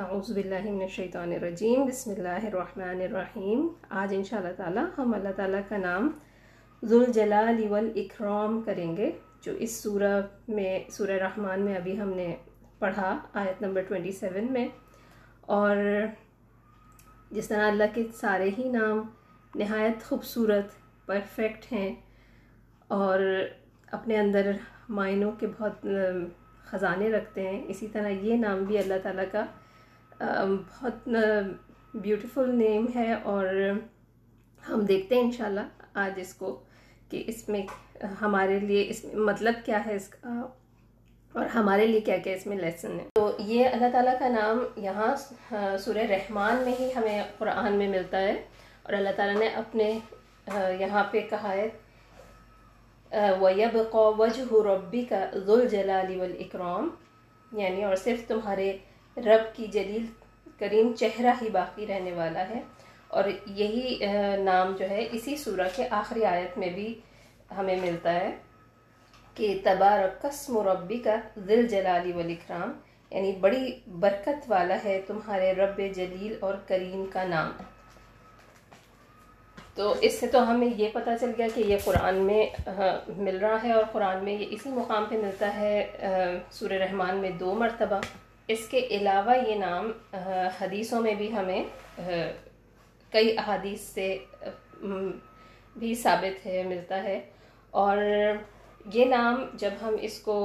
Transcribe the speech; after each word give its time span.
اعوذ 0.00 0.30
باللہ 0.32 0.64
من 0.64 0.82
الشیطان 0.82 1.32
الرجیم، 1.32 1.84
بسم 1.86 2.10
اللہ 2.10 2.44
الرحمن 2.46 3.00
الرحیم۔ 3.06 3.66
آج 4.02 4.14
ان 4.16 4.22
شاء 4.24 4.36
اللہ 4.36 4.52
تعالیٰ 4.56 4.84
ہم 4.98 5.12
اللہ 5.14 5.32
تعالیٰ 5.36 5.60
کا 5.68 5.76
نام 5.76 6.08
ذوالجلال 6.82 7.60
والاکرام 7.70 8.60
کریں 8.66 8.96
گے، 8.96 9.10
جو 9.42 9.52
اس 9.66 9.74
سورہ 9.82 10.20
میں، 10.48 10.78
سورہ 10.96 11.18
رحمان 11.24 11.64
میں 11.64 11.76
ابھی 11.76 11.98
ہم 12.00 12.14
نے 12.16 12.34
پڑھا، 12.78 13.16
آیت 13.42 13.62
نمبر 13.62 13.82
27 13.90 14.50
میں۔ 14.50 14.66
اور 15.58 15.76
جس 17.30 17.48
طرح 17.48 17.66
اللہ 17.66 17.94
کے 17.94 18.06
سارے 18.20 18.50
ہی 18.58 18.68
نام 18.70 19.02
نہایت 19.54 20.02
خوبصورت 20.08 21.06
پرفیکٹ 21.06 21.72
ہیں، 21.72 21.94
اور 23.00 23.20
اپنے 23.92 24.18
اندر 24.18 24.52
معنوں 25.00 25.32
کے 25.40 25.46
بہت 25.58 25.86
خزانے 26.64 27.10
رکھتے 27.10 27.48
ہیں، 27.48 27.64
اسی 27.68 27.86
طرح 27.92 28.08
یہ 28.08 28.36
نام 28.48 28.64
بھی 28.64 28.78
اللہ 28.78 29.02
تعالیٰ 29.02 29.32
کا 29.32 29.44
بہت 30.20 31.08
بیوٹیفل 31.94 32.54
نیم 32.54 32.86
ہے 32.94 33.12
اور 33.12 33.46
ہم 34.62 34.80
دیکھتے 34.80 35.14
ہیں 35.14 35.22
انشاءاللہ 35.22 35.60
آج 35.94 36.20
اس 36.20 36.34
کو 36.34 36.58
کہ 37.08 37.22
اس 37.26 37.48
میں 37.48 37.62
ہمارے 38.22 38.58
لیے 38.60 38.84
اس 38.88 39.04
میں 39.04 39.14
مطلب 39.14 39.54
کیا 39.64 39.84
ہے 39.86 39.94
اس 39.96 40.08
کا 40.08 40.40
اور 41.34 41.46
ہمارے 41.46 41.86
لیے 41.86 42.00
کیا 42.00 42.16
کیا 42.18 42.32
اس 42.32 42.46
میں 42.46 42.56
لیسن 42.56 42.98
ہے۔ 43.00 43.04
تو 43.14 43.30
یہ 43.38 43.68
اللہ 43.68 43.90
تعالیٰ 43.92 44.18
کا 44.18 44.28
نام 44.28 44.64
یہاں 44.76 45.14
سورہ 45.84 46.06
رحمان 46.10 46.62
میں 46.64 46.72
ہی 46.80 46.90
ہمیں 46.96 47.22
قرآن 47.38 47.76
میں 47.78 47.88
ملتا 47.88 48.20
ہے 48.20 48.34
اور 48.82 48.92
اللہ 48.92 49.10
تعالیٰ 49.16 49.36
نے 49.36 49.48
اپنے 49.56 49.98
یہاں 50.80 51.04
پہ 51.10 51.20
کہا 51.30 51.52
ہے 51.52 51.68
وَيَبْقَى 53.12 54.04
وَجْهُ 54.18 54.62
رَبِّكَ 54.64 55.38
ذُو 55.46 55.54
الْجَلَالِ 55.54 56.16
وَالْإِكْرَامِ 56.16 57.60
یعنی 57.62 57.84
اور 57.84 57.96
صرف 57.96 58.26
تمہارے 58.28 58.72
رب 59.26 59.56
کی 59.56 59.66
جلیل 59.66 60.06
کریم 60.58 60.92
چہرہ 60.92 61.32
ہی 61.42 61.48
باقی 61.50 61.86
رہنے 61.86 62.12
والا 62.12 62.48
ہے۔ 62.48 62.60
اور 63.08 63.24
یہی 63.46 63.98
نام 64.44 64.76
جو 64.78 64.90
ہے، 64.90 65.06
اسی 65.12 65.36
سورہ 65.36 65.68
کے 65.76 65.86
آخری 65.90 66.24
آیت 66.24 66.58
میں 66.58 66.68
بھی 66.68 67.00
ہمیں 67.56 67.76
ملتا 67.80 68.14
ہے 68.14 68.30
کہ 69.34 69.58
تبارک 69.64 70.22
قسم 70.22 70.58
ربی 70.58 70.98
کا 70.98 71.16
ذل 71.38 71.66
جلالی 71.66 72.12
والاکرام 72.12 72.72
یعنی 73.10 73.32
بڑی 73.32 73.70
برکت 74.00 74.44
والا 74.48 74.76
ہے 74.84 75.00
تمہارے 75.06 75.52
رب 75.52 75.80
جلیل 75.94 76.36
اور 76.40 76.54
کریم 76.66 77.04
کا 77.12 77.24
نام۔ 77.24 77.50
تو 79.74 79.94
اس 80.00 80.18
سے 80.20 80.26
تو 80.26 80.50
ہمیں 80.50 80.68
یہ 80.76 80.88
پتہ 80.92 81.10
چل 81.20 81.30
گیا 81.38 81.46
کہ 81.54 81.60
یہ 81.60 81.76
قرآن 81.84 82.14
میں 82.14 82.46
مل 83.16 83.38
رہا 83.38 83.62
ہے 83.62 83.72
اور 83.72 83.84
قرآن 83.92 84.24
میں 84.24 84.32
یہ 84.32 84.46
اسی 84.50 84.70
مقام 84.70 85.04
پہ 85.04 85.16
ملتا 85.16 85.54
ہے 85.56 85.74
سورہ 86.50 86.72
رحمان 86.72 87.16
میں 87.16 87.30
دو 87.30 87.54
مرتبہ۔ 87.54 88.00
اس 88.52 88.66
کے 88.68 88.78
علاوہ 88.90 89.36
یہ 89.48 89.54
نام 89.54 89.90
حدیثوں 90.60 91.00
میں 91.00 91.14
بھی 91.14 91.32
ہمیں 91.32 91.64
کئی 93.10 93.38
احادیث 93.38 93.80
سے 93.80 94.18
بھی 95.76 95.94
ثابت 95.94 96.46
ہے، 96.46 96.62
ملتا 96.62 97.02
ہے۔ 97.02 97.20
اور 97.70 97.96
یہ 98.94 99.04
نام 99.04 99.44
جب 99.54 99.70
ہم 99.82 99.96
اس 100.00 100.18
کو 100.18 100.36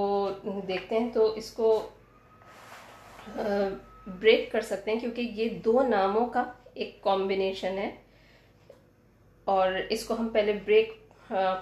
دیکھتے 0.68 1.00
ہیں 1.00 1.10
تو 1.14 1.34
اس 1.34 1.52
کو 1.52 1.90
بریک 4.20 4.52
کر 4.52 4.62
سکتے 4.62 4.92
ہیں 4.92 5.00
کیونکہ 5.00 5.22
یہ 5.22 5.50
دو 5.50 5.82
ناموں 5.84 6.26
کا 6.26 6.44
ایک 6.74 7.02
کمبینیشن 7.04 7.78
ہے۔ 7.78 7.96
اور 9.46 9.72
اس 9.90 10.06
کو 10.06 10.14
ہم 10.20 10.28
پہلے 10.28 10.54
بریک 10.66 10.94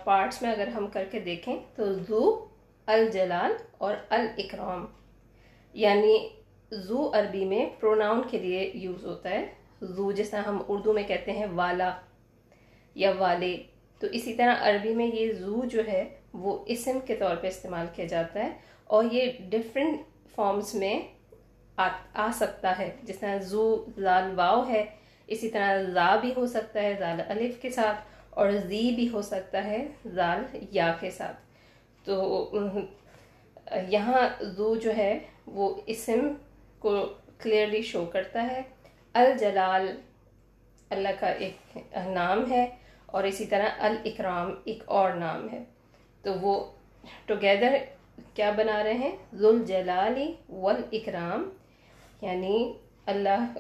پارٹس 0.04 0.42
میں 0.42 0.52
اگر 0.52 0.68
ہم 0.68 0.88
کر 0.88 1.06
کے 1.12 1.20
دیکھیں 1.20 1.58
تو 1.76 1.94
زو 1.94 2.46
الجلال 2.86 3.52
اور 3.78 3.96
الاکرام 4.10 4.86
یعنی 5.74 6.18
زو 6.72 7.10
عربی 7.14 7.44
میں 7.46 7.66
پروناؤن 7.80 8.22
کے 8.30 8.38
لیے 8.40 8.72
یوز 8.76 9.06
ہوتا 9.06 9.30
ہے. 9.30 9.46
زو 9.82 10.12
جس 10.12 10.30
طرح 10.30 10.42
ہم 10.42 10.62
اردو 10.68 10.94
میں 10.94 11.04
کہتے 11.08 11.32
ہیں 11.32 11.46
والا 11.54 11.92
یا 12.96 13.12
والے، 13.18 13.56
تو 14.02 14.08
اسی 14.12 14.34
طرح 14.34 14.70
عربی 14.70 14.94
میں 14.96 15.08
یہ 15.14 15.32
زو 15.34 15.64
جو 15.66 15.82
ہے 15.88 16.04
وہ 16.34 16.58
اسم 16.68 17.00
کے 17.08 17.16
طور 17.16 17.36
پہ 17.36 17.48
استعمال 17.48 17.86
کیا 17.96 18.06
جاتا 18.06 18.40
ہے 18.40 18.50
اور 18.86 19.04
یہ 19.12 19.32
ڈفرینٹ 19.50 20.02
فارمز 20.36 20.74
میں 20.76 21.00
آ 21.78 22.30
سکتا 22.34 22.78
ہے. 22.80 22.90
جس 23.04 23.20
طرح 23.20 23.38
زو 23.44 23.64
زال 23.98 24.34
واؤ 24.36 24.64
ہے، 24.68 24.84
اسی 25.30 25.50
طرح 25.50 25.84
زا 25.94 26.16
بھی 26.16 26.34
ہو 26.38 26.46
سکتا 26.48 26.82
ہے 26.82 26.96
زال 27.00 27.22
الف 27.28 27.62
کے 27.62 27.70
ساتھ 27.70 28.02
اور 28.30 28.52
زی 28.68 28.90
بھی 28.96 29.08
ہو 29.10 29.22
سکتا 29.22 29.64
ہے 29.64 29.86
زال 30.16 30.44
یا 30.72 30.94
کے 31.00 31.12
ساتھ. 31.12 31.38
تو 32.06 32.16
یہاں 33.88 34.44
زو 34.44 34.76
جو 34.76 34.96
ہے 34.96 35.20
وہ 35.48 35.82
اسم 35.86 36.34
کو 36.80 37.14
کلیئرلی 37.38 37.82
شو 37.82 38.06
کرتا 38.06 38.44
ہے۔ 38.44 38.62
الجلال، 39.14 40.02
اللہ 40.90 41.10
کا 41.20 41.28
ایک 41.28 41.78
نام 42.08 42.52
ہے 42.52 42.68
اور 43.06 43.24
اسی 43.24 43.46
طرح 43.46 43.70
الاکرام 43.80 44.56
ایک 44.64 44.84
اور 44.86 45.12
نام 45.12 45.50
ہے۔ 45.50 45.64
تو 46.22 46.34
وہ 46.34 46.72
ٹوگیدر 47.26 47.76
کیا 48.34 48.52
بنا 48.52 48.84
رہے 48.84 48.94
ہیں؟ 48.94 49.16
ذوالجلالی 49.36 50.34
والاکرام 50.50 51.50
یعنی 52.22 52.74
اللہ 53.06 53.54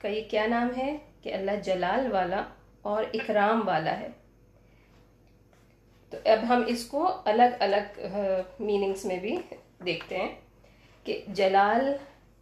کا 0.00 0.08
یہ 0.08 0.22
کیا 0.30 0.46
نام 0.46 0.68
ہے؟ 0.76 0.96
کہ 1.22 1.34
اللہ 1.34 1.50
جلال 1.64 2.12
والا 2.12 2.42
اور 2.82 3.04
اکرام 3.14 3.68
والا 3.68 4.00
ہے۔ 4.00 4.08
تو 6.12 6.18
اب 6.24 6.48
ہم 6.48 6.62
اس 6.66 6.84
کو 6.86 7.08
الگ 7.24 7.56
الگ 7.60 7.98
میننگز 8.60 9.04
میں 9.04 9.18
بھی 9.20 9.36
دیکھتے 9.84 10.16
ہیں 10.16 10.28
کہ 11.06 11.22
جلال 11.28 11.92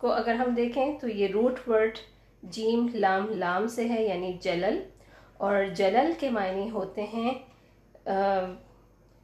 کو 0.01 0.13
اگر 0.13 0.35
ہم 0.35 0.55
دیکھیں 0.55 0.99
تو 0.99 1.09
یہ 1.09 1.29
روٹ 1.33 1.69
ورڈ 1.69 1.99
جیم 2.43 2.87
لام 2.95 3.29
لام 3.39 3.67
سے 3.69 3.89
ہے 3.89 4.03
یعنی 4.05 4.33
جلل، 4.41 4.79
اور 5.37 5.65
جلل 5.77 6.13
کے 6.21 6.31
معنی 6.31 6.69
ہوتے 6.71 7.05
ہیں 7.13 7.33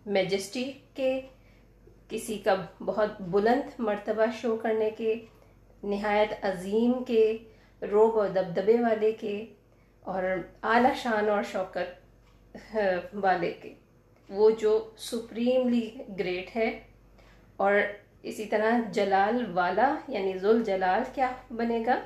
میجسٹی 0.07 0.71
کے، 0.95 1.21
کسی 2.09 2.39
کا 2.39 2.55
بہت 2.81 3.21
بلند 3.31 3.81
مرتبہ 3.81 4.25
شو 4.41 4.57
کرنے 4.57 4.91
کے، 4.97 5.15
نہایت 5.83 6.45
عظیم 6.45 6.93
کے، 7.05 7.37
روب 7.83 8.17
و 8.17 8.27
دبدبے 8.27 8.77
والے 8.81 9.13
کے، 9.21 9.45
اور 10.05 10.23
اعلیٰ 10.63 10.95
شان 11.03 11.29
اور 11.29 11.43
شوکت 11.53 12.77
والے 13.15 13.53
کے۔ 13.63 13.75
وہ 14.33 14.51
جو 14.51 14.91
سپریملی 14.97 15.91
گریٹ 16.19 16.57
ہے 16.57 16.81
اور 17.57 17.75
اسی 18.23 18.45
طرح 18.45 18.91
جلال 18.93 19.53
والا 19.53 19.95
یعنی 20.09 20.39
ذوال 20.39 20.65
جلال 20.65 21.03
کیا 21.15 21.31
بنے 21.51 21.83
گا؟ 21.87 22.01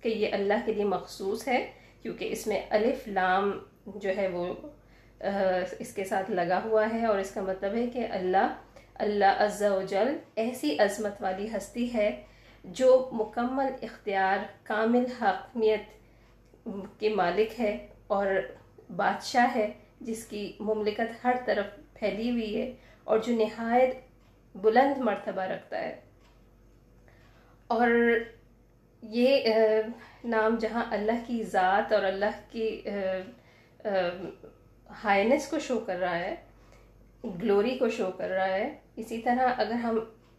کہ 0.00 0.08
یہ 0.08 0.28
اللہ 0.32 0.54
کے 0.66 0.72
لیے 0.72 0.84
مخصوص 0.84 1.48
ہے، 1.48 1.72
کیونکہ 2.02 2.28
اس 2.32 2.46
میں 2.46 2.60
الف 2.70 3.08
لام 3.08 3.58
جو 3.86 4.10
ہے 4.16 4.28
وہ 4.28 4.54
اس 5.78 5.94
کے 5.94 6.04
ساتھ 6.04 6.30
لگا 6.30 6.60
ہوا 6.64 6.86
ہے 6.92 7.04
اور 7.06 7.18
اس 7.18 7.30
کا 7.30 7.40
مطلب 7.40 7.74
ہے 7.74 7.86
کہ 7.86 8.06
اللہ 8.10 8.54
اللہ 8.94 9.38
عز 9.38 9.62
و 9.62 9.82
جل 9.82 10.16
ایسی 10.36 10.76
عظمت 10.78 11.22
والی 11.22 11.46
ہستی 11.56 11.94
ہے 11.94 12.22
جو 12.64 13.08
مکمل 13.12 13.72
اختیار، 13.82 14.38
کامل 14.62 15.04
حقمیت 15.22 16.68
کے 17.00 17.08
مالک 17.08 17.60
ہے 17.60 17.86
اور 18.06 18.26
بادشاہ 18.96 19.54
ہے۔ 19.54 19.70
جس 20.00 20.26
کی 20.26 20.52
مملکت 20.60 21.24
ہر 21.24 21.36
طرف 21.44 21.94
پھیلی 21.94 22.30
ہوئی 22.30 22.60
ہے 22.60 22.74
اور 23.04 23.18
جو 23.18 23.34
نہایت 23.34 23.96
بلند 24.54 24.98
مرتبہ 24.98 25.42
رکھتا 25.42 25.78
ہے۔ 25.78 26.00
اور 27.66 27.90
یہ 29.02 29.52
نام 30.24 30.56
جہاں 30.56 30.84
اللہ 30.90 31.12
کی 31.26 31.42
ذات 31.42 31.92
اور 31.92 32.02
اللہ 32.02 32.40
کی 32.50 32.82
ہائنس 35.04 35.48
کو 35.48 35.58
شو 35.58 35.78
کر 35.78 35.98
رہا 35.98 36.18
ہے، 36.18 36.34
گلوری 37.24 37.78
کو 37.78 37.88
شو 37.88 38.10
کر 38.18 38.28
رہا 38.28 38.48
ہے، 38.48 38.78
اسی 38.96 39.18
طرح 39.18 39.54
اگر 39.56 39.72
ہم 39.72 39.98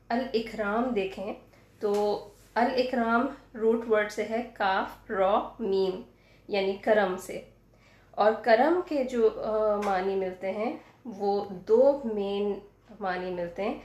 الاکرام 0.10 0.84
دیکھیں 0.84 1.34
تو 1.80 2.28
الاکرام 2.56 3.28
روٹ 3.58 3.90
ورڈ 3.90 4.12
سے 4.12 4.26
ہے 4.30 4.50
کاف، 4.54 5.12
را، 5.12 5.40
میم 5.60 6.02
یعنی 6.48 6.78
کرم 6.82 7.18
سے۔ 7.18 7.42
اور 8.12 8.32
کرم 8.42 8.80
کے 8.88 9.04
جو 9.04 9.30
معنی 9.86 10.16
ملتے 10.16 10.52
ہیں، 10.52 10.76
وہ 11.06 11.46
دو 11.68 12.02
مین 12.06 12.54
معنی 13.00 13.32
ملتے 13.32 13.64
ہیں۔ 13.64 13.80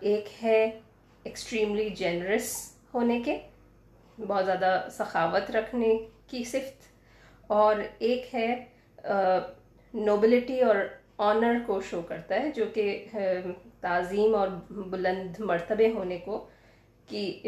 ایک 0.00 0.28
ہے 0.42 0.64
ایکسٹریملی 1.24 1.88
جنرس 1.88 2.54
ہونے 2.94 3.20
کے، 3.24 3.38
بہت 4.18 4.44
زیادہ 4.44 4.86
سخاوت 4.90 5.50
رکھنے 5.50 5.96
کی 6.26 6.44
صفت۔ 6.44 6.82
اور 7.46 7.76
ایک 7.98 8.34
ہے 8.34 8.64
نوبلٹی 9.94 10.60
اور 10.60 10.76
آنر 11.18 11.56
کو 11.66 11.80
شو 11.80 12.00
کرتا 12.02 12.34
ہے، 12.34 12.50
جو 12.50 12.64
کہ 12.74 13.06
تعظیم 13.80 14.34
اور 14.34 14.48
بلند 14.70 15.40
مرتبے 15.40 15.90
ہونے 15.92 16.18
کو، 16.18 16.46
کی 17.08 17.40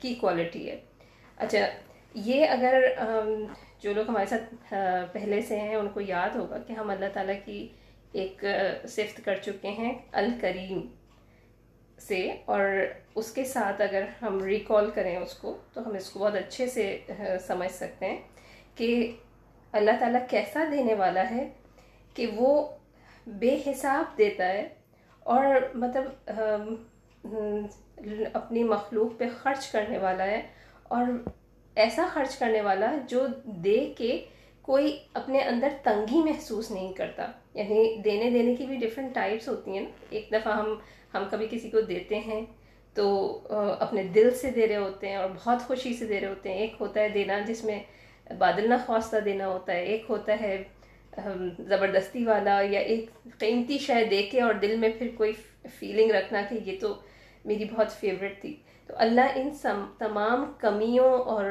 کی 0.00 0.14
کوالٹی 0.14 0.68
ہے۔ 0.70 0.78
اچھا 1.36 1.58
یہ 2.14 2.46
اگر 2.48 2.84
جو 3.86 3.92
لوگ 3.94 4.08
ہمارے 4.08 4.26
ساتھ 4.26 4.74
پہلے 5.12 5.40
سے 5.42 5.60
ہیں، 5.60 5.74
ان 5.74 5.88
کو 5.88 6.00
یاد 6.00 6.36
ہوگا 6.36 6.58
کہ 6.58 6.72
ہم 6.72 6.90
اللہ 6.90 7.10
تعالیٰ 7.12 7.34
کی 7.44 7.66
ایک 8.12 8.44
صفت 8.88 9.20
کر 9.24 9.34
چکے 9.34 9.68
ہیں 9.68 9.92
الکریم 10.12 10.80
سے۔ 11.98 12.20
اور 12.44 12.62
اس 13.14 13.30
کے 13.32 13.44
ساتھ 13.44 13.80
اگر 13.82 14.04
ہم 14.22 14.42
ریکال 14.44 14.90
کریں 14.90 15.16
اس 15.16 15.34
کو، 15.34 15.56
تو 15.72 15.86
ہم 15.86 15.94
اس 15.94 16.10
کو 16.10 16.20
بہت 16.20 16.34
اچھے 16.34 16.66
سے 16.66 16.98
سمجھ 17.46 17.70
سکتے 17.72 18.06
ہیں 18.06 18.16
کہ 18.74 19.16
اللہ 19.72 19.90
تعالیٰ 20.00 20.20
کیسا 20.30 20.64
دینے 20.72 20.94
والا 20.94 21.30
ہے 21.30 21.48
کہ 22.14 22.26
وہ 22.36 22.50
بے 23.26 23.56
حساب 23.66 24.18
دیتا 24.18 24.48
ہے 24.48 24.68
اور 25.20 25.44
مطلب 25.74 26.30
اپنی 28.32 28.64
مخلوق 28.64 29.18
پہ 29.18 29.28
خرچ 29.38 29.72
کرنے 29.72 29.98
والا 29.98 30.24
ہے 30.24 30.40
اور 30.82 31.06
ایسا 31.76 32.06
خرچ 32.12 32.36
کرنے 32.38 32.60
والا 32.60 32.96
جو 33.08 33.26
دے 33.44 33.92
کے 33.98 34.24
کوئی 34.62 34.98
اپنے 35.12 35.40
اندر 35.40 35.68
تنگی 35.82 36.22
محسوس 36.22 36.70
نہیں 36.70 36.92
کرتا۔ 36.92 37.26
یعنی 37.54 37.98
دینے 38.04 38.30
دینے 38.30 38.54
کی 38.54 38.66
بھی 38.66 38.76
ڈفرینٹ 38.76 39.14
ٹائپس 39.14 39.48
ہوتی 39.48 39.76
ہیں۔ 39.78 39.86
ایک 40.10 40.28
دفعہ 40.32 40.52
ہم 40.56 40.74
ہم 41.14 41.24
کبھی 41.30 41.46
کسی 41.50 41.70
کو 41.70 41.80
دیتے 41.80 42.18
ہیں 42.18 42.40
تو 42.94 43.06
اپنے 43.80 44.02
دل 44.02 44.30
سے 44.30 44.50
دے 44.50 44.68
رہے 44.68 44.76
ہوتے 44.76 45.08
ہیں 45.08 45.16
اور 45.16 45.30
بہت 45.36 45.62
خوشی 45.62 45.94
سے 45.94 46.06
دے 46.06 46.20
رہے 46.20 46.28
ہوتے 46.28 46.48
ہیں۔ 46.48 46.56
ایک 46.56 46.74
ہوتا 46.80 47.00
ہے 47.00 47.08
دینا 47.08 47.38
جس 47.46 47.64
میں 47.64 47.78
بادل 48.38 48.68
نہ 48.68 49.16
دینا 49.24 49.48
ہوتا 49.48 49.72
ہے۔ 49.72 49.84
ایک 49.84 50.04
ہوتا 50.08 50.36
ہے 50.40 50.62
زبردستی 51.58 52.24
والا 52.24 52.60
یا 52.70 52.80
ایک 52.80 53.10
قیمتی 53.38 53.78
شے 53.78 54.04
دے 54.04 54.22
کے 54.22 54.40
اور 54.40 54.54
دل 54.54 54.76
میں 54.76 54.88
پھر 54.98 55.08
کوئی 55.14 55.32
فیلنگ 55.78 56.10
رکھنا 56.10 56.42
کہ 56.48 56.70
یہ 56.70 56.78
تو 56.80 56.94
میری 57.44 57.64
بہت 57.64 57.92
فیوریٹ 57.92 58.40
تھی۔ 58.40 58.56
تو 58.86 58.94
اللہ 58.96 59.20
ان 59.34 59.50
سم، 59.54 59.84
تمام 59.98 60.52
کمیوں 60.58 61.18
اور 61.18 61.44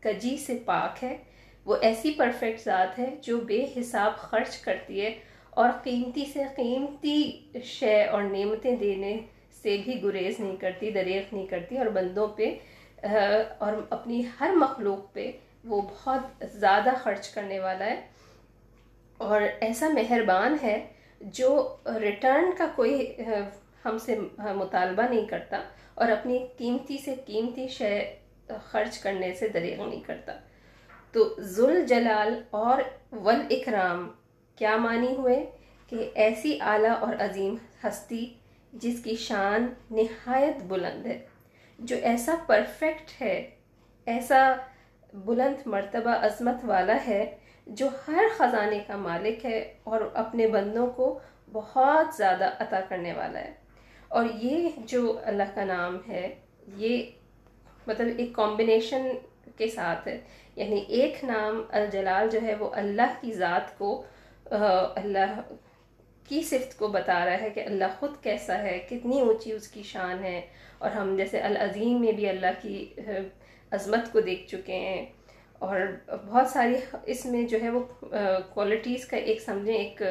کجی 0.00 0.36
سے 0.36 0.58
پاک 0.64 1.04
ہے۔ 1.04 1.16
وہ 1.64 1.76
ایسی 1.80 2.12
پرفیکٹ 2.12 2.60
ذات 2.60 2.98
ہے 2.98 3.16
جو 3.22 3.40
بے 3.40 3.66
حساب 3.76 4.16
خرچ 4.16 4.58
کرتی 4.58 5.00
ہے 5.04 5.18
اور 5.50 5.68
قیمتی 5.82 6.24
سے 6.32 6.42
قیمتی 6.56 7.48
شے 7.64 8.04
اور 8.04 8.22
نعمتیں 8.22 8.76
دینے 8.76 9.18
سے 9.62 9.76
بھی 9.84 10.02
گریز 10.02 10.40
نہیں 10.40 10.56
کرتی، 10.56 10.90
دریغ 10.90 11.22
نہیں 11.32 11.46
کرتی 11.46 11.78
اور 11.78 11.86
بندوں 11.86 12.28
پہ 12.28 12.56
اور 13.58 13.72
اپنی 13.90 14.22
ہر 14.40 14.50
مخلوق 14.56 15.12
پہ 15.12 15.32
وہ 15.64 15.82
بہت 15.82 16.44
زیادہ 16.52 16.90
خرچ 16.98 17.28
کرنے 17.28 17.60
والا 17.60 17.84
ہے۔ 17.84 18.06
اور 19.16 19.42
ایسا 19.60 19.88
مہربان 19.88 20.56
ہے 20.62 20.86
جو 21.20 21.76
ریٹرن 22.00 22.50
کا 22.58 22.66
کوئی 22.76 23.16
ہم 23.84 23.98
سے 23.98 24.18
مطالبہ 24.54 25.02
نہیں 25.10 25.24
کرتا۔ 25.24 25.62
اور 25.94 26.08
اپنی 26.08 26.46
قیمتی 26.56 26.98
سے 26.98 27.14
قیمتی 27.26 27.68
شے 27.68 28.14
خرچ 28.64 28.98
کرنے 28.98 29.34
سے 29.34 29.48
دریغ 29.48 29.88
نہیں 29.88 30.00
کرتا۔ 30.00 30.32
تو 31.12 31.34
ذل 31.40 31.86
جلال 31.86 32.42
اور 32.50 32.82
ول 33.12 33.40
اکرام 33.50 34.10
کیا 34.56 34.76
معنی 34.76 35.14
ہوئے 35.16 35.50
کہ 35.88 36.10
ایسی 36.14 36.58
اعلیٰ 36.60 36.96
اور 37.00 37.14
عظیم 37.20 37.56
ہستی 37.84 38.34
جس 38.72 39.00
کی 39.04 39.16
شان 39.16 39.66
نہایت 39.90 40.62
بلند 40.62 41.06
ہے، 41.06 41.18
جو 41.78 41.96
ایسا 42.02 42.34
پرفیکٹ 42.46 43.22
ہے، 43.22 43.50
ایسا 44.06 44.54
بلند 45.14 45.66
مرتبہ 45.66 46.10
عظمت 46.10 46.64
والا 46.64 46.96
ہے، 47.06 47.36
جو 47.66 47.88
ہر 48.08 48.24
خزانے 48.36 48.78
کا 48.86 48.96
مالک 48.96 49.44
ہے 49.44 49.74
اور 49.84 50.00
اپنے 50.14 50.46
بندوں 50.46 50.86
کو 50.86 51.18
بہت 51.52 52.14
زیادہ 52.16 52.50
عطا 52.58 52.80
کرنے 52.80 53.12
والا 53.12 53.40
ہے۔ 53.40 53.63
اور 54.14 54.26
یہ 54.42 54.68
جو 54.76 55.18
اللہ 55.24 55.42
کا 55.54 55.64
نام 55.64 55.98
ہے، 56.08 56.34
یہ 56.76 57.02
مطلب 57.86 58.06
ایک 58.18 58.32
کمبینیشن 58.32 59.06
کے 59.56 59.68
ساتھ 59.68 60.08
ہے۔ 60.08 60.20
یعنی 60.56 60.84
ایک 60.88 61.24
نام 61.24 61.62
الجلال 61.68 62.28
جو 62.30 62.38
ہے، 62.42 62.54
وہ 62.54 62.70
اللہ 62.72 63.14
کی 63.20 63.32
ذات 63.32 63.78
کو 63.78 64.02
اللہ 64.96 65.40
کی 66.28 66.42
صفت 66.42 66.78
کو 66.78 66.88
بتا 66.88 67.24
رہا 67.24 67.40
ہے 67.40 67.50
کہ 67.50 67.60
اللہ 67.60 67.84
خود 67.98 68.10
کیسا 68.22 68.62
ہے، 68.62 68.86
کتنی 68.90 69.20
اونچی 69.20 69.52
اس 69.52 69.68
کی 69.68 69.82
شان 69.82 70.24
ہے۔ 70.24 70.40
اور 70.78 70.90
ہم 70.90 71.16
جیسے 71.16 71.40
العظیم 71.40 72.00
میں 72.00 72.12
بھی 72.12 72.28
اللہ 72.28 72.62
کی 72.62 72.94
عظمت 73.70 74.12
کو 74.12 74.20
دیکھ 74.20 74.48
چکے 74.48 74.76
ہیں۔ 74.76 75.06
اور 75.58 75.80
بہت 76.26 76.46
ساری 76.46 76.76
اس 77.06 77.26
میں 77.26 77.42
جو 77.42 77.58
ہے 77.62 77.70
وہ 77.70 77.82
کوالٹیز 78.54 79.06
کا 79.06 79.16
ایک، 79.16 79.40
سمجھیں، 79.40 79.76
ایک 79.76 80.02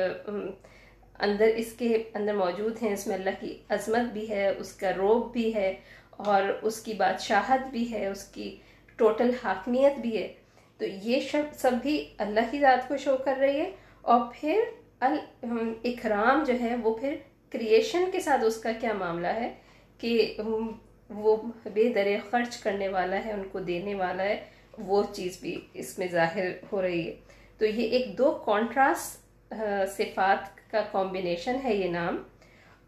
اندر 1.20 1.48
اس 1.56 1.74
کے 1.78 2.04
اندر 2.14 2.34
موجود 2.34 2.82
ہیں، 2.82 2.94
اس 2.94 3.08
میں 3.08 3.16
اللہ 3.16 3.40
کی 3.40 3.58
عظمت 3.70 4.12
بھی 4.14 4.30
ہے، 4.30 4.48
اس 4.50 4.72
کا 4.74 4.94
روب 4.98 5.32
بھی 5.34 5.54
ہے 5.56 5.74
اور 6.10 6.44
اس 6.62 6.80
کی 6.82 6.94
بادشاہت 6.94 7.68
بھی 7.72 7.92
ہے، 7.92 8.08
اس 8.08 8.24
کی 8.24 8.56
ٹوٹل 8.98 9.32
حاکمیت 9.44 10.00
بھی 10.00 10.18
ہے۔ 10.18 10.34
تو 10.78 10.86
یہ 10.86 11.20
سب 11.58 11.74
بھی 11.82 12.04
اللہ 12.18 12.52
کی 12.52 12.60
ذات 12.60 12.88
کو 12.88 12.98
شو 12.98 13.16
کر 13.26 13.38
رہی 13.40 13.60
ہے 13.60 13.70
اور 14.02 14.22
پھر 14.40 14.60
الاکرام 15.02 16.44
جو 16.44 16.54
ہے، 16.62 16.76
وہ 16.84 16.96
پھر 16.98 17.16
کریشن 17.52 18.10
کے 18.12 18.20
ساتھ 18.20 18.44
اس 18.44 18.58
کا 18.58 18.72
کیا 18.82 18.94
معاملہ 18.94 19.28
ہے 19.28 19.54
کہ 19.98 20.34
وہ 20.40 21.36
بے 21.74 21.88
درے 21.94 22.18
خرچ 22.30 22.58
کرنے 22.58 22.88
والا 22.88 23.24
ہے، 23.26 23.32
ان 23.32 23.44
کو 23.52 23.60
دینے 23.60 23.96
والا 23.96 24.24
ہے، 24.24 24.44
وہ 24.78 25.04
چیز 25.14 25.38
بھی 25.42 25.60
اس 25.74 25.98
میں 26.00 26.08
ظاہر 26.12 26.50
ہو 26.72 26.82
رہی 26.82 27.08
ہے۔ 27.08 27.16
تو 27.58 27.66
یہ 27.66 27.90
ایک 27.90 28.18
دو 28.18 28.32
کانٹراسٹ 28.46 29.54
صفات 29.98 30.63
کا 30.74 30.82
کمبینیشن 30.92 31.56
ہے 31.64 31.76
یہ 31.76 31.90
نام۔ 31.90 32.24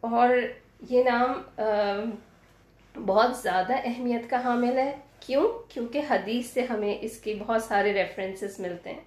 اور 0.01 0.29
یہ 0.89 1.03
نام 1.03 1.41
بہت 3.05 3.37
زیادہ 3.37 3.73
اہمیت 3.83 4.29
کا 4.29 4.43
حامل 4.43 4.77
ہے۔ 4.77 4.95
کیوں؟ 5.19 5.73
کیونکہ 5.73 6.01
حدیث 6.09 6.45
سے 6.45 6.61
ہمیں 6.61 6.97
اس 7.01 7.17
کے 7.17 7.35
بہت 7.39 7.63
سارے 7.63 7.93
ریفرنسز 7.93 8.59
ملتے 8.59 8.93
ہیں۔ 8.93 8.99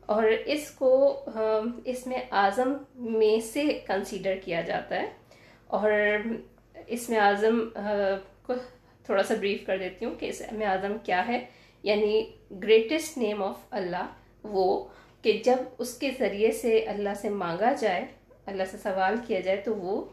اور 0.00 0.22
اس 0.46 0.70
کو 0.70 1.24
اس 1.84 2.06
میں 2.06 2.18
اعظم 2.30 2.72
میں 2.94 3.40
سے 3.40 3.62
کنسیڈر 3.86 4.34
کیا 4.44 4.60
جاتا 4.60 4.96
ہے۔ 4.96 5.10
اور 5.66 5.92
اس 6.86 7.10
میں 7.10 7.18
اعظم 7.18 7.68
کو 8.42 8.52
تھوڑا 9.04 9.22
سا 9.22 9.34
بریف 9.34 9.66
کر 9.66 9.78
دیتی 9.78 10.04
ہوں 10.04 10.14
کہ 10.14 10.26
اس 10.26 10.42
میں 10.52 10.66
اعظم 10.66 10.96
کیا 11.02 11.28
ہے۔ 11.28 11.46
یعنی 11.82 12.30
گریٹسٹ 12.50 13.18
نیم 13.18 13.42
آف 13.42 13.58
اللہ 13.70 14.06
وہ 14.42 14.88
کہ 15.24 15.40
جب 15.44 15.56
اس 15.78 15.94
کے 15.94 16.10
ذریعے 16.18 16.52
سے 16.52 16.78
اللہ 16.78 17.14
سے 17.20 17.28
مانگا 17.28 17.72
جائے، 17.72 18.04
اللہ 18.46 18.62
سے 18.70 18.76
سوال 18.82 19.14
کیا 19.26 19.40
جائے، 19.40 19.56
تو 19.56 19.76
وہ 19.76 20.04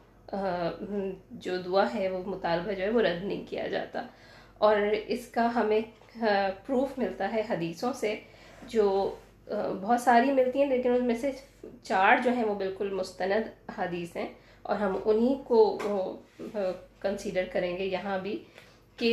جو 1.31 1.57
دعا 1.57 1.85
ہے، 1.93 2.09
وہ 2.09 2.23
مطالبہ 2.25 2.71
جو 2.71 2.83
ہے، 2.83 2.89
وہ 2.89 3.01
رد 3.01 3.23
نہیں 3.23 3.43
کیا 3.49 3.67
جاتا۔ 3.67 4.05
اور 4.57 4.77
اس 5.07 5.27
کا 5.27 5.55
ہمیں 5.55 5.79
پروف 6.65 6.97
ملتا 6.97 7.31
ہے 7.33 7.41
حدیثوں 7.49 7.93
سے، 7.93 8.15
جو 8.67 9.15
بہت 9.81 10.01
ساری 10.01 10.31
ملتی 10.31 10.59
ہیں، 10.59 10.69
لیکن 10.69 10.91
ان 10.91 11.05
میں 11.05 11.15
سے 11.15 11.31
چار 11.83 12.15
جو 12.23 12.31
ہیں، 12.31 12.43
وہ 12.43 12.55
بالکل 12.55 12.89
مستند 12.89 13.49
حدیث 13.77 14.15
ہیں۔ 14.15 14.29
اور 14.63 14.75
ہم 14.75 14.97
انہی 15.05 15.35
کو 15.43 15.77
کنسیڈر 16.99 17.43
کریں 17.51 17.77
گے 17.77 17.85
یہاں 17.85 18.19
بھی 18.19 18.43
کہ 18.97 19.11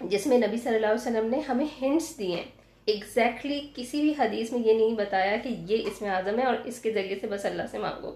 جس 0.00 0.26
میں 0.26 0.38
نبی 0.38 0.56
صلی 0.56 0.74
اللہ 0.74 0.86
علیہ 0.86 1.06
وسلم 1.06 1.30
نے 1.30 1.38
ہمیں 1.38 1.66
ہنٹس 1.82 2.18
دیے 2.18 2.36
ہیں۔ 2.36 2.57
ایگزیکٹلی 2.88 3.60
کسی 3.76 4.00
بھی 4.00 4.14
حدیث 4.18 4.52
میں 4.52 4.60
یہ 4.60 4.74
نہیں 4.74 4.94
بتایا 4.94 5.36
کہ 5.36 5.48
یہ 5.48 5.86
اس 5.86 6.02
میں 6.02 6.10
اعظم 6.10 6.38
ہے 6.38 6.44
اور 6.44 6.54
اس 6.64 6.80
کے 6.80 6.90
ذریعے 6.90 7.18
سے 7.20 7.26
بس 7.26 7.44
اللہ 7.44 7.62
سے 7.70 7.78
مانگو۔ 7.78 8.14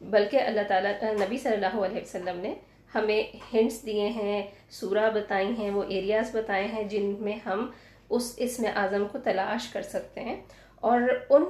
بلکہ 0.00 0.40
اللہ 0.40 0.60
تعالیٰ، 0.68 0.92
نبی 1.02 1.38
صلی 1.38 1.52
اللہ 1.52 1.76
علیہ 1.76 2.00
وسلم 2.00 2.40
نے 2.40 2.54
ہمیں 2.94 3.22
ہنٹس 3.54 3.86
دیے 3.86 4.08
ہیں، 4.08 4.42
سورہ 4.70 5.10
بتائی 5.14 5.48
ہیں، 5.58 5.70
وہ 5.70 5.82
ایریاز 5.88 6.36
بتائے 6.36 6.64
ہیں 6.64 6.82
جن 6.82 7.14
میں 7.20 7.36
ہم 7.46 7.70
اس 8.10 8.34
اسم 8.36 8.66
اعظم 8.74 9.06
کو 9.12 9.18
تلاش 9.18 9.68
کر 9.68 9.82
سکتے 9.82 10.20
ہیں۔ 10.20 10.42
اور 10.74 11.00
ان 11.30 11.44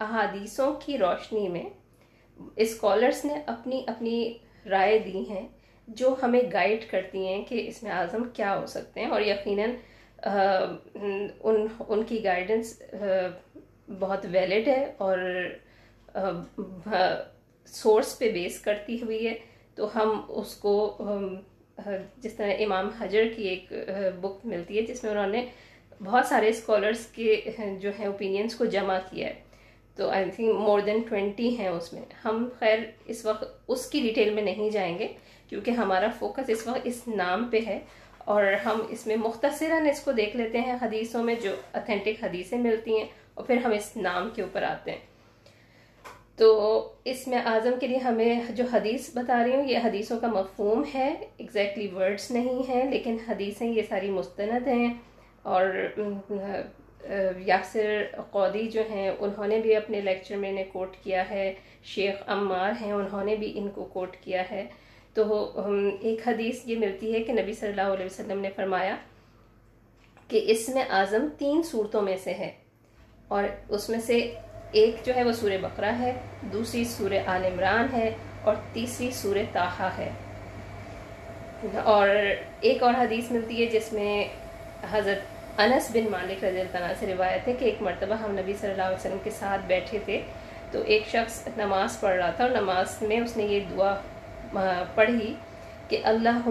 احادیثوں 0.00 0.74
کی 0.84 0.98
روشنی 0.98 1.48
میں 1.48 1.64
اسکالرس 2.56 3.24
نے 3.24 3.34
اپنی 3.46 3.84
اپنی 3.86 4.38
رائے 4.70 4.98
دی 4.98 5.24
ہیں 5.30 5.48
جو 5.88 6.14
ہمیں 6.22 6.40
گائیڈ 6.52 6.90
کرتی 6.90 7.26
ہیں 7.26 7.44
کہ 7.44 7.68
اس 7.68 7.82
میں 7.82 7.92
اعظم 7.92 8.24
کیا 8.24 8.58
ہو 8.58 8.66
سکتے 8.66 9.00
ہیں 9.00 9.10
اور 9.10 9.20
یقیناً 9.20 9.70
ان 10.18 11.66
ان 11.88 12.02
کی 12.02 12.24
گائیڈنس 12.24 12.82
بہت 14.00 14.26
ویلڈ 14.32 14.68
ہے 14.68 14.92
اور 14.98 15.18
سورس 17.66 18.18
پہ 18.18 18.30
بیس 18.32 18.58
کرتی 18.60 19.02
ہوئی 19.02 19.26
ہے۔ 19.26 19.34
تو 19.74 19.88
ہم 19.94 20.20
اس 20.28 20.54
کو 20.54 20.98
جس 22.16 22.34
طرح 22.34 22.52
امام 22.58 22.88
حجر 22.88 23.24
کی 23.36 23.48
ایک 23.48 23.72
بک 24.20 24.46
ملتی 24.46 24.76
ہے، 24.76 24.82
جس 24.82 25.02
میں 25.04 25.12
انہوں 25.12 25.26
نے 25.26 25.46
بہت 26.04 26.26
سارے 26.26 26.48
اسکالرس 26.48 27.06
کے 27.06 27.40
جو 27.80 27.90
ہیں 27.98 28.06
اوپینینس 28.06 28.54
کو 28.54 28.64
جمع 28.64 28.98
کیا 29.10 29.28
ہے۔ 29.28 29.34
تو 29.96 30.08
I 30.10 30.30
think 30.30 30.54
more 30.56 30.80
then 30.80 31.00
twenty 31.08 31.58
ہیں 31.58 31.68
اس 31.68 31.92
میں۔ 31.92 32.02
ہم 32.24 32.48
خیر 32.58 32.78
اس 33.06 33.24
وقت، 33.26 33.44
اس 33.68 33.86
کی 33.90 34.00
ڈیٹیل 34.00 34.34
میں 34.34 34.42
نہیں 34.42 34.70
جائیں 34.70 34.98
گے، 34.98 35.08
کیونکہ 35.48 35.70
ہمارا 35.70 36.06
فوکس 36.18 36.50
اس 36.50 36.66
وقت 36.66 36.80
اس 36.84 37.02
نام 37.08 37.48
پہ 37.50 37.60
ہے۔ 37.66 37.78
اور 38.26 38.44
ہم 38.64 38.86
اس 38.88 39.06
میں 39.06 39.16
مختصراً 39.16 39.86
اس 39.86 40.00
کو 40.00 40.12
دیکھ 40.12 40.36
لیتے 40.36 40.60
ہیں 40.60 40.76
حدیثوں 40.82 41.22
میں 41.22 41.34
جو 41.34 41.50
اتھینٹک 41.72 42.24
حدیثیں 42.24 42.58
ملتی 42.58 42.98
ہیں 42.98 43.06
اور 43.34 43.44
پھر 43.44 43.56
ہم 43.56 43.70
اس 43.70 43.96
نام 43.96 44.30
کے 44.34 44.42
اوپر 44.42 44.62
آتے 44.62 44.90
ہیں۔ 44.90 44.98
تو 46.36 46.92
اس 47.04 47.28
میں 47.28 47.38
اعظم 47.38 47.72
کے 47.80 47.86
لیے 47.86 47.98
ہمیں 47.98 48.40
جو 48.50 48.64
حدیث 48.72 49.10
بتا 49.14 49.42
رہی 49.44 49.56
ہوں، 49.56 49.64
یہ 49.64 49.78
حدیثوں 49.84 50.20
کا 50.20 50.26
مفہوم 50.26 50.82
ہے 50.94 51.14
ایگزیکٹلی 51.36 51.88
ورڈز 51.94 52.30
نہیں 52.30 52.68
ہیں، 52.68 52.90
لیکن 52.90 53.16
حدیثیں 53.28 53.68
یہ 53.68 53.82
ساری 53.88 54.10
مستند 54.10 54.68
ہیں۔ 54.68 54.94
اور 55.42 55.66
یاسر 57.38 58.02
قودی 58.30 58.68
جو 58.68 58.82
ہیں، 58.90 59.10
انہوں 59.18 59.46
نے 59.46 59.58
بھی 59.58 59.76
اپنے 59.76 60.00
لیکچر 60.00 60.36
میں 60.36 60.50
انہیں 60.50 60.64
کوٹ 60.72 60.96
کیا 61.02 61.30
ہے۔ 61.30 61.54
شیخ 61.84 62.14
عمار 62.26 62.72
ہیں، 62.80 62.92
انہوں 62.92 63.24
نے 63.24 63.36
بھی 63.36 63.58
ان 63.58 63.68
کو 63.68 63.84
کوٹ 63.84 64.16
کیا 64.16 64.42
ہے۔ 64.50 64.64
تو 65.16 65.62
ایک 66.00 66.28
حدیث 66.28 66.60
یہ 66.64 66.78
ملتی 66.78 67.14
ہے 67.14 67.22
کہ 67.22 67.32
نبی 67.32 67.52
صلی 67.52 67.68
اللہ 67.68 67.94
علیہ 67.94 68.06
وسلم 68.06 68.40
نے 68.40 68.50
فرمایا 68.56 68.96
کہ 70.28 70.44
اس 70.46 70.68
میں 70.68 70.82
اعظم 70.90 71.26
تین 71.38 71.62
صورتوں 71.62 72.02
میں 72.02 72.16
سے 72.24 72.34
ہے 72.34 72.50
اور 73.28 73.44
اس 73.68 73.88
میں 73.88 74.00
سے 74.00 74.18
ایک 74.72 74.96
جو 75.04 75.14
ہے 75.16 75.22
وہ 75.22 75.32
سور 75.32 75.50
بقرہ 75.62 75.92
ہے، 75.98 76.12
دوسری 76.52 76.84
سور 76.84 77.10
آل 77.26 77.44
عمران 77.44 77.86
ہے 77.92 78.10
اور 78.42 78.54
تیسری 78.72 79.10
سور 79.10 79.36
تاہا 79.52 79.90
ہے۔ 79.98 80.10
اور 81.84 82.08
ایک 82.60 82.82
اور 82.82 82.94
حدیث 82.94 83.30
ملتی 83.30 83.60
ہے 83.60 83.66
جس 83.66 83.92
میں 83.92 84.24
حضرت 84.90 85.60
انس 85.60 85.90
بن 85.94 86.10
مالک 86.10 86.44
رضی 86.44 86.60
اللہ 86.60 86.78
عنہ 86.78 86.92
سے 86.98 87.06
روایت 87.06 87.48
ہے 87.48 87.52
کہ 87.58 87.64
ایک 87.64 87.82
مرتبہ 87.82 88.14
ہم 88.14 88.30
نبی 88.30 88.52
صلی 88.60 88.70
اللہ 88.70 88.82
علیہ 88.82 88.96
وسلم 88.96 89.18
کے 89.24 89.30
ساتھ 89.30 89.60
بیٹھے 89.66 89.98
تھے 90.04 90.20
تو 90.70 90.82
ایک 90.86 91.06
شخص 91.08 91.48
نماز 91.56 92.00
پڑھ 92.00 92.16
رہا 92.16 92.30
تھا 92.30 92.44
اور 92.44 92.52
نماز 92.52 93.02
میں 93.02 93.20
اس 93.20 93.36
نے 93.36 93.44
یہ 93.44 93.60
دعا 93.70 93.94
پڑھی 94.94 95.34
کہ 95.88 96.00
اللہ 96.04 96.46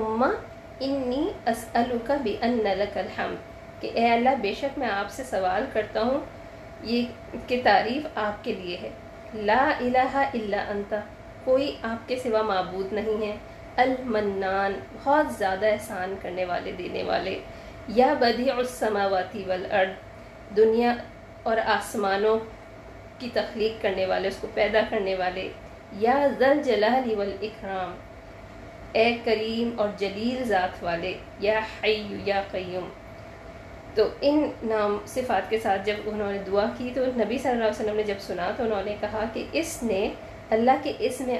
انی 0.79 1.29
اسألک 1.47 2.12
بأن 2.12 2.63
لک 2.63 2.97
الحمد، 2.97 3.81
کہ 3.81 3.91
اے 3.93 4.13
اللہ 4.13 4.29
بے 4.41 4.53
شک 4.53 4.79
میں 4.79 4.89
آپ 4.89 5.12
سے 5.12 5.24
سوال 5.24 5.65
کرتا 5.74 6.01
ہوں، 6.01 6.19
یہ 6.83 7.05
کہ 7.47 7.62
تعریف 7.63 8.07
آپ 8.15 8.43
کے 8.43 8.53
لیے 8.53 8.77
ہے۔ 8.81 8.89
لا 9.33 9.71
الہ 9.79 10.15
الا 10.15 10.63
انت، 10.69 10.95
کوئی 11.43 11.77
آپ 11.81 12.07
کے 12.09 12.15
سوا 12.15 12.41
معبود 12.41 12.93
نہیں 12.93 13.31
ہے۔ 13.31 13.38
المنان، 13.75 14.79
بہت 15.03 15.33
زیادہ 15.38 15.65
احسان 15.65 16.15
کرنے 16.21 16.45
والے، 16.45 16.71
دینے 16.71 17.03
والے۔ 17.03 17.39
یا 17.88 18.13
بدیع 18.19 18.53
السماواتی 18.53 19.43
والارض، 19.47 19.89
دنیا 20.55 20.95
اور 21.43 21.57
آسمانوں 21.57 22.39
کی 23.19 23.29
تخلیق 23.33 23.81
کرنے 23.81 24.05
والے، 24.05 24.27
اس 24.27 24.38
کو 24.41 24.47
پیدا 24.53 24.79
کرنے 24.89 25.15
والے۔ 25.15 25.50
یا 25.99 26.27
ذل 26.39 26.63
جلال 26.63 27.13
والاکرام، 27.13 27.95
اے 28.91 29.17
کریم 29.23 29.79
اور 29.79 29.89
جلیل 29.97 30.43
ذات 30.43 30.83
والے، 30.83 31.13
یا 31.39 31.59
حی 31.83 32.21
یا 32.25 32.41
قیوم۔ 32.51 32.89
تو 33.95 34.07
ان 34.21 34.51
نام 34.63 34.97
صفات 35.05 35.49
کے 35.49 35.59
ساتھ 35.59 35.85
جب 35.85 35.93
انہوں 36.05 36.31
نے 36.31 36.37
دعا 36.47 36.65
کی، 36.77 36.91
تو 36.93 37.05
نبی 37.05 37.37
صلی 37.37 37.51
اللہ 37.51 37.63
علیہ 37.63 37.83
وسلم 37.83 37.95
نے 37.95 38.03
جب 38.03 38.15
سنا، 38.19 38.51
تو 38.57 38.63
انہوں 38.63 38.83
نے 38.83 38.95
کہا 39.01 39.23
کہ 39.33 39.45
اس 39.51 39.83
نے 39.83 40.09
اللہ 40.49 40.71
کے 40.83 40.93
اسم 40.99 41.31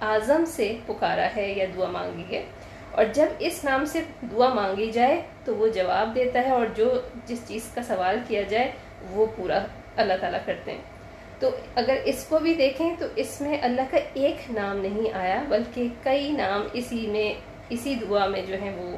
اعظم 0.00 0.44
سے 0.44 0.76
پکارا 0.86 1.28
ہے 1.36 1.52
یا 1.52 1.64
دعا 1.76 1.88
مانگی 1.88 2.36
ہے۔ 2.36 2.44
اور 2.90 3.04
جب 3.12 3.26
اس 3.38 3.64
نام 3.64 3.84
سے 3.84 4.00
دعا 4.30 4.54
مانگی 4.54 4.90
جائے، 4.90 5.22
تو 5.44 5.56
وہ 5.56 5.68
جواب 5.68 6.14
دیتا 6.14 6.40
ہے 6.40 6.50
اور 6.50 6.66
جو 6.76 7.00
جس 7.26 7.48
چیز 7.48 7.62
کا 7.74 7.82
سوال 7.82 8.18
کیا 8.28 8.42
جائے، 8.42 8.72
وہ 9.10 9.26
پورا 9.36 9.58
اللہ 9.96 10.14
تعالیٰ 10.20 10.40
کرتے 10.44 10.72
ہیں۔ 10.72 10.97
تو 11.40 11.50
اگر 11.74 11.96
اس 12.04 12.24
کو 12.28 12.38
بھی 12.38 12.54
دیکھیں 12.54 12.90
تو 12.98 13.06
اس 13.16 13.40
میں 13.40 13.58
اللہ 13.62 13.90
کا 13.90 13.98
ایک 14.14 14.50
نام 14.50 14.78
نہیں 14.78 15.12
آیا، 15.14 15.42
بلکہ 15.48 15.88
کئی 16.02 16.30
نام 16.32 16.66
اسی 16.72 17.06
میں، 17.06 17.32
اسی 17.70 17.94
دعا 18.00 18.26
میں 18.26 18.42
جو 18.46 18.60
ہیں 18.62 18.74
وہ 18.76 18.96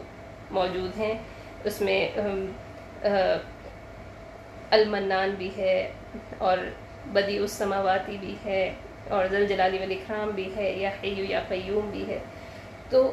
موجود 0.51 0.99
ہیں۔ 0.99 1.15
اس 1.65 1.81
میں 1.81 2.01
المنان 4.71 5.35
بھی 5.39 5.51
ہے 5.57 5.77
اور 6.39 6.59
بدی 7.13 7.39
السماواتی 7.39 8.17
بھی 8.21 8.35
ہے 8.45 8.63
اور 9.09 9.27
ذل 9.31 9.47
جلالی 9.47 9.79
والاکرام 9.79 10.31
بھی 10.35 10.49
ہے، 10.57 10.71
یا 10.79 10.91
حیو 11.03 11.25
یا 11.29 11.41
قیوم 11.49 11.91
بھی 11.91 12.05
ہے۔ 12.09 12.19
تو 12.91 13.11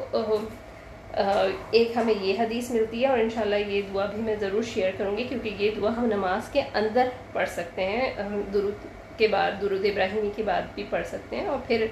ایک 1.70 1.96
ہمیں 1.96 2.14
یہ 2.14 2.34
حدیث 2.38 2.70
ملتی 2.70 3.02
ہے 3.02 3.08
اور 3.08 3.18
انشاءاللہ 3.18 3.56
یہ 3.56 3.82
دعا 3.92 4.04
بھی 4.06 4.22
میں 4.22 4.34
ضرور 4.40 4.62
شیئر 4.72 4.90
کروں 4.98 5.16
گی، 5.16 5.24
کیونکہ 5.24 5.50
یہ 5.58 5.70
دعا 5.76 5.90
ہم 5.96 6.06
نماز 6.06 6.48
کے 6.52 6.62
اندر 6.74 7.08
پڑھ 7.32 7.48
سکتے 7.48 7.84
ہیں۔ 7.84 8.12
درود 8.52 8.86
کے 9.18 9.28
بعد 9.28 9.60
درود 9.60 9.84
ابراہیمی 9.84 10.30
کے 10.36 10.42
بعد 10.42 10.62
بھی 10.74 10.84
پڑھ 10.90 11.06
سکتے 11.06 11.36
ہیں 11.36 11.46
اور 11.46 11.58
پھر 11.66 11.86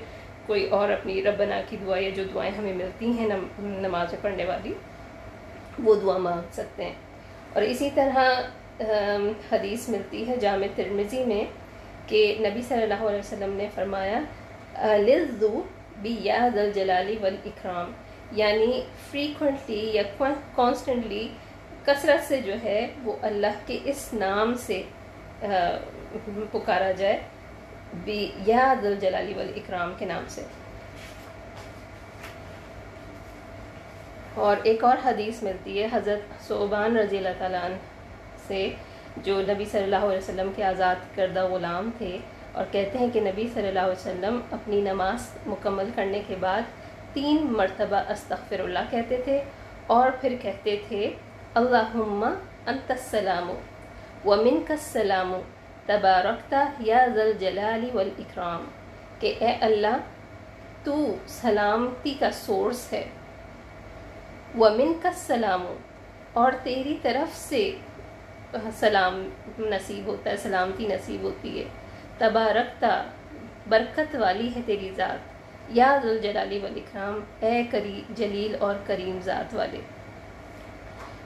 کوئی 0.47 0.69
اور 0.69 0.91
اپنی 0.91 1.23
ربنا 1.23 1.61
کی 1.69 1.77
دعا 1.87 1.99
یا 1.99 2.11
جو 2.15 2.25
دعائیں 2.35 2.53
ہمیں 2.59 2.73
ملتی 2.73 3.11
ہیں 3.19 3.29
نماز 3.59 4.13
میں 4.13 4.23
پڑھنے 4.23 4.45
والی، 4.45 4.73
وہ 5.85 5.95
دعا 5.95 6.19
مانگ 6.19 6.53
سکتے 6.53 6.85
ہیں۔ 6.85 6.93
اور 7.53 7.63
اسی 7.63 7.91
طرح 7.95 8.19
حدیث 9.53 9.89
ملتی 9.89 10.27
ہے 10.29 10.37
جامع 10.37 10.67
ترمزی 10.75 11.25
میں 11.25 11.45
کہ 12.07 12.35
نبی 12.41 12.63
صلی 12.63 12.83
اللہ 12.83 13.03
علیہ 13.09 13.19
وسلم 13.19 13.53
نے 13.53 13.69
فرمایا 13.75 14.21
لذو 14.97 15.63
بی 15.97 16.17
یاد 16.21 16.59
الجلالی 16.59 17.17
والاکرام 17.21 17.93
یعنی 18.33 18.83
فریکوینٹلی 19.11 19.91
یا 19.93 20.03
کانسٹنٹلی 20.55 21.29
کثرت 21.85 22.29
سے 22.29 22.41
جو 22.41 22.53
ہے 22.65 22.87
وہ 23.03 23.13
اللہ 23.23 23.59
کے 23.67 23.79
اس 23.85 24.09
نام 24.13 24.55
سے 24.55 24.83
پکارا 26.53 26.91
جائے 26.91 27.21
بی 27.95 28.31
یاد 28.47 28.87
الجلالی 28.87 29.35
والاکرام 29.35 29.95
کے 29.99 30.05
نام 30.05 30.25
سے۔ 30.29 30.43
اور 34.35 34.57
ایک 34.63 34.85
اور 34.85 34.97
حدیث 35.05 35.43
ملتی 35.43 35.83
ہے، 35.83 35.89
حضرت 35.93 36.49
صوبان 36.49 36.97
رضی 36.97 37.17
اللہ 37.17 37.29
تعالیٰ 37.39 37.63
عنہ 37.63 37.75
سے، 38.47 38.75
جو 39.17 39.41
نبی 39.41 39.65
صلی 39.65 39.83
اللہ 39.83 39.97
علیہ 39.97 40.19
وسلم 40.19 40.51
کے 40.57 40.65
آزاد 40.65 40.97
کردہ 41.15 41.47
غلام 41.47 41.91
تھے۔ 41.99 42.19
اور 42.53 42.65
کہتے 42.71 42.99
ہیں 42.99 43.11
کہ 43.13 43.21
نبی 43.21 43.49
صلی 43.55 43.69
اللہ 43.69 43.81
علیہ 43.81 43.93
وسلم 43.93 44.41
اپنی 44.51 44.81
نماز 44.81 45.29
مکمل 45.47 45.91
کرنے 45.95 46.23
کے 46.27 46.37
بعد 46.41 46.61
تین 47.13 47.47
مرتبہ 47.53 47.97
استغفر 47.97 48.61
اللہ 48.61 48.79
کہتے 48.91 49.17
تھے۔ 49.17 49.43
اور 49.87 50.11
پھر 50.21 50.35
کہتے 50.43 50.77
تھے، 50.89 51.11
اللہم 51.55 52.35
انت 52.67 52.91
السلام 52.91 53.53
ومن 54.27 54.63
کا 54.69 54.75
السلام 54.75 55.35
تبارکتا 55.87 56.69
یا 56.79 57.07
ذل 57.15 57.33
جلالی 57.39 57.91
والاکرام 57.95 58.65
کہ 59.21 59.35
اے 59.39 59.57
اللہ، 59.61 59.97
تو 60.85 61.17
سلامتی 61.27 62.15
کا 62.21 62.31
سورس 62.33 62.93
ہے۔ 62.93 63.05
ومن 64.59 64.93
کا 65.03 65.57
اور 66.33 66.53
تیری 66.63 66.99
طرف 67.03 67.37
سے 67.37 67.77
سلام 68.75 69.29
نصیب 69.59 70.07
ہوتا 70.07 70.31
ہے، 70.31 70.37
سلامتی 70.37 70.87
نصیب 70.87 71.23
ہوتی 71.23 71.59
ہے۔ 71.59 71.65
تبارکتا 72.19 73.03
برکت 73.69 74.17
والی 74.17 74.55
ہے 74.55 74.61
تیری 74.67 74.91
ذات۔ 74.97 75.19
یا 75.69 75.99
ذوالجلالی 76.03 76.59
والاکرام 76.59 77.21
اے 77.41 77.63
کری، 77.71 78.03
جلیل 78.11 78.57
اور 78.61 78.75
کریم 78.87 79.19
ذات 79.25 79.55
والے۔ 79.55 79.79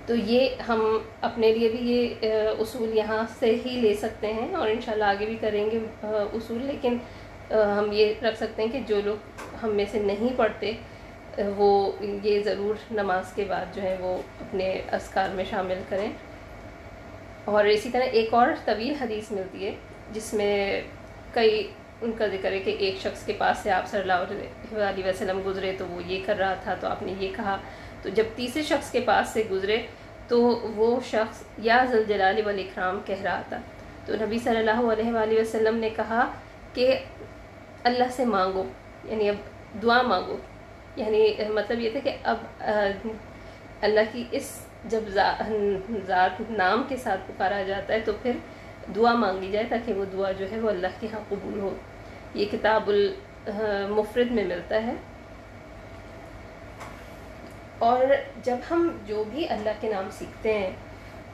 تو 0.06 0.14
یہ 0.14 0.62
ہم 0.68 0.80
اپنے 1.20 1.52
لیے 1.52 1.68
بھی 1.68 1.90
یہ 1.90 2.48
اصول 2.58 2.96
یہاں 2.96 3.22
سے 3.38 3.54
ہی 3.64 3.80
لے 3.80 3.94
سکتے 3.94 4.32
ہیں 4.32 4.54
اور 4.54 4.68
انشاءاللہ 4.68 5.04
آگے 5.04 5.26
بھی 5.26 5.36
کریں 5.40 5.64
گے 5.70 5.78
اصول، 6.02 6.64
لیکن 6.66 6.96
ہم 7.50 7.92
یہ 7.92 8.12
رکھ 8.22 8.38
سکتے 8.38 8.62
ہیں 8.62 8.70
کہ 8.72 8.80
جو 8.86 9.00
لوگ 9.04 9.42
ہم 9.62 9.74
میں 9.76 9.84
سے 9.92 9.98
نہیں 10.00 10.36
پڑھتے 10.36 10.72
وہ 11.56 11.70
یہ 12.22 12.40
ضرور 12.44 12.74
نماز 12.90 13.32
کے 13.34 13.44
بعد 13.48 13.74
جو 13.74 13.82
ہے 13.82 13.96
وہ 14.00 14.16
اپنے 14.40 14.70
اسکار 14.92 15.28
میں 15.34 15.44
شامل 15.50 15.82
کریں۔ 15.88 16.08
اور 17.44 17.64
اسی 17.64 17.90
طرح 17.90 18.06
ایک 18.12 18.34
اور 18.34 18.48
طویل 18.64 18.94
حدیث 19.00 19.30
ملتی 19.32 19.66
ہے، 19.66 19.74
جس 20.12 20.32
میں 20.34 20.80
کئی 21.34 21.66
ان 22.02 22.12
کا 22.18 22.26
ذکر 22.32 22.52
ہے 22.52 22.58
کہ 22.58 22.74
ایک 22.78 22.96
شخص 23.02 23.24
کے 23.26 23.32
پاس 23.38 23.58
سے 23.62 23.70
آپ 23.70 23.88
صلی 23.90 24.00
اللہ 24.00 24.82
علیہ 24.88 25.04
وسلم 25.06 25.40
گزرے 25.46 25.72
تو 25.78 25.86
وہ 25.88 26.00
یہ 26.06 26.20
کر 26.26 26.36
رہا 26.38 26.54
تھا، 26.62 26.74
تو 26.80 26.86
آپ 26.88 27.02
نے 27.02 27.14
یہ 27.18 27.32
کہا۔ 27.36 27.56
تو 28.02 28.08
جب 28.08 28.24
تیسرے 28.36 28.62
شخص 28.62 28.90
کے 28.90 29.00
پاس 29.00 29.28
سے 29.28 29.42
گزرے 29.50 29.82
تو 30.28 30.40
وہ 30.76 31.00
شخص 31.04 31.42
یا 31.58 31.84
زلجلال 31.90 32.40
والاکرام 32.44 33.00
کہہ 33.04 33.22
رہا 33.22 33.42
تھا۔ 33.48 33.56
تو 34.06 34.14
نبی 34.20 34.38
صلی 34.38 34.56
اللہ 34.56 34.92
علیہ 34.92 35.12
وآلہ 35.12 35.40
وسلم 35.40 35.76
نے 35.76 35.90
کہا 35.90 36.30
کہ 36.74 36.98
اللہ 37.84 38.04
سے 38.10 38.24
مانگو 38.24 38.64
یعنی 39.04 39.28
اب 39.28 39.36
دعا 39.82 40.02
مانگو۔ 40.02 40.36
یعنی 40.96 41.34
مطلب 41.48 41.80
یہ 41.80 41.90
تھا 41.90 42.00
کہ 42.04 42.16
اب 42.22 42.36
اللہ 43.80 44.00
کی 44.12 44.24
اس 44.30 44.66
جب 44.84 45.00
ذات 46.06 46.40
نام 46.50 46.82
کے 46.88 46.96
ساتھ 46.96 47.20
پکارا 47.26 47.62
جاتا 47.62 47.94
ہے 47.94 48.00
تو 48.00 48.12
پھر 48.22 48.32
دعا 48.96 49.12
مانگی 49.14 49.50
جائے 49.50 49.66
تاکہ 49.68 49.92
وہ 49.92 50.04
دعا 50.12 50.32
جو 50.32 50.50
ہے 50.50 50.60
وہ 50.60 50.70
اللہ 50.70 50.86
کے 51.00 51.06
ہاں 51.12 51.20
قبول 51.28 51.60
ہو۔ 51.60 51.74
یہ 52.34 52.44
کتاب 52.50 52.88
المفرد 52.88 54.30
میں 54.30 54.44
ملتا 54.44 54.82
ہے۔ 54.82 54.94
اور 57.80 58.04
جب 58.44 58.56
ہم 58.70 58.88
جو 59.06 59.24
بھی 59.30 59.48
اللہ 59.48 59.80
کے 59.80 59.88
نام 59.88 60.08
سیکھتے 60.12 60.58
ہیں 60.58 60.70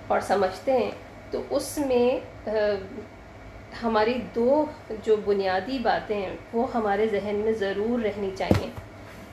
اور 0.06 0.20
سمجھتے 0.20 0.72
ہیں، 0.72 0.90
تو 1.30 1.42
اس 1.50 1.78
میں 1.78 2.50
ہماری 3.82 4.14
دو 4.34 4.64
جو 5.04 5.16
بنیادی 5.16 5.78
باتیں 5.78 6.16
ہیں، 6.16 6.36
وہ 6.52 6.66
ہمارے 6.74 7.06
ذہن 7.06 7.40
میں 7.44 7.52
ضرور 7.52 8.02
رہنی 8.02 8.30
چاہیے۔ 8.38 8.70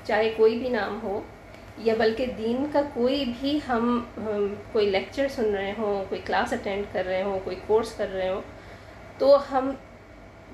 چاہے 0.06 0.34
کوئی 0.38 0.58
بھی 0.60 0.70
نام 0.70 1.00
ہو، 1.04 1.20
یا 1.78 1.94
بلکہ 1.98 2.26
دین 2.38 2.66
کا 2.72 2.82
کوئی 2.94 3.24
بھی 3.40 3.60
ہم 3.68 4.04
کوئی 4.72 4.90
لیکچر 4.90 5.28
سن 5.36 5.54
رہے 5.56 5.74
ہوں، 5.78 6.04
کوئی 6.10 6.22
کلاس 6.26 6.54
اٹینڈ 6.54 6.84
کر 6.92 7.06
رہے 7.06 7.24
ہوں، 7.24 7.40
کوئی 7.44 7.56
کورس 7.68 7.92
کر 7.98 8.14
رہے 8.14 8.30
ہوں، 8.30 8.42
تو 9.18 9.38
ہم، 9.52 9.72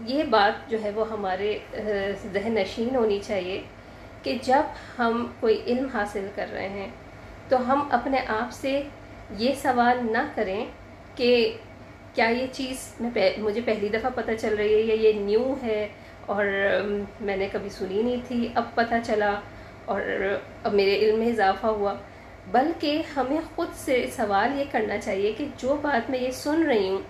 یہ 0.05 0.23
بات 0.23 0.69
جو 0.71 0.77
ہے، 0.83 0.91
وہ 0.95 1.09
ہمارے 1.11 1.57
ذہن 2.33 2.53
نشین 2.53 2.95
ہونی 2.95 3.19
چاہیے۔ 3.27 3.61
کہ 4.23 4.37
جب 4.43 4.79
ہم 4.99 5.25
کوئی 5.39 5.61
علم 5.67 5.87
حاصل 5.93 6.27
کر 6.35 6.47
رہے 6.53 6.69
ہیں، 6.69 6.89
تو 7.49 7.57
ہم 7.67 7.87
اپنے 7.91 8.19
آپ 8.27 8.53
سے 8.53 8.81
یہ 9.37 9.53
سوال 9.61 10.05
نہ 10.11 10.25
کریں 10.35 10.65
کہ 11.15 11.57
کیا 12.13 12.27
یہ 12.27 12.47
چیز 12.51 12.87
میں 12.99 13.29
مجھے 13.37 13.61
پہلی 13.65 13.87
دفعہ 13.89 14.09
پتہ 14.15 14.31
چل 14.39 14.55
رہی 14.55 14.73
ہے 14.73 14.81
یا 14.81 14.95
یہ 15.01 15.19
نیو 15.19 15.53
ہے 15.63 15.87
اور 16.25 16.45
میں 17.21 17.37
نے 17.37 17.47
کبھی 17.51 17.69
سنی 17.69 18.01
نہیں 18.03 18.21
تھی، 18.27 18.47
اب 18.55 18.63
پتہ 18.75 18.95
چلا 19.05 19.33
اور 19.85 20.01
اب 20.63 20.73
میرے 20.73 20.97
علم 20.97 21.19
میں 21.19 21.27
اضافہ 21.27 21.67
ہوا۔ 21.67 21.93
بلکہ 22.51 23.01
ہمیں 23.15 23.39
خود 23.55 23.67
سے 23.75 24.05
سوال 24.15 24.59
یہ 24.59 24.65
کرنا 24.71 24.97
چاہیے 24.97 25.33
کہ 25.37 25.45
جو 25.57 25.75
بات 25.81 26.09
میں 26.09 26.19
یہ 26.19 26.31
سن 26.31 26.63
رہی 26.63 26.89
ہوں، 26.89 27.01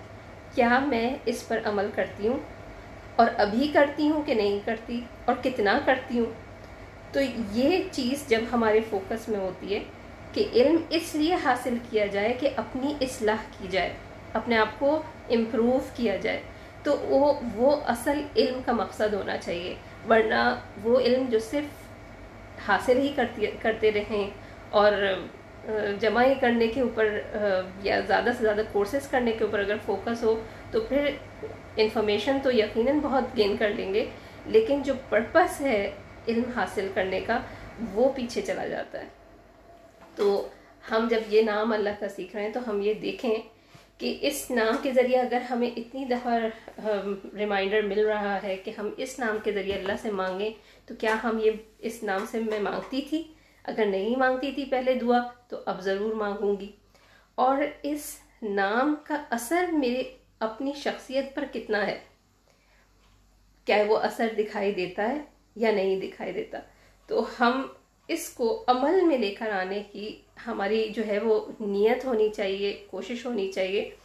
کیا 0.55 0.79
میں 0.79 1.09
اس 1.25 1.47
پر 1.47 1.59
عمل 1.65 1.89
کرتی 1.95 2.27
ہوں؟ 2.27 2.37
اور 3.15 3.27
ابھی 3.37 3.67
کرتی 3.73 4.09
ہوں 4.09 4.21
کہ 4.25 4.33
نہیں 4.33 4.59
کرتی؟ 4.65 4.99
اور 5.25 5.35
کتنا 5.43 5.79
کرتی 5.85 6.19
ہوں؟ 6.19 6.48
تو 7.11 7.19
یہ 7.51 7.83
چیز 7.91 8.27
جب 8.27 8.41
ہمارے 8.51 8.79
فوکس 8.89 9.27
میں 9.29 9.39
ہوتی 9.39 9.73
ہے 9.75 9.79
کہ 10.33 10.45
علم 10.53 10.75
اس 10.89 11.15
لیے 11.15 11.35
حاصل 11.43 11.77
کیا 11.89 12.05
جائے 12.05 12.33
کہ 12.39 12.49
اپنی 12.55 12.93
اصلاح 13.01 13.43
کی 13.57 13.67
جائے، 13.71 13.93
اپنے 14.33 14.57
آپ 14.57 14.79
کو 14.79 15.01
امپروو 15.29 15.79
کیا 15.95 16.15
جائے، 16.15 16.41
تو 16.83 16.95
وہ 16.99 17.33
وہ 17.55 17.75
اصل 17.85 18.21
علم 18.35 18.59
کا 18.65 18.71
مقصد 18.71 19.13
ہونا 19.13 19.37
چاہیے۔ 19.37 19.73
ورنہ 20.09 20.43
وہ 20.83 20.99
علم 20.99 21.25
جو 21.29 21.39
صرف 21.39 22.67
حاصل 22.69 22.97
ہی 22.97 23.11
کرتی، 23.15 23.45
کرتے 23.61 23.91
رہیں 23.91 24.29
اور 24.69 24.91
جمع 25.99 26.23
ہی 26.23 26.33
کرنے 26.39 26.67
کے 26.67 26.81
اوپر 26.81 27.19
یا 27.83 27.99
زیادہ 28.07 28.29
سے 28.37 28.43
زیادہ 28.43 28.61
کورسز 28.71 29.07
کرنے 29.07 29.31
کے 29.31 29.43
اوپر 29.43 29.59
اگر 29.59 29.75
فوکس 29.85 30.23
ہو 30.23 30.35
تو 30.71 30.81
پھر 30.81 31.09
انفارمیشن 31.75 32.37
تو 32.43 32.51
یقیناً 32.51 32.99
بہت 32.99 33.37
گین 33.37 33.55
کر 33.57 33.69
لیں 33.69 33.93
گے۔ 33.93 34.05
لیکن 34.45 34.81
جو 34.81 34.93
پرپس 35.09 35.61
ہے 35.61 35.91
علم 36.29 36.51
حاصل 36.55 36.91
کرنے 36.93 37.19
کا 37.19 37.39
وہ 37.93 38.13
پیچھے 38.13 38.41
چلا 38.41 38.67
جاتا 38.67 38.99
ہے۔ 38.99 39.07
تو 40.15 40.47
ہم 40.91 41.07
جب 41.09 41.19
یہ 41.29 41.41
نام 41.41 41.73
اللہ 41.73 41.89
کا 41.99 42.09
سیکھ 42.09 42.35
رہے 42.35 42.45
ہیں 42.45 42.53
تو 42.53 42.69
ہم 42.69 42.81
یہ 42.81 42.93
دیکھیں 42.93 43.35
کہ 43.97 44.17
اس 44.21 44.51
نام 44.51 44.75
کے 44.83 44.93
ذریعے 44.93 45.19
اگر 45.19 45.41
ہمیں 45.41 45.69
اتنی 45.77 46.05
دفعہ 46.05 46.39
ریمائنڈر 47.35 47.81
مل 47.81 48.05
رہا 48.05 48.43
ہے 48.43 48.57
کہ 48.57 48.71
ہم 48.77 48.89
اس 48.97 49.19
نام 49.19 49.37
کے 49.43 49.51
ذریعے 49.51 49.75
اللہ 49.75 49.91
سے 50.01 50.11
مانگیں، 50.11 50.49
تو 50.85 50.95
کیا 50.99 51.15
ہم 51.23 51.39
یہ 51.43 51.51
اس 51.79 52.03
نام 52.03 52.25
سے 52.31 52.39
میں 52.39 52.59
مانگتی 52.59 53.01
تھی؟ 53.01 53.33
اگر 53.63 53.85
نہیں 53.85 54.15
مانگتی 54.15 54.51
تھی 54.51 54.65
پہلے 54.65 54.93
دعا، 54.93 55.19
تو 55.47 55.57
اب 55.65 55.81
ضرور 55.81 56.13
مانگوں 56.13 56.55
گی۔ 56.59 56.71
اور 57.35 57.57
اس 57.83 58.17
نام 58.41 58.95
کا 59.03 59.23
اثر 59.29 59.65
میرے 59.71 60.03
اپنی 60.39 60.73
شخصیت 60.75 61.35
پر 61.35 61.43
کتنا 61.53 61.87
ہے؟ 61.87 61.99
کیا 63.65 63.83
وہ 63.87 63.97
اثر 63.97 64.27
دکھائی 64.37 64.71
دیتا 64.71 65.09
ہے؟ 65.09 65.38
یا 65.59 65.71
نہیں 65.71 66.01
دکھائی 66.01 66.31
دیتا۔ 66.31 66.59
تو 67.07 67.25
ہم 67.39 67.67
اس 68.07 68.29
کو 68.29 68.63
عمل 68.67 69.01
میں 69.01 69.17
لے 69.17 69.35
کر 69.35 69.51
آنے 69.51 69.83
کی 69.91 70.21
ہماری 70.47 70.89
جو 70.89 71.07
ہے 71.07 71.19
وہ 71.19 71.45
نیت 71.59 72.05
ہونی 72.05 72.29
چاہیے، 72.29 72.85
کوشش 72.89 73.25
ہونی 73.25 73.51
چاہیے۔ 73.51 73.95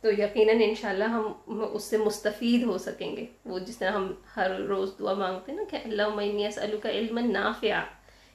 تو 0.00 0.10
یقیناً 0.10 0.56
انشاءاللہ 0.60 1.04
ہم 1.04 1.32
اس 1.46 1.84
سے 1.84 1.98
مستفید 1.98 2.62
ہو 2.62 2.78
سکیں 2.78 3.16
گے۔ 3.16 3.24
وہ 3.44 3.58
جس 3.58 3.78
طرح 3.78 3.90
ہم 3.90 4.12
ہر 4.36 4.60
روز 4.60 4.90
دعا 4.98 5.14
مانگتے 5.14 5.52
ہیں 5.52 5.58
نا 5.58 5.64
کہ 5.70 5.78
اللہ 5.84 6.46
اسلو 6.48 6.76
کا 6.82 6.90
علم 6.90 7.18
نافع 7.18 7.82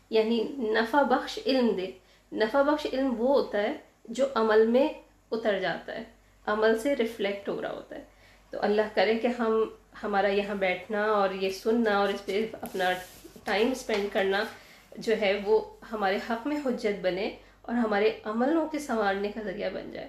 یعنی 0.10 0.44
نفع 0.58 1.01
بخش 1.01 1.39
علم 1.46 1.70
دے۔ 1.70 1.92
نفع 2.32 2.62
بخش 2.62 2.88
علم 2.94 3.13
وہ 3.18 3.27
ہوتا 3.27 3.62
ہے 3.62 3.74
جو 4.06 4.25
عمل 4.36 4.68
میں 4.68 4.88
اتر 5.32 5.60
جاتا 5.60 5.96
ہے۔ 5.96 6.04
عمل 6.46 6.80
سے 6.80 6.96
ریفلیکٹ 6.96 7.50
ہو 7.50 7.62
رہا 7.62 7.72
ہوتا 7.72 7.96
ہے۔ 7.96 8.04
تو 8.50 8.58
اللہ 8.62 8.82
کرے 8.94 9.16
کہ 9.16 9.27
ہم 9.27 9.70
ہمارا 10.04 10.27
یہاں 10.27 10.56
بیٹھنا 10.56 11.04
اور 11.04 11.30
یہ 11.30 11.50
سننا 11.50 11.98
اور 11.98 12.10
اس 12.10 12.25
پہ 12.25 12.46
اپنا 12.62 12.92
ٹائم 13.44 13.72
اسپینڈ 13.72 14.13
کرنا 14.13 14.44
جو 14.98 15.13
ہے 15.22 15.39
وہ 15.46 15.77
ہمارے 15.92 16.18
حق 16.30 16.48
میں 16.48 16.58
حجت 16.66 17.00
بنے 17.01 17.36
اور 17.62 17.75
ہمارے 17.75 18.20
عملوں 18.24 18.68
کے 18.68 18.80
سنوارنے 18.80 19.32
کا 19.32 19.42
ذریعہ 19.42 19.70
بن 19.70 19.92
جائے۔ 19.92 20.08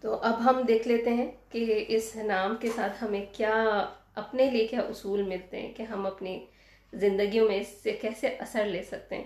تو 0.00 0.14
اب 0.14 0.44
ہم 0.44 0.62
دیکھ 0.68 0.88
لیتے 0.88 1.10
ہیں 1.10 1.30
کہ 1.48 1.84
اس 1.88 2.16
نام 2.16 2.56
کے 2.60 2.68
ساتھ 2.76 3.04
ہمیں 3.04 3.24
کیا 3.32 3.86
اپنے 4.14 4.50
لیے 4.50 4.66
کیا 4.66 4.80
اصول 4.80 5.22
ملتے 5.22 5.60
ہیں 5.60 5.72
کہ 5.72 5.82
ہم 5.82 6.06
اپنی 6.06 6.46
زندگیوں 6.92 7.48
میں 7.48 7.60
اس 7.60 7.68
سے 7.82 7.92
کیسے 7.92 8.26
اثر 8.26 8.66
لے 8.66 8.82
سکتے 8.82 9.16
ہیں۔ 9.16 9.24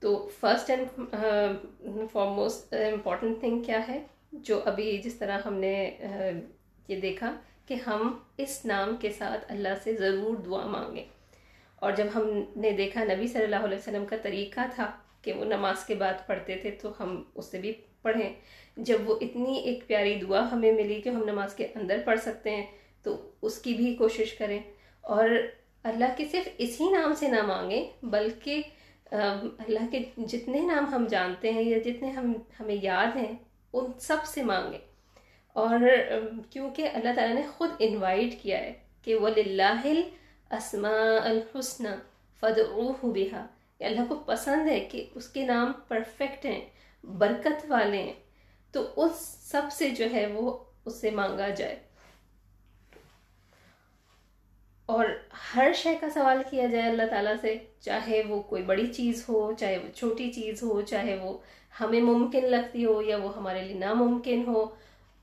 تو 0.00 0.30
first 0.40 0.70
and 0.70 1.00
foremost 2.12 2.74
important 2.74 3.40
thing 3.40 3.62
کیا 3.62 3.88
ہے 3.88 4.02
جو 4.32 4.60
ابھی 4.64 5.00
جس 5.04 5.14
طرح 5.14 5.38
ہم 5.44 5.54
نے 5.54 5.96
uh, 6.00 6.40
یہ 6.88 7.00
دیکھا 7.00 7.40
کہ 7.66 7.74
ہم 7.86 8.18
اس 8.36 8.64
نام 8.64 8.96
کے 8.96 9.10
ساتھ 9.10 9.52
اللہ 9.52 9.68
سے 9.82 9.94
ضرور 9.94 10.36
دعا 10.36 10.66
مانگیں۔ 10.66 11.04
اور 11.76 11.92
جب 11.92 12.06
ہم 12.14 12.44
نے 12.56 12.70
دیکھا 12.70 13.04
نبی 13.04 13.26
صلی 13.26 13.44
اللہ 13.44 13.56
علیہ 13.56 13.78
وسلم 13.78 14.06
کا 14.06 14.16
طریقہ 14.22 14.60
تھا 14.74 14.90
کہ 15.22 15.32
وہ 15.32 15.44
نماز 15.44 15.84
کے 15.84 15.94
بعد 15.94 16.26
پڑھتے 16.26 16.56
تھے 16.56 16.70
تو 16.70 16.92
ہم 17.00 17.22
اس 17.34 17.50
سے 17.50 17.58
بھی 17.58 17.72
پڑھیں۔ 18.02 18.34
جب 18.76 19.10
وہ 19.10 19.16
اتنی 19.20 19.58
ایک 19.58 19.86
پیاری 19.86 20.14
دعا 20.14 20.52
ہمیں 20.52 20.72
ملی 20.72 21.00
کہ 21.00 21.08
ہم 21.08 21.24
نماز 21.24 21.54
کے 21.54 21.66
اندر 21.74 22.00
پڑھ 22.04 22.20
سکتے 22.20 22.50
ہیں 22.50 22.66
تو 23.02 23.30
اس 23.42 23.58
کی 23.58 23.74
بھی 23.74 23.94
کوشش 23.94 24.34
کریں۔ 24.34 24.60
اور 25.00 25.28
اللہ 25.82 26.04
کے 26.16 26.24
صرف 26.30 26.48
اسی 26.58 26.90
نام 26.90 27.14
سے 27.14 27.28
نہ 27.28 27.42
مانگیں، 27.42 27.90
بلکہ 28.02 28.62
اللہ 29.10 29.86
کے 29.90 29.98
جتنے 30.16 30.58
نام 30.58 30.86
ہم 30.86 31.06
جانتے 31.10 31.52
ہیں 31.52 31.62
یا 31.62 31.78
جتنے 31.78 32.10
ہم، 32.10 32.32
ہمیں 32.60 32.76
یاد 32.82 33.16
ہیں، 33.16 33.32
ان 33.72 33.90
سب 34.00 34.16
سے 34.26 34.42
مانگیں۔ 34.42 34.78
اور 35.54 35.78
کیونکہ 36.50 36.88
اللہ 36.94 37.08
تعالیٰ 37.16 37.34
نے 37.34 37.42
خود 37.56 37.70
انوائٹ 37.78 38.42
کیا 38.42 38.58
ہے 38.58 38.72
کہ 39.02 39.14
وہ 39.14 39.28
لاہ 39.46 39.86
اسماء 40.50 41.20
الحسن 41.22 41.84
فدعوه 42.40 43.10
بها۔ 43.10 43.46
کہ 43.78 43.84
اللہ 43.84 44.00
کو 44.08 44.14
پسند 44.26 44.68
ہے 44.68 44.80
کہ 44.80 45.06
اس 45.14 45.28
کے 45.28 45.46
نام 45.46 45.72
پرفیکٹ 45.88 46.46
ہیں، 46.46 46.64
برکت 47.04 47.66
والے 47.68 48.02
ہیں۔ 48.02 48.12
تو 48.72 48.92
اس 48.96 49.38
سب 49.40 49.62
سے 49.72 49.90
جو 49.90 50.04
ہے 50.12 50.26
وہ 50.26 50.58
اس 50.84 51.00
سے 51.00 51.10
مانگا 51.10 51.48
جائے۔ 51.48 51.76
اور 54.86 55.04
ہر 55.56 55.72
شے 55.74 55.94
کا 56.00 56.10
سوال 56.10 56.42
کیا 56.50 56.66
جائے 56.66 56.90
اللہ 56.90 57.06
تعالیٰ 57.10 57.34
سے، 57.40 57.58
چاہے 57.80 58.22
وہ 58.28 58.42
کوئی 58.42 58.62
بڑی 58.62 58.86
چیز 58.86 59.24
ہو، 59.28 59.52
چاہے 59.58 59.78
وہ 59.78 59.96
چھوٹی 59.96 60.32
چیز 60.32 60.62
ہو، 60.62 60.80
چاہے 60.80 61.16
وہ 61.16 61.38
ہمیں 61.80 62.00
ممکن 62.00 62.44
لگتی 62.44 62.84
ہو 62.84 63.02
یا 63.02 63.16
وہ 63.16 63.36
ہمارے 63.36 63.62
لیے 63.62 63.78
ناممکن 63.78 64.44
ہو 64.46 64.74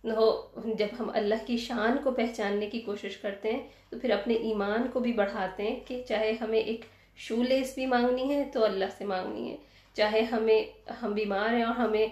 جب 0.03 0.87
ہم 0.99 1.09
اللہ 1.13 1.35
کی 1.45 1.57
شان 1.57 1.97
کو 2.03 2.11
پہچاننے 2.11 2.69
کی 2.69 2.81
کوشش 2.81 3.17
کرتے 3.17 3.51
ہیں، 3.51 3.67
تو 3.89 3.99
پھر 3.99 4.09
اپنے 4.09 4.33
ایمان 4.33 4.87
کو 4.93 4.99
بھی 4.99 5.13
بڑھاتے 5.13 5.63
ہیں 5.63 5.79
کہ 5.87 6.03
چاہے 6.07 6.33
ہمیں 6.41 6.59
ایک 6.59 6.85
شو 7.15 7.43
لیس 7.43 7.75
بھی 7.75 7.85
مانگنی 7.85 8.35
ہے 8.35 8.43
تو 8.53 8.65
اللہ 8.65 8.85
سے 8.97 9.05
مانگنی 9.05 9.51
ہے۔ 9.51 9.57
چاہے 9.93 10.21
ہمیں، 10.21 10.91
ہم 11.01 11.13
بیمار 11.13 11.53
ہیں 11.53 11.63
اور 11.63 11.75
ہمیں 11.75 12.07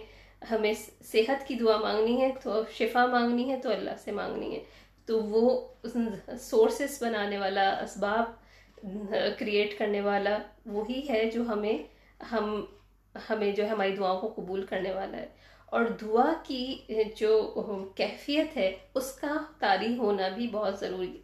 ہمیں 0.52 0.74
صحت 1.02 1.48
کی 1.48 1.56
دعا 1.56 1.78
مانگنی 1.78 2.22
ہے 2.22 2.32
تو 2.44 2.64
شفا 2.72 3.06
مانگنی 3.06 3.52
ہے 3.52 3.60
تو 3.60 3.72
اللہ 3.72 3.90
سے 4.04 4.12
مانگنی 4.12 4.56
ہے۔ 4.56 4.64
تو 5.06 5.24
وہ 5.24 5.68
سورسز 6.40 7.04
بنانے 7.04 7.38
والا، 7.38 7.70
اسباب 7.70 8.26
کریٹ 9.40 9.80
کرنے 9.80 10.02
والا 10.02 10.38
وہی 10.66 11.02
ہے 11.10 11.30
جو 11.34 11.42
ہمیں، 11.42 11.78
ہم، 12.32 12.66
ہمیں 13.30 13.52
جو 13.52 13.64
ہے 13.64 13.68
ہماری 13.68 13.96
دعاؤں 13.96 14.22
کو 14.22 14.34
قبول 14.36 14.66
کرنے 14.66 14.92
والا 14.92 15.18
ہے۔ 15.18 15.28
اور 15.72 15.86
دعا 16.02 16.34
کی 16.44 16.78
جو 17.16 17.32
کیفیت 17.96 18.58
ہے، 18.58 18.76
اس 18.96 19.12
کا 19.12 19.34
تاریخ 19.60 20.00
ہونا 20.00 20.28
بھی 20.28 20.48
بہت 20.48 20.80
ضروری 20.80 21.12
ہے۔ 21.14 21.22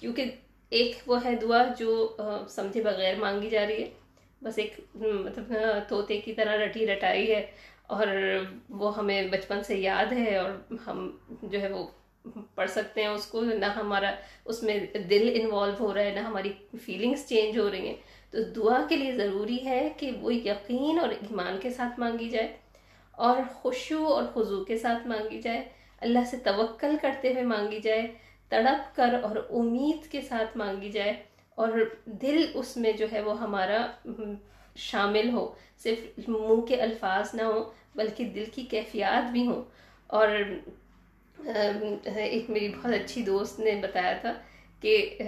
کیونکہ 0.00 0.24
ایک 0.70 0.96
وہ 1.06 1.24
ہے 1.24 1.34
دعا 1.36 1.62
جو 1.78 2.16
سمجھے 2.48 2.82
بغیر 2.82 3.14
مانگی 3.18 3.50
جا 3.50 3.66
رہی 3.68 3.82
ہے۔ 3.82 3.90
بس 4.42 4.58
ایک 4.58 4.80
مطلب 4.94 5.52
طوطے 5.88 6.20
کی 6.20 6.32
طرح 6.32 6.56
رٹی 6.64 6.86
رٹائی 6.86 7.30
ہے 7.30 7.46
اور 7.86 8.06
وہ 8.70 8.96
ہمیں 8.96 9.22
بچپن 9.22 9.62
سے 9.62 9.76
یاد 9.76 10.12
ہے 10.12 10.36
اور 10.36 10.50
ہم 10.86 11.10
جو 11.42 11.60
ہے 11.60 11.68
وہ 11.72 11.86
پڑھ 12.54 12.70
سکتے 12.70 13.00
ہیں 13.00 13.08
اس 13.08 13.26
کو۔ 13.26 13.40
نہ 13.40 13.66
ہمارا، 13.66 14.10
اس 14.44 14.62
میں 14.62 14.78
دل 15.10 15.40
انوالو 15.40 15.74
ہو 15.80 15.94
رہا 15.94 16.02
ہے، 16.02 16.14
نہ 16.14 16.20
ہماری 16.20 16.52
فیلنگس 16.84 17.28
چینج 17.28 17.58
ہو 17.58 17.70
رہی 17.70 17.86
ہیں۔ 17.86 17.96
تو 18.30 18.42
دعا 18.56 18.86
کے 18.88 18.96
لیے 18.96 19.12
ضروری 19.12 19.64
ہے 19.64 19.88
کہ 19.96 20.10
وہ 20.20 20.34
یقین 20.34 20.98
اور 21.00 21.08
ایمان 21.08 21.58
کے 21.60 21.70
ساتھ 21.70 22.00
مانگی 22.00 22.28
جائے۔ 22.28 22.56
اور 23.18 23.36
خوشو 23.52 24.06
اور 24.06 24.24
خضو 24.34 24.64
کے 24.64 24.78
ساتھ 24.78 25.06
مانگی 25.06 25.42
جائے۔ 25.42 25.64
اللہ 26.00 26.18
سے 26.30 26.36
توکل 26.36 26.96
کرتے 27.02 27.32
ہوئے 27.32 27.42
مانگی 27.42 27.80
جائے۔ 27.80 28.06
تڑپ 28.48 28.96
کر 28.96 29.14
اور 29.22 29.36
امید 29.50 30.12
کے 30.12 30.20
ساتھ 30.20 30.56
مانگی 30.56 30.90
جائے۔ 30.90 31.12
اور 31.50 31.68
دل 32.04 32.46
اس 32.54 32.76
میں 32.76 32.92
جو 32.92 33.06
ہے 33.12 33.20
وہ 33.20 33.40
ہمارا 33.40 33.86
شامل 34.76 35.30
ہو۔ 35.30 35.54
صرف 35.78 36.28
منہ 36.28 36.60
کے 36.60 36.76
الفاظ 36.76 37.34
نہ 37.34 37.42
ہوں، 37.42 37.64
بلکہ 37.94 38.24
دل 38.24 38.44
کی 38.54 38.62
کیفیات 38.62 39.30
بھی 39.30 39.46
ہوں۔ 39.46 39.62
اور 40.06 40.28
ایک 42.04 42.50
میری 42.50 42.68
بہت 42.68 42.92
اچھی 42.92 43.22
دوست 43.22 43.60
نے 43.60 43.80
بتایا 43.82 44.12
تھا 44.12 44.32
کہ 44.80 45.18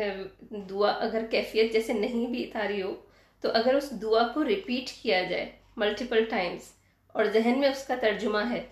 دعا 0.50 0.90
اگر 0.90 1.26
کیفیت 1.30 1.72
جیسے 1.72 1.92
نہیں 1.92 2.26
بھی 2.26 2.44
اتاری 2.44 2.82
ہو، 2.82 2.94
تو 3.40 3.48
اگر 3.54 3.74
اس 3.74 4.02
دعا 4.02 4.28
کو 4.34 4.44
ریپیٹ 4.44 5.02
کیا 5.02 5.22
جائے 5.22 5.50
ملٹیپل 5.76 6.24
ٹائمز 6.24 6.79
اور 7.12 7.24
ذہن 7.24 7.58
میں 7.58 7.68
اس 7.68 7.86
کا 7.86 7.94
ترجمہ 8.00 8.38
ہے، 8.50 8.62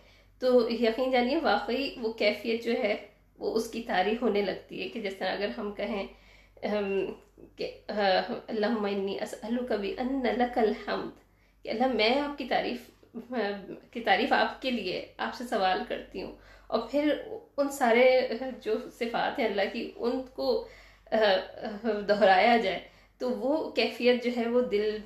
تو 0.42 0.70
یقین 0.70 1.10
جانیے 1.10 1.38
واقعی 1.42 1.94
وہ 1.98 2.12
کیفیت 2.12 2.64
جو 2.64 2.72
ہے، 2.72 2.94
وہ 3.38 3.54
اس 3.54 3.70
کی 3.70 3.82
تعریف 3.82 4.22
ہونے 4.22 4.42
لگتی 4.42 4.82
ہے 4.82 4.88
کہ 4.88 5.00
جس 5.00 5.16
طرح 5.18 5.32
اگر 5.32 5.48
ہم 5.58 5.72
کہیں 5.72 6.06
کہ 7.56 7.70
اللہ 7.88 8.86
انی 8.86 9.18
اسألو 9.20 9.66
کبھی 9.68 9.94
ان 9.98 10.22
لک 10.38 10.58
الحمد، 10.58 11.18
کہ 11.64 11.68
اللہ 11.68 11.86
میں 11.86 12.18
آپ 12.20 12.38
کی 12.38 12.44
تعریف 12.44 12.90
کی 13.92 14.00
تعریف 14.00 14.32
آپ 14.32 14.60
کے 14.62 14.70
لیے 14.70 15.06
آپ 15.18 15.34
سے 15.34 15.44
سوال 15.44 15.82
کرتی 15.88 16.22
ہوں۔ 16.22 16.32
اور 16.66 16.80
پھر 16.90 17.16
ان 17.56 17.68
سارے 17.68 18.04
جو 18.62 18.74
صفات 18.98 19.38
ہیں 19.38 19.46
اللہ 19.46 19.72
کی، 19.72 19.90
ان 19.96 20.22
کو، 20.34 20.66
دہرایا 22.08 22.56
جائے، 22.56 22.78
تو 23.20 23.30
وہ 23.30 23.70
کیفیت 23.70 24.24
جو 24.24 24.30
ہے 24.36 24.48
وہ 24.48 24.60
دل 24.60 24.98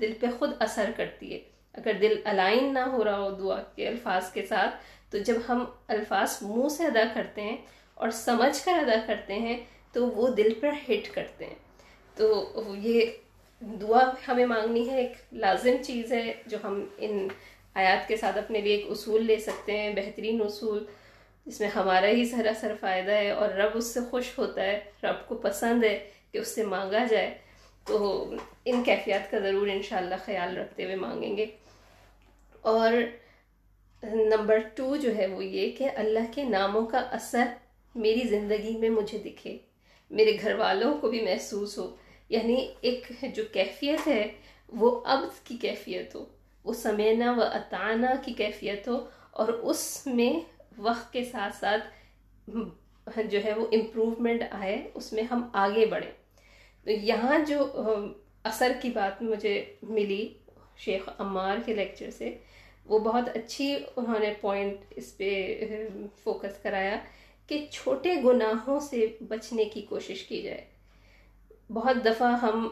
دل 0.00 0.12
پہ 0.20 0.26
خود 0.38 0.50
اثر 0.58 0.90
کرتی 0.96 1.32
ہے۔ 1.32 1.38
اگر 1.76 1.92
دل 2.00 2.20
الائن 2.24 2.74
نہ 2.74 2.78
ہو 2.78 3.04
رہا 3.04 3.18
ہو 3.18 3.30
دعا 3.30 3.62
کے 3.62 3.88
الفاظ 3.88 4.32
کے 4.32 4.46
ساتھ، 4.46 4.76
تو 5.12 5.18
جب 5.18 5.34
ہم 5.48 5.64
الفاظ 5.88 6.38
منہ 6.42 6.68
سے 6.68 6.86
ادا 6.86 7.04
کرتے 7.14 7.42
ہیں 7.42 7.56
اور 7.94 8.10
سمجھ 8.10 8.64
کر 8.64 8.72
ادا 8.72 8.94
کرتے 9.06 9.34
ہیں، 9.34 9.64
تو 9.92 10.06
وہ 10.06 10.28
دل 10.28 10.54
پر 10.60 10.68
ہٹ 10.68 11.14
کرتے 11.14 11.46
ہیں۔ 11.46 11.54
تو 12.14 12.52
یہ 12.78 13.06
دعا 13.60 14.10
ہمیں 14.28 14.46
مانگنی 14.46 14.90
ہے، 14.90 15.00
ایک 15.00 15.12
لازم 15.32 15.76
چیز 15.82 16.12
ہے 16.12 16.32
جو 16.46 16.58
ہم 16.64 16.84
ان 16.98 17.28
آیات 17.74 18.08
کے 18.08 18.16
ساتھ 18.16 18.38
اپنے 18.38 18.60
لیے 18.60 18.76
ایک 18.76 18.86
اصول 18.90 19.26
لے 19.26 19.36
سکتے 19.36 19.78
ہیں، 19.78 19.94
بہترین 19.94 20.42
اصول۔ 20.42 20.84
جس 21.46 21.60
میں 21.60 21.68
ہمارا 21.68 22.06
ہی 22.06 22.24
سراسر 22.24 22.74
فائدہ 22.80 23.10
ہے 23.10 23.30
اور 23.30 23.48
رب 23.48 23.70
اس 23.74 23.94
سے 23.94 24.00
خوش 24.10 24.38
ہوتا 24.38 24.62
ہے، 24.62 24.80
رب 25.02 25.28
کو 25.28 25.34
پسند 25.34 25.84
ہے 25.84 26.10
کہ 26.32 26.38
اس 26.38 26.54
سے 26.54 26.64
مانگا 26.64 27.04
جائے۔ 27.04 27.38
تو 27.84 28.30
ان 28.64 28.82
کیفیات 28.82 29.30
کا 29.30 29.38
ضرور 29.38 29.68
انشاءاللہ 29.68 30.14
خیال 30.24 30.56
رکھتے 30.56 30.84
ہوئے 30.84 30.96
مانگیں 30.96 31.36
گے۔ 31.36 31.46
اور 32.66 32.92
نمبر 34.02 34.58
ٹو 34.74 34.96
جو 34.96 35.14
ہے 35.16 35.26
وہ 35.26 35.44
یہ 35.44 35.70
کہ 35.76 35.88
اللہ 35.96 36.32
کے 36.34 36.44
ناموں 36.44 36.84
کا 36.86 36.98
اثر 37.12 37.46
میری 37.94 38.26
زندگی 38.28 38.76
میں 38.78 38.90
مجھے 38.90 39.18
دکھے، 39.18 39.56
میرے 40.10 40.36
گھر 40.42 40.54
والوں 40.54 40.98
کو 41.00 41.08
بھی 41.10 41.20
محسوس 41.20 41.76
ہو۔ 41.78 41.94
یعنی 42.28 42.56
ایک 42.80 43.10
جو 43.34 43.42
کیفیت 43.52 44.06
ہے، 44.06 44.26
وہ 44.72 44.90
اب 45.04 45.22
کی 45.44 45.56
کیفیت 45.56 46.14
ہو، 46.14 46.24
وہ 46.64 46.72
سمینا 46.72 47.32
و 47.32 47.42
اطانہ 47.42 48.10
کی 48.24 48.32
کیفیت 48.32 48.88
ہو، 48.88 48.96
اور 49.32 49.48
اس 49.48 50.06
میں 50.06 50.32
وقت 50.78 51.12
کے 51.12 51.24
ساتھ 51.24 51.56
ساتھ 51.56 51.84
جو 53.30 53.38
ہے 53.44 53.52
وہ 53.52 53.66
امپروومنٹ 53.72 54.42
آئے، 54.50 54.76
اس 54.94 55.12
میں 55.12 55.22
ہم 55.30 55.48
آگے 55.52 55.86
بڑھیں 55.86 56.10
تو 56.86 56.90
یہاں 56.90 57.38
جو 57.48 57.66
اثر 58.44 58.72
کی 58.82 58.90
بات 58.90 59.22
مجھے 59.22 59.54
ملی 59.82 60.26
شیخ 60.76 61.08
عمار 61.18 61.56
کے 61.66 61.74
لیکچر 61.74 62.10
سے۔ 62.10 62.36
وہ 62.84 62.98
بہت 62.98 63.28
اچھی 63.34 63.74
انہوں 63.96 64.18
نے 64.18 64.32
پوائنٹ 64.40 64.80
اس 64.90 65.16
پہ 65.16 65.28
فوکس 66.22 66.62
کرایا 66.62 66.98
کہ 67.46 67.66
چھوٹے 67.70 68.14
گناہوں 68.24 68.78
سے 68.80 69.06
بچنے 69.28 69.64
کی 69.64 69.82
کوشش 69.82 70.22
کی 70.22 70.42
جائے۔ 70.42 70.64
بہت 71.72 72.04
دفعہ 72.04 72.30
ہم 72.42 72.68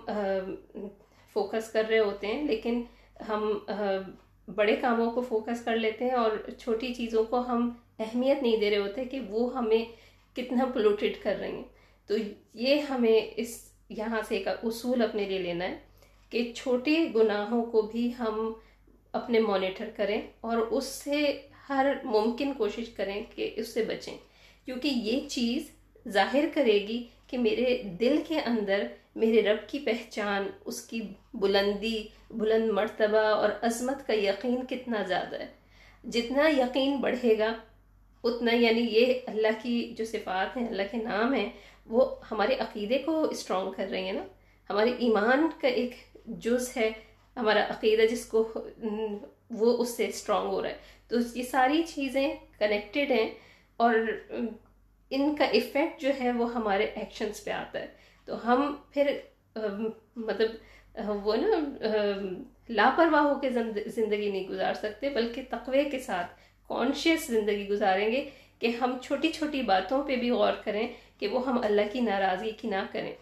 فوکس 1.32 1.70
کر 1.72 1.84
رہے 1.88 1.98
ہوتے 1.98 2.26
ہیں، 2.26 2.42
لیکن 2.44 2.82
ہم 3.28 3.58
بڑے 4.54 4.76
کاموں 4.76 5.10
کو 5.10 5.20
فوکس 5.20 5.64
کر 5.64 5.76
لیتے 5.76 6.04
ہیں 6.04 6.12
اور 6.12 6.30
چھوٹی 6.58 6.92
چیزوں 6.94 7.24
کو 7.24 7.40
ہم 7.40 7.70
اہمیت 7.98 8.42
نہیں 8.42 8.56
دے 8.56 8.70
رہے 8.70 8.78
ہوتے 8.78 9.04
کہ 9.04 9.20
وہ 9.20 9.54
ہمیں 9.54 9.84
کتنا 10.36 10.64
پلوٹیڈ 10.74 11.22
کر 11.22 11.36
رہی 11.40 11.52
ہیں۔ 11.52 11.64
تو 12.06 12.14
یہ 12.54 12.80
ہمیں 12.80 13.20
اس، 13.36 13.72
یہاں 13.88 14.20
سے 14.28 14.36
ایک 14.36 14.48
اصول 14.48 15.02
اپنے 15.02 15.24
لیے 15.24 15.38
لینا 15.38 15.64
ہے۔ 15.64 15.78
کہ 16.34 16.52
چھوٹے 16.52 17.06
گناہوں 17.14 17.64
کو 17.64 17.82
بھی 17.82 18.12
ہم 18.18 18.52
اپنے 19.12 19.38
مانیٹر 19.38 19.90
کریں 19.96 20.20
اور 20.40 20.56
اس 20.56 20.84
سے 20.84 21.42
ہر 21.68 21.92
ممکن 22.04 22.52
کوشش 22.52 22.88
کریں 22.88 23.22
کہ 23.34 23.50
اس 23.56 23.74
سے 23.74 23.84
بچیں۔ 23.84 24.16
کیونکہ 24.64 24.88
یہ 24.88 25.28
چیز 25.28 25.70
ظاہر 26.08 26.44
کرے 26.54 26.72
گی 26.72 27.02
کہ 27.26 27.38
میرے 27.38 27.82
دل 27.82 28.22
کے 28.28 28.40
اندر 28.40 28.86
میرے 29.16 29.42
رب 29.42 29.68
کی 29.68 29.78
پہچان، 29.78 30.48
اس 30.64 30.82
کی 30.82 31.00
بلندی، 31.34 32.08
بلند 32.30 32.70
مرتبہ 32.70 33.18
اور 33.18 33.50
عظمت 33.62 34.06
کا 34.06 34.12
یقین 34.12 34.66
کتنا 34.68 35.02
زیادہ 35.02 35.36
ہے۔ 35.36 35.46
جتنا 36.10 36.48
یقین 36.48 36.96
بڑھے 36.96 37.38
گا، 37.38 37.52
اتنا 38.24 38.54
یعنی 38.54 38.80
یہ 38.80 39.14
اللہ 39.26 39.62
کی 39.62 39.94
جو 39.98 40.04
صفات 40.04 40.56
ہیں، 40.56 40.68
اللہ 40.68 40.82
کے 40.90 40.96
نام 40.96 41.34
ہیں، 41.34 41.50
وہ 41.86 42.14
ہمارے 42.30 42.54
عقیدے 42.54 42.98
کو 42.98 43.22
اسٹرانگ 43.22 43.70
کر 43.76 43.86
رہی 43.90 44.04
ہیں 44.04 44.12
نا۔ 44.12 44.24
ہمارے 44.70 44.90
ایمان 44.98 45.48
کا 45.60 45.68
ایک 45.68 45.90
جز 46.26 46.76
ہے 46.76 46.90
ہمارا 47.36 47.64
عقیدہ 47.70 48.02
جس 48.02 48.24
کو 48.26 48.52
وہ 49.50 49.76
اس 49.78 49.96
سے 49.96 50.06
اسٹرانگ 50.06 50.48
ہو 50.48 50.62
رہا 50.62 50.68
ہے۔ 50.68 50.76
تو 51.08 51.16
یہ 51.34 51.42
ساری 51.42 51.82
چیزیں 51.82 52.34
کنیکٹڈ 52.58 53.10
ہیں 53.10 53.30
اور 53.76 53.94
ان 55.10 55.34
کا 55.36 55.44
افیکٹ 55.44 56.00
جو 56.00 56.10
ہے 56.20 56.32
وہ 56.32 56.52
ہمارے 56.54 56.84
ایکشنز 56.84 57.42
پہ 57.44 57.50
آتا 57.50 57.80
ہے۔ 57.80 57.86
تو 58.24 58.36
ہم 58.46 58.74
پھر 58.90 59.16
مطلب 60.16 60.50
وہ 61.24 61.34
نا 61.36 61.58
لاپرواہ 62.68 63.22
ہو 63.22 63.38
کے 63.40 63.50
زندگی 63.86 64.30
نہیں 64.30 64.48
گزار 64.48 64.74
سکتے، 64.74 65.08
بلکہ 65.10 65.42
تقوی 65.50 65.84
کے 65.90 65.98
ساتھ 65.98 66.34
کانشیس 66.68 67.26
زندگی 67.26 67.68
گزاریں 67.68 68.10
گے 68.12 68.28
کہ 68.58 68.66
ہم 68.80 68.96
چھوٹی 69.02 69.32
چھوٹی 69.32 69.62
باتوں 69.62 70.02
پہ 70.02 70.16
بھی 70.16 70.30
غور 70.30 70.52
کریں 70.64 70.86
کہ 71.18 71.28
وہ 71.28 71.46
ہم 71.46 71.58
اللہ 71.64 71.92
کی 71.92 72.00
ناراضگی 72.00 72.52
کی 72.52 72.68
نہ 72.68 72.84
کریں۔ 72.92 73.12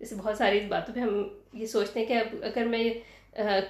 جیسے 0.00 0.14
بہت 0.14 0.36
ساری 0.38 0.60
باتوں 0.60 0.94
پہ 0.94 1.00
ہم 1.00 1.22
یہ 1.52 1.66
سوچتے 1.66 2.00
ہیں 2.00 2.06
کہ 2.06 2.12
اب 2.12 2.34
اگر 2.42 2.64
میں 2.64 2.88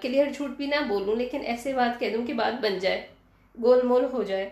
کلیئر 0.03 0.31
جھوٹ 0.33 0.51
بھی 0.51 0.67
نہ 0.67 0.81
بولوں، 0.89 1.17
لیکن 1.17 1.43
ایسے 1.45 1.73
بات 1.73 1.99
کہہ 2.01 2.11
دوں 2.11 2.27
کہ 2.27 2.33
بات 2.33 2.61
بن 2.63 2.79
جائے، 2.79 3.07
گول 3.55 3.83
مول 3.83 4.05
ہو 4.13 4.23
جائے، 4.23 4.49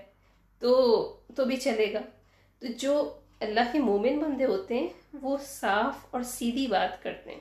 تو 0.63 0.73
تو 1.37 1.45
بھی 1.45 1.57
چلے 1.57 1.93
گا۔ 1.93 2.01
تو 2.59 2.67
جو 2.79 2.93
اللہ 3.41 3.73
کے 3.73 3.79
مومن 3.79 4.19
بندے 4.19 4.45
ہوتے 4.45 4.75
ہیں، 4.75 4.89
وہ 5.23 5.37
صاف 5.47 6.07
اور 6.11 6.23
سیدھی 6.23 6.67
بات 6.67 7.03
کرتے 7.03 7.31
ہیں، 7.31 7.41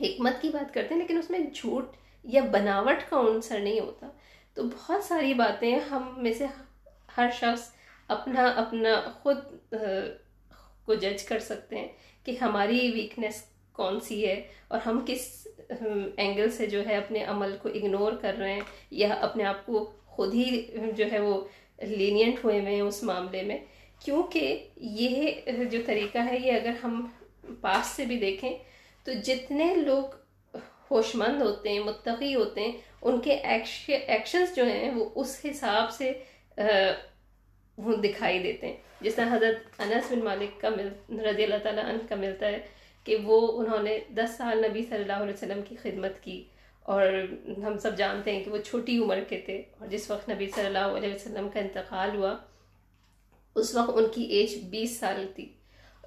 حکمت 0.00 0.40
کی 0.42 0.48
بات 0.48 0.72
کرتے 0.74 0.94
ہیں، 0.94 1.00
لیکن 1.00 1.18
اس 1.18 1.30
میں 1.30 1.38
جھوٹ 1.54 1.96
یا 2.24 2.42
بناوٹ 2.52 3.10
کا 3.10 3.20
عنصر 3.20 3.60
نہیں 3.60 3.80
ہوتا۔ 3.80 4.08
تو 4.54 4.62
بہت 4.64 5.04
ساری 5.04 5.34
باتیں 5.34 5.78
ہم 5.90 6.12
میں 6.16 6.32
سے 6.32 6.46
ہر 7.16 7.28
شخص 7.32 7.70
اپنا 8.08 8.46
اپنا 8.56 9.00
خود 9.12 9.38
کو 10.84 10.94
جج 10.94 11.22
کر 11.22 11.38
سکتے 11.38 11.76
ہیں۔ 11.76 11.88
کہ 12.24 12.36
ہماری 12.40 12.90
ویکنیس 12.94 13.42
کون 13.72 14.00
سی 14.00 14.26
ہے 14.26 14.40
اور 14.68 14.80
ہم 14.86 15.04
کس 15.06 15.46
اینگل 15.70 16.50
سے 16.50 16.66
جو 16.66 16.86
ہے 16.86 16.96
اپنے 16.96 17.24
عمل 17.24 17.56
کو 17.62 17.68
اگنور 17.68 18.12
کر 18.20 18.34
رہے 18.38 18.52
ہیں 18.52 18.60
یا 18.90 19.12
اپنے 19.20 19.44
آپ 19.44 19.64
کو 19.66 19.84
خود 20.06 20.34
ہی 20.34 20.60
جو 20.96 21.04
ہے 21.12 21.18
وہ 21.20 21.40
لینینٹ 21.82 22.44
ہوئے 22.44 22.60
ہوئے 22.60 22.74
ہیں 22.74 22.80
اس 22.80 23.02
معاملے 23.02 23.42
میں. 23.42 23.58
کیونکہ 24.04 24.68
یہ 24.76 25.64
جو 25.70 25.78
طریقہ 25.86 26.18
ہے، 26.28 26.38
یہ 26.38 26.52
اگر 26.52 26.72
ہم 26.82 27.06
پاس 27.60 27.86
سے 27.86 28.04
بھی 28.04 28.18
دیکھیں 28.18 28.52
تو 29.06 29.12
جتنے 29.24 29.74
لوگ 29.76 30.14
ہوش 30.90 31.14
مند 31.14 31.42
ہوتے 31.42 31.68
ہیں، 31.68 31.80
متقی 31.80 32.34
ہوتے 32.34 32.60
ہیں، 32.60 32.72
ان 33.02 33.20
کے 33.20 33.34
ایکشنز 33.34 34.54
جو 34.56 34.64
ہیں 34.64 34.90
وہ 34.94 35.08
اس 35.14 35.38
حساب 35.44 35.90
سے 35.92 36.12
دکھائی 38.02 38.38
دیتے 38.42 38.66
ہیں. 38.66 38.76
جس 39.04 39.14
طرح 39.14 39.36
حضرت 39.36 39.80
انس 39.80 40.12
بن 40.12 40.18
مالک 40.18 40.60
کا 40.60 40.68
مل 40.68 41.20
رضی 41.20 41.44
اللہ 41.44 41.62
تعالیٰ 41.62 41.84
عنہ 41.84 42.06
کا 42.08 42.14
ملتا 42.14 42.46
ہے 42.46 42.60
کہ 43.04 43.16
وہ 43.24 43.40
انہوں 43.58 43.82
نے 43.82 43.98
دس 44.08 44.36
سال 44.36 44.64
نبی 44.64 44.82
صلی 44.82 44.96
اللہ 44.96 45.22
علیہ 45.22 45.34
وسلم 45.34 45.60
کی 45.62 45.76
خدمت 45.76 46.20
کی 46.20 46.44
اور 46.82 47.06
ہم 47.66 47.78
سب 47.78 47.96
جانتے 47.96 48.32
ہیں 48.32 48.44
کہ 48.44 48.50
وہ 48.50 48.58
چھوٹی 48.58 48.98
عمر 48.98 49.20
کے 49.28 49.40
تھے 49.44 49.62
اور 49.78 49.88
جس 49.88 50.10
وقت 50.10 50.28
نبی 50.28 50.46
صلی 50.46 50.66
اللہ 50.66 50.96
علیہ 50.96 51.14
وسلم 51.14 51.48
کا 51.48 51.60
انتقال 51.60 52.16
ہوا، 52.16 52.34
اس 53.56 53.74
وقت 53.74 53.90
ان 53.94 54.04
کی 54.14 54.22
ایج 54.22 54.56
بیس 54.64 54.98
سال 54.98 55.26
تھی 55.34 55.48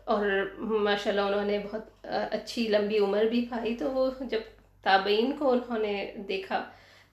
اور 0.06 0.26
ماشاء 0.58 1.12
اللہ 1.12 1.22
انہوں 1.22 1.46
نے 1.46 1.60
بہت 1.60 2.08
اچھی 2.32 2.68
لمبی 2.68 2.98
عمر 2.98 3.24
بھی 3.24 3.46
پائی 3.50 3.76
تو 3.76 3.92
وہ 3.92 4.10
جب 4.20 4.40
تابعین 4.84 5.32
کو 5.40 5.52
انہوں 5.52 5.80
نے 5.80 6.14
دیکھا 6.28 6.64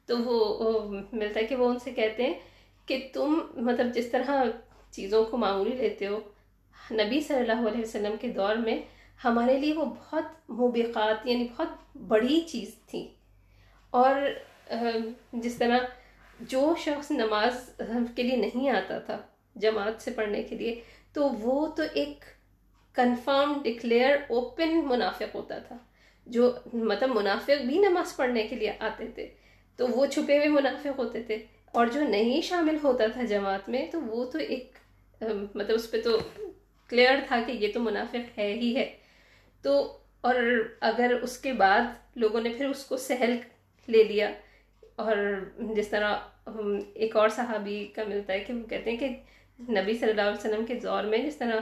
تو 0.06 0.18
وہ 0.18 0.80
ملتا 1.12 1.40
ہے 1.40 1.44
کہ 1.44 1.56
وہ 1.56 1.68
ان 1.68 1.78
سے 1.78 1.90
کہتے 1.90 2.22
ہیں 2.22 2.34
کہ 2.86 3.08
تم 3.12 3.38
مطلب 3.56 3.94
جس 3.94 4.10
طرح 4.10 4.44
چیزوں 4.94 5.24
کو 5.24 5.36
معمولی 5.36 5.76
لیتے 5.76 6.06
ہو۔ 6.06 6.20
نبی 6.90 7.20
صلی 7.20 7.36
اللہ 7.36 7.68
علیہ 7.68 7.80
وسلم 7.80 8.14
کے 8.20 8.28
دور 8.28 8.56
میں 8.56 8.82
ہمارے 9.24 9.58
لیے 9.58 9.74
وہ 9.74 9.84
بہت 9.84 10.50
مبیقات 10.50 11.26
یعنی 11.26 11.46
بہت 11.56 11.96
بڑی 11.96 12.40
چیز 12.40 12.74
تھی۔ 12.86 13.08
اور 13.90 14.14
جس 15.32 15.56
طرح 15.56 15.78
جو 16.40 16.74
شخص 16.78 17.10
نماز 17.10 17.80
کے 18.16 18.22
لیے 18.22 18.36
نہیں 18.36 18.70
آتا 18.70 18.98
تھا 18.98 19.18
جماعت 19.56 20.02
سے 20.02 20.10
پڑھنے 20.10 20.42
کے 20.42 20.56
لیے، 20.56 20.80
تو 21.12 21.28
وہ 21.28 21.66
تو 21.66 21.82
ایک 21.92 22.24
کنفرم 22.92 23.62
ڈکلیئر 23.62 24.16
اوپن 24.28 24.80
منافق 24.84 25.34
ہوتا 25.34 25.58
تھا۔ 25.58 25.76
جو 26.26 26.52
مطلب 26.72 27.10
منافق 27.10 27.62
بھی 27.66 27.78
نماز 27.78 28.16
پڑھنے 28.16 28.46
کے 28.46 28.56
لیے 28.56 28.72
آتے 28.78 29.06
تھے، 29.06 29.28
تو 29.76 29.88
وہ 29.88 30.06
چھپے 30.06 30.36
ہوئے 30.36 30.48
منافق 30.48 30.98
ہوتے 30.98 31.22
تھے۔ 31.22 31.46
اور 31.66 31.86
جو 31.86 32.00
نہیں 32.00 32.40
شامل 32.40 32.76
ہوتا 32.82 33.06
تھا 33.06 33.24
جماعت 33.24 33.68
میں، 33.68 33.86
تو 33.92 34.00
وہ 34.00 34.24
تو 34.24 34.38
ایک 34.38 34.78
مطلب 35.54 35.74
اس 35.74 35.90
پہ 35.90 36.00
تو 36.04 36.18
کلیئر 36.90 37.18
تھا 37.28 37.40
کہ 37.46 37.52
یہ 37.52 37.72
تو 37.74 37.80
منافق 37.80 38.38
ہے 38.38 38.52
ہی 38.52 38.74
ہے 38.76 38.86
تو 39.64 39.76
اور 40.20 40.34
اگر 40.80 41.14
اس 41.22 41.36
کے 41.38 41.52
بعد 41.52 42.16
لوگوں 42.16 42.40
نے 42.40 42.52
پھر 42.58 42.68
اس 42.68 42.84
کو 42.84 42.96
سہل 42.96 43.36
لے 43.88 44.02
لیا 44.04 44.30
اور 44.96 45.16
جس 45.74 45.88
طرح 45.88 46.14
ایک 46.94 47.16
اور 47.16 47.28
صحابی 47.28 47.84
کا 47.94 48.02
ملتا 48.08 48.32
ہے 48.32 48.40
کہ 48.40 48.54
وہ 48.54 48.62
کہتے 48.68 48.90
ہیں 48.90 48.98
کہ 48.98 49.08
نبی 49.58 49.94
صلی 49.94 50.10
اللہ 50.10 50.20
علیہ 50.20 50.38
وسلم 50.38 50.64
کے 50.66 50.74
دور 50.74 51.04
میں 51.04 51.18
جس 51.18 51.36
طرح 51.36 51.60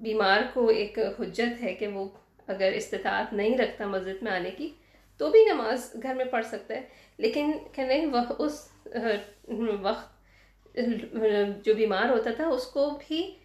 بیمار 0.00 0.40
کو 0.54 0.66
ایک 0.68 0.98
حجت 1.18 1.62
ہے 1.62 1.74
کہ 1.74 1.86
وہ 1.86 2.08
اگر 2.48 2.72
استطاعت 2.72 3.32
نہیں 3.32 3.58
رکھتا 3.58 3.86
مسجد 3.86 4.22
میں 4.22 4.32
آنے 4.32 4.50
کی 4.56 4.68
تو 5.20 5.30
بھی 5.30 5.44
نماز 5.44 5.94
گھر 6.02 6.14
میں 6.14 6.24
پڑھ 6.24 6.46
سکتا 6.46 6.74
ہے 6.74 6.80
لیکن 7.18 7.52
کہنے 7.72 8.04
وہ 8.06 8.20
اس 8.38 8.68
وقت 9.80 10.19
جو 11.62 11.74
بیمار 11.74 12.10
ہوتا 12.10 12.30
تھا، 12.30 12.46
اس 12.46 12.66
کو 12.66 12.98
بھی 13.06 13.36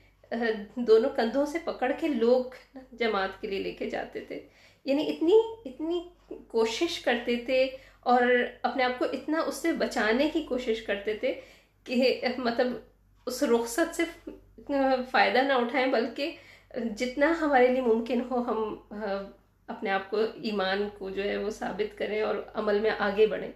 دونوں 0.76 1.10
کندھوں 1.16 1.46
سے 1.46 1.58
پکڑ 1.64 1.92
کے 2.00 2.08
لوگ 2.08 2.46
جماعت 2.92 3.42
کے 3.42 3.48
لیے 3.48 3.60
لے 3.60 3.72
کے 3.72 3.90
جاتے 3.90 4.20
تھے۔ 4.20 4.48
یعنی 4.86 5.10
اتنی 5.10 5.40
اتنی 5.66 6.10
کوشش 6.48 7.00
کرتے 7.00 7.36
تھے 7.36 7.68
اور 8.00 8.22
اپنے 8.62 8.84
آپ 8.84 9.00
کو 9.00 9.06
اتنا 9.06 9.40
اس 9.40 9.56
سے 9.56 9.72
بچانے 9.72 10.30
کی 10.34 10.44
کوشش 10.44 10.82
کرتے 10.82 11.14
تھے 11.14 11.34
کہ 11.84 12.22
مطلب 12.38 12.68
اس 13.26 13.44
رخصت 13.44 13.96
سے 13.96 14.30
فائدہ 15.12 15.38
نہ 15.38 15.54
اٹھائیں، 15.54 15.88
بلکہ 15.88 16.36
جتنا 16.98 17.34
ہمارے 17.42 17.68
لیے 17.68 17.82
ممکن 17.82 18.22
ہو، 18.22 18.42
ہم 18.42 18.76
اپنے 19.68 19.90
آپ 19.90 20.10
کو، 20.10 20.18
ایمان 20.18 20.90
کو 20.98 21.10
جو 21.10 21.24
ہے، 21.24 21.38
وہ 21.38 21.50
ثابت 21.50 21.98
کریں 21.98 22.22
اور 22.22 22.36
عمل 22.54 22.80
میں 22.80 22.92
آگے 23.00 23.28
بڑھیں۔ 23.28 23.52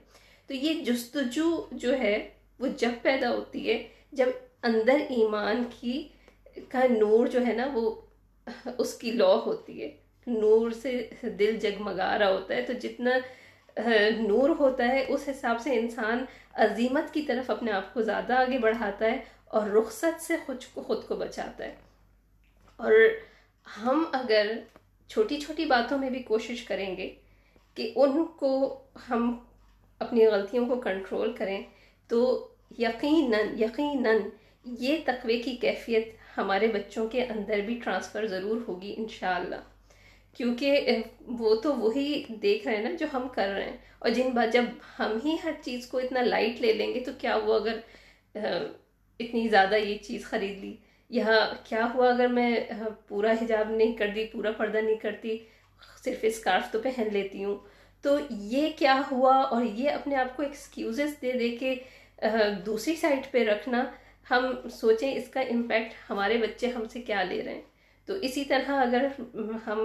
تو 0.47 0.53
یہ 0.53 0.73
جستجو 0.73 1.65
جو 1.71 1.97
ہے 1.97 2.29
وہ 2.59 2.67
جب 2.67 2.91
پیدا 3.01 3.29
ہوتی 3.29 3.69
ہے، 3.69 3.87
جب 4.11 4.29
اندر 4.63 4.95
ایمان 5.09 5.63
کی 5.79 6.09
کا 6.69 6.81
نور 6.99 7.27
جو 7.27 7.45
ہے 7.45 7.53
نا، 7.53 7.69
وہ 7.73 8.01
اس 8.77 8.93
کی 8.93 9.11
لو 9.11 9.39
ہوتی 9.45 9.81
ہے۔ 9.81 9.97
نور 10.27 10.71
سے 10.71 11.09
دل 11.21 11.57
جگمگا 11.59 12.19
رہا 12.19 12.29
ہوتا 12.29 12.55
ہے۔ 12.55 12.61
تو 12.61 12.73
جتنا 12.73 13.11
نور 14.17 14.49
ہوتا 14.49 14.87
ہے، 14.87 15.05
اس 15.07 15.29
حساب 15.29 15.61
سے 15.61 15.79
انسان 15.79 16.25
عظیمت 16.53 17.13
کی 17.13 17.21
طرف 17.21 17.49
اپنے 17.49 17.71
آپ 17.71 17.93
کو 17.93 18.01
زیادہ 18.01 18.33
آگے 18.33 18.57
بڑھاتا 18.57 19.05
ہے 19.05 19.17
اور 19.45 19.67
رخصت 19.67 20.21
سے 20.21 20.33
خود 20.45 20.57
کو 20.73 20.81
خود 20.81 21.07
کو 21.07 21.15
بچاتا 21.15 21.65
ہے۔ 21.65 21.75
اور 22.75 22.91
ہم 23.81 24.03
اگر 24.11 24.51
چھوٹی 25.07 25.39
چھوٹی 25.39 25.65
باتوں 25.65 25.97
میں 25.97 26.09
بھی 26.09 26.23
کوشش 26.23 26.63
کریں 26.63 26.97
گے 26.97 27.15
کہ 27.73 27.93
ان 27.95 28.25
کو 28.25 28.83
ہم 29.09 29.45
اپنی 29.99 30.27
غلطیوں 30.27 30.67
کو 30.67 30.75
کنٹرول 30.75 31.33
کریں، 31.33 31.63
تو 32.07 32.48
یقیناً 32.77 33.61
یقیناً 33.61 34.15
یہ 34.65 34.97
تقوی 35.05 35.41
کی 35.41 35.55
کیفیت 35.55 36.07
ہمارے 36.37 36.67
بچوں 36.67 37.09
کے 37.09 37.23
اندر 37.23 37.59
بھی 37.65 37.79
ٹرانسفر 37.83 38.25
ضرور 38.25 38.61
ہوگی 38.67 38.93
انشاءاللہ۔ 38.97 39.55
کیونکہ 40.37 40.97
وہ 41.21 41.55
تو 41.55 41.75
وہی 41.75 42.23
دیکھ 42.41 42.67
رہے 42.67 42.75
ہیں 42.75 42.83
نا 42.83 42.91
جو 42.99 43.05
ہم 43.13 43.27
کر 43.27 43.47
رہے 43.47 43.69
ہیں۔ 43.69 43.77
اور 43.99 44.09
جن 44.09 44.29
بات، 44.29 44.53
جب 44.53 44.63
ہم 44.99 45.17
ہی 45.25 45.35
ہر 45.43 45.51
چیز 45.61 45.87
کو 45.87 45.97
اتنا 45.97 46.21
لائٹ 46.21 46.61
لے 46.61 46.73
لیں 46.73 46.93
گے 46.93 46.99
تو 46.99 47.11
کیا 47.17 47.35
وہ 47.35 47.53
اگر 47.53 47.79
اتنی 49.19 49.47
زیادہ 49.47 49.75
یہ 49.75 49.97
چیز 49.97 50.25
خرید 50.25 50.57
لی؟ 50.57 50.75
یا 51.09 51.53
کیا 51.63 51.87
ہوا 51.93 52.09
اگر 52.09 52.27
میں 52.27 52.59
پورا 53.07 53.31
حجاب 53.31 53.69
نہیں 53.69 53.93
کر 53.93 54.07
دی 54.07 54.25
پورا 54.25 54.51
پردہ 54.51 54.77
نہیں 54.77 54.95
کرتی، 54.95 55.37
صرف 56.03 56.19
اسکارف 56.21 56.71
تو 56.71 56.79
پہن 56.79 57.07
لیتی 57.11 57.43
ہوں؟ 57.43 57.57
تو 58.01 58.17
یہ 58.29 58.69
کیا 58.75 59.01
ہوا 59.11 59.35
اور 59.35 59.63
یہ 59.63 59.89
اپنے 59.89 60.15
آپ 60.15 60.37
کو 60.37 60.43
ایکسکیوزز 60.43 61.21
دے 61.21 61.31
دے 61.31 61.49
کے 61.49 61.75
دوسری 62.65 62.95
سائٹ 62.95 63.31
پہ 63.31 63.43
رکھنا، 63.43 63.83
ہم 64.31 64.45
سوچیں 64.71 65.13
اس 65.15 65.27
کا 65.27 65.41
امپیکٹ 65.41 65.93
ہمارے 66.09 66.37
بچے 66.37 66.67
ہم 66.67 66.87
سے 66.87 67.01
کیا 67.01 67.23
لے 67.23 67.41
رہے 67.43 67.53
ہیں۔ 67.53 67.61
تو 68.07 68.13
اسی 68.21 68.43
طرح 68.43 68.71
اگر 68.81 69.05
ہم 69.67 69.79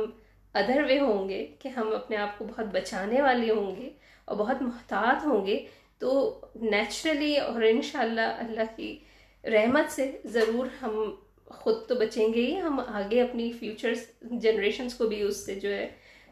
ادر 0.54 0.82
وے 0.88 0.98
ہوں 0.98 1.28
گے، 1.28 1.46
کہ 1.58 1.68
ہم 1.68 1.92
اپنے 1.94 2.16
آپ 2.16 2.38
کو 2.38 2.44
بہت 2.44 2.66
بچانے 2.72 3.22
والے 3.22 3.50
ہوں 3.50 3.74
گے 3.76 3.90
اور 4.24 4.36
بہت 4.36 4.62
محتاط 4.62 5.24
ہوں 5.26 5.46
گے، 5.46 5.64
تو 5.98 6.40
نیچرلی 6.62 7.36
اور 7.36 7.62
انشاءاللہ 7.62 8.20
اللہ 8.20 8.76
کی 8.76 8.96
رحمت 9.44 9.92
سے 9.92 10.10
ضرور 10.24 10.66
ہم 10.82 11.14
خود 11.46 11.86
تو 11.88 11.94
بچیں 11.94 12.32
گے 12.34 12.40
ہی، 12.40 12.60
ہم 12.60 12.80
آگے 12.80 13.20
اپنی 13.22 13.50
فیوچرز 13.52 14.00
جنریشنز 14.22 14.94
کو 14.94 15.08
بھی 15.08 15.22
اس 15.22 15.44
سے 15.46 15.54
جو 15.54 15.72
ہے 15.74 15.88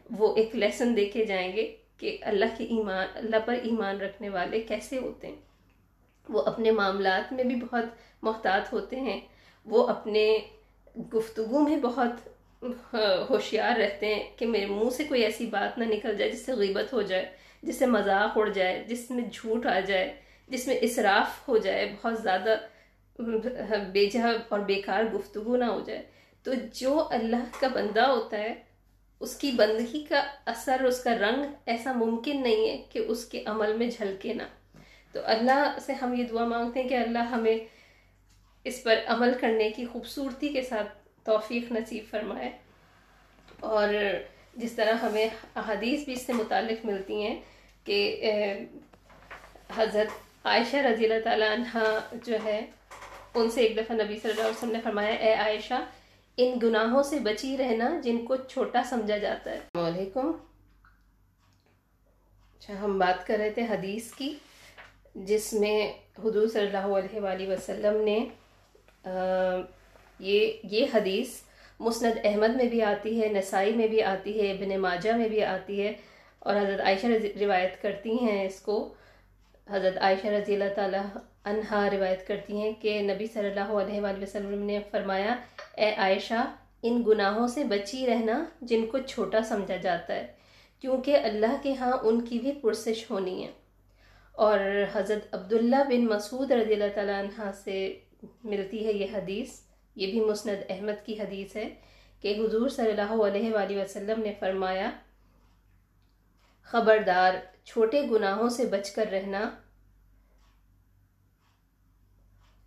وہ 0.09 0.35
ایک 0.35 0.55
لیسن 0.55 0.95
دے 0.97 1.05
کے 1.05 1.25
جائیں 1.25 1.51
گے 1.55 1.65
کہ 1.97 2.17
اللہ 2.21 2.57
کے 2.57 2.63
ایمان، 2.63 3.07
اللہ 3.15 3.45
پر 3.45 3.53
ایمان 3.63 4.01
رکھنے 4.01 4.29
والے 4.29 4.59
کیسے 4.61 4.97
ہوتے 4.97 5.27
ہیں۔ 5.27 5.52
وہ 6.29 6.41
اپنے 6.41 6.71
معاملات 6.71 7.33
میں 7.33 7.43
بھی 7.43 7.55
بہت 7.55 7.85
محتاط 8.21 8.73
ہوتے 8.73 8.99
ہیں۔ 8.99 9.19
وہ 9.65 9.87
اپنے 9.87 10.37
گفتگو 11.13 11.59
میں 11.59 11.77
بہت 11.77 12.29
ہوشیار 13.29 13.79
رہتے 13.79 14.15
ہیں 14.15 14.23
کہ 14.37 14.45
میرے 14.45 14.65
منہ 14.65 14.89
سے 14.89 15.03
کوئی 15.03 15.23
ایسی 15.23 15.45
بات 15.45 15.77
نہ 15.77 15.83
نکل 15.83 16.15
جائے 16.15 16.31
جس 16.31 16.45
سے 16.45 16.53
غیبت 16.53 16.93
ہو 16.93 17.01
جائے، 17.01 17.25
جس 17.63 17.79
سے 17.79 17.85
مذاق 17.85 18.37
اڑ 18.37 18.49
جائے، 18.49 18.83
جس 18.87 19.11
میں 19.11 19.23
جھوٹ 19.33 19.65
آ 19.65 19.79
جائے، 19.79 20.13
جس 20.47 20.67
میں 20.67 20.75
اسراف 20.81 21.47
ہو 21.47 21.57
جائے، 21.57 21.95
بہت 22.01 22.21
زیادہ 22.21 22.55
بے 23.91 24.05
جہ 24.05 24.19
اور 24.49 24.59
بیکار 24.59 25.03
گفتگو 25.03 25.55
نہ 25.55 25.65
ہو 25.65 25.79
جائے۔ 25.79 26.03
تو 26.43 26.51
جو 26.73 27.07
اللہ 27.09 27.43
کا 27.59 27.67
بندہ 27.67 28.01
ہوتا 28.01 28.37
ہے، 28.37 28.53
اس 29.19 29.35
کی 29.35 29.51
بندگی 29.51 30.03
کا 30.09 30.23
اثر، 30.45 30.83
اس 30.83 31.03
کا 31.03 31.17
رنگ 31.17 31.43
ایسا 31.65 31.91
ممکن 31.93 32.41
نہیں 32.41 32.69
ہے 32.69 32.83
کہ 32.89 32.99
اس 32.99 33.25
کے 33.25 33.43
عمل 33.45 33.73
میں 33.73 33.87
جھلکے 33.87 34.33
نہ۔ 34.33 34.43
تو 35.13 35.19
اللہ 35.23 35.77
سے 35.81 35.93
ہم 35.93 36.13
یہ 36.13 36.23
دعا 36.23 36.45
مانگتے 36.47 36.81
ہیں 36.81 36.89
کہ 36.89 36.95
اللہ 36.95 37.19
ہمیں 37.19 37.57
اس 38.63 38.83
پر 38.83 38.99
عمل 39.05 39.31
کرنے 39.41 39.69
کی 39.69 39.85
خوبصورتی 39.85 40.49
کے 40.49 40.61
ساتھ 40.61 40.97
توفیق 41.23 41.71
نصیب 41.71 42.03
فرمائے۔ 42.09 42.51
اور 43.59 43.87
جس 44.53 44.71
طرح 44.71 44.93
ہمیں 44.93 45.29
احادیث 45.55 46.05
بھی 46.05 46.13
اس 46.13 46.25
سے 46.25 46.33
متعلق 46.33 46.85
ملتی 46.85 47.21
ہیں 47.21 47.41
کہ 47.83 48.25
حضرت 49.75 50.07
عائشہ 50.45 50.75
رضی 50.75 51.05
اللہ 51.05 51.23
تعالیٰ 51.23 51.49
عنہ 51.49 51.99
جو 52.23 52.37
ہے، 52.43 52.65
ان 53.35 53.49
سے 53.49 53.61
ایک 53.61 53.77
دفعہ 53.77 53.95
نبی 53.95 54.19
صلی 54.19 54.31
اللہ 54.31 54.41
علیہ 54.41 54.57
وسلم 54.57 54.71
نے 54.71 54.81
فرمایا، 54.83 55.09
اے 55.09 55.33
عائشہ، 55.33 55.85
ان 56.37 56.59
گناہوں 56.63 57.03
سے 57.03 57.19
بچی 57.19 57.57
رہنا 57.57 57.99
جن 58.03 58.25
کو 58.25 58.35
چھوٹا 58.35 58.83
سمجھا 58.83 59.17
جاتا 59.17 59.51
ہے۔ 59.51 59.55
السلام 59.55 59.85
علیکم۔ 59.85 60.31
اچھا 62.57 62.73
ہم 62.79 62.99
بات 62.99 63.27
کر 63.27 63.37
رہے 63.37 63.49
تھے 63.49 63.61
حدیث 63.61 64.11
کی۔ 64.11 64.35
جس 65.15 65.51
میں 65.53 65.77
حضور 66.23 66.47
صلی 66.47 66.65
اللہ 66.65 66.95
علیہ 66.97 67.19
وآلہ 67.21 67.49
وسلم 67.49 68.01
نے 68.03 68.17
یہ 70.19 70.51
یہ 70.71 70.85
حدیث 70.93 71.41
مسند 71.79 72.17
احمد 72.23 72.55
میں 72.55 72.65
بھی 72.69 72.81
آتی 72.81 73.21
ہے، 73.21 73.27
نسائی 73.29 73.73
میں 73.75 73.87
بھی 73.87 74.01
آتی 74.03 74.39
ہے، 74.39 74.51
ابن 74.51 74.79
ماجہ 74.81 75.11
میں 75.17 75.29
بھی 75.29 75.43
آتی 75.43 75.81
ہے 75.81 75.93
اور 76.39 76.55
حضرت 76.55 76.81
عائشہ 76.81 77.07
روایت 77.39 77.81
کرتی 77.81 78.17
ہیں 78.21 78.45
اس 78.45 78.59
کو۔ 78.61 78.77
حضرت 79.67 79.97
عائشہ 79.97 80.27
رضی 80.27 80.53
اللہ 80.53 80.73
تعالیٰ 80.75 81.03
عنہا 81.45 81.89
روایت 81.89 82.27
کرتی 82.27 82.61
ہیں 82.61 82.71
کہ 82.81 83.01
نبی 83.01 83.25
صلی 83.33 83.49
اللہ 83.49 83.71
علیہ 83.81 84.01
وآلہ 84.01 84.23
وسلم 84.23 84.63
نے 84.63 84.79
فرمایا، 84.91 85.35
اے 85.75 85.93
عائشہ، 85.93 86.43
ان 86.83 87.03
گناہوں 87.07 87.47
سے 87.47 87.63
بچی 87.63 88.05
رہنا 88.07 88.43
جن 88.61 88.85
کو 88.91 88.97
چھوٹا 89.07 89.41
سمجھا 89.49 89.75
جاتا 89.75 90.15
ہے، 90.15 90.25
کیونکہ 90.83 91.17
اللہ 91.23 91.55
کے 91.63 91.73
ہاں 91.79 91.91
ان 92.01 92.21
کی 92.21 92.39
بھی 92.39 92.51
پرسش 92.61 93.09
ہونی 93.09 93.43
ہے۔ 93.43 93.51
اور 94.35 94.59
حضرت 94.93 95.33
عبداللہ 95.35 95.83
بن 95.89 96.05
مسعود 96.05 96.51
رضی 96.51 96.73
اللہ 96.73 96.93
تعالیٰ 96.95 97.19
عنہ 97.23 97.51
سے 97.63 97.99
ملتی 98.43 98.85
ہے 98.85 98.91
یہ 98.91 99.05
حدیث۔ 99.13 99.59
یہ 99.95 100.11
بھی 100.11 100.19
مسند 100.19 100.63
احمد 100.69 101.05
کی 101.05 101.19
حدیث 101.19 101.55
ہے 101.55 101.69
کہ 102.21 102.35
حضور 102.39 102.69
صلی 102.69 102.89
اللہ 102.89 103.11
علیہ 103.23 103.53
وآلہ 103.53 103.77
وسلم 103.77 104.21
نے 104.21 104.33
فرمایا، 104.39 104.89
خبردار، 106.63 107.33
چھوٹے 107.65 108.01
گناہوں 108.11 108.49
سے 108.49 108.65
بچ 108.65 108.91
کر 108.91 109.05
رہنا، 109.11 109.49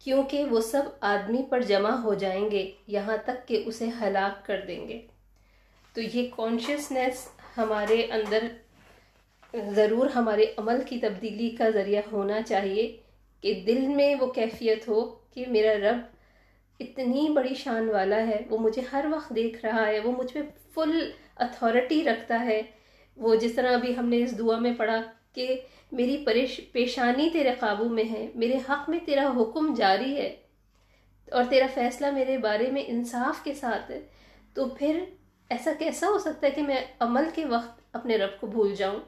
کیونکہ 0.04 0.44
وہ 0.44 0.60
سب 0.60 0.82
آدمی 1.00 1.42
پر 1.50 1.60
جمع 1.60 1.90
ہو 1.90 2.14
جائیں 2.14 2.50
گے، 2.50 2.70
یہاں 2.86 3.16
تک 3.24 3.46
کہ 3.48 3.62
اسے 3.66 3.88
ہلاک 4.00 4.46
کر 4.46 4.60
دیں 4.66 4.88
گے۔ 4.88 5.06
تو 5.94 6.00
یہ 6.00 6.28
کانشیسنیس 6.36 7.28
ہمارے 7.56 8.02
اندر 8.12 8.46
ضرور 9.74 10.06
ہمارے 10.06 10.44
عمل 10.56 10.76
کی 10.86 10.98
تبدیلی 10.98 11.50
کا 11.50 11.70
ذریعہ 11.70 12.02
ہونا 12.12 12.42
چاہیے 12.42 12.96
کہ 13.40 13.64
دل 13.66 13.86
میں 13.86 14.14
وہ 14.20 14.26
کیفیت 14.26 14.88
ہو 14.88 15.04
کہ 15.04 15.44
میرا 15.48 15.90
رب 15.90 15.96
اتنی 16.80 17.28
بڑی 17.34 17.54
شان 17.54 17.88
والا 17.88 18.26
ہے، 18.26 18.42
وہ 18.50 18.58
مجھے 18.58 18.82
ہر 18.92 19.04
وقت 19.10 19.34
دیکھ 19.36 19.64
رہا 19.64 19.86
ہے، 19.86 20.00
وہ 20.00 20.12
مجھ 20.12 20.32
پہ 20.32 20.38
فل 20.74 21.10
اتھارٹی 21.36 22.04
رکھتا 22.04 22.44
ہے۔ 22.44 22.62
وہ 23.16 23.34
جس 23.34 23.54
طرح 23.54 23.74
ابھی 23.74 23.96
ہم 23.96 24.08
نے 24.08 24.22
اس 24.22 24.38
دعا 24.38 24.58
میں 24.58 24.72
پڑھا 24.76 25.02
کہ 25.32 25.60
میری 25.92 26.22
پریش، 26.26 26.60
پیشانی 26.72 27.30
تیرے 27.32 27.50
قابو 27.58 27.84
میں 27.84 28.04
ہے، 28.04 28.26
میرے 28.34 28.58
حق 28.68 28.90
میں 28.90 28.98
تیرا 29.06 29.32
حکم 29.36 29.74
جاری 29.74 30.16
ہے 30.16 30.36
اور 31.30 31.44
تیرا 31.50 31.66
فیصلہ 31.74 32.10
میرے 32.10 32.38
بارے 32.38 32.70
میں 32.70 32.82
انصاف 32.86 33.44
کے 33.44 33.54
ساتھ 33.54 33.90
ہے۔ 33.90 34.00
تو 34.54 34.68
پھر 34.68 35.04
ایسا 35.48 35.72
کیسا 35.78 36.06
ہو 36.06 36.18
سکتا 36.18 36.46
ہے 36.46 36.52
کہ 36.52 36.62
میں 36.62 36.80
عمل 37.00 37.24
کے 37.34 37.44
وقت 37.44 37.80
اپنے 37.92 38.16
رب 38.16 38.40
کو 38.40 38.46
بھول 38.46 38.74
جاؤں؟ 38.74 39.00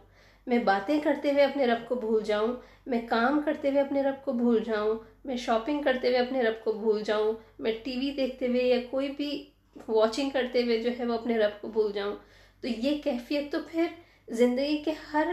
میں 0.49 0.59
باتیں 0.59 1.01
کرتے 1.01 1.33
ہوئے 1.33 1.45
اپنے 1.45 1.67
رب 1.67 1.89
کو 1.89 1.95
بھول 1.95 2.25
جاؤں، 2.25 2.53
میں 2.87 3.07
کام 3.09 3.41
کرتے 3.45 3.71
ہوئے 3.71 3.81
اپنے 3.81 4.03
رب 4.03 4.25
کو 4.25 4.33
بھول 4.33 4.65
جاؤں، 4.65 4.95
میں 5.25 5.37
شاپنگ 5.37 5.83
کرتے 5.83 6.09
ہوئے 6.09 6.19
اپنے 6.19 6.43
رب 6.43 6.65
کو 6.65 6.73
بھول 6.73 7.03
جاؤں، 7.03 7.33
میں 7.59 7.73
ٹی 7.83 7.99
وی 7.99 8.11
دیکھتے 8.11 8.47
ہوئے 8.49 8.63
یا 8.63 8.77
کوئی 8.91 9.09
بھی 9.09 9.51
واچنگ 9.89 10.31
کرتے 10.31 10.63
ہوئے 10.63 10.83
جو 10.83 10.91
ہے 10.99 11.05
وہ 11.05 11.15
اپنے 11.15 11.39
رب 11.39 11.61
کو 11.61 11.69
بھول 11.69 11.93
جاؤں۔ 11.93 12.17
تو 12.61 12.69
یہ 12.69 13.03
کیفیت 13.03 13.53
تو 13.53 13.59
پھر 13.71 13.87
زندگی 14.29 14.79
کے 14.79 14.93
ہر 15.13 15.27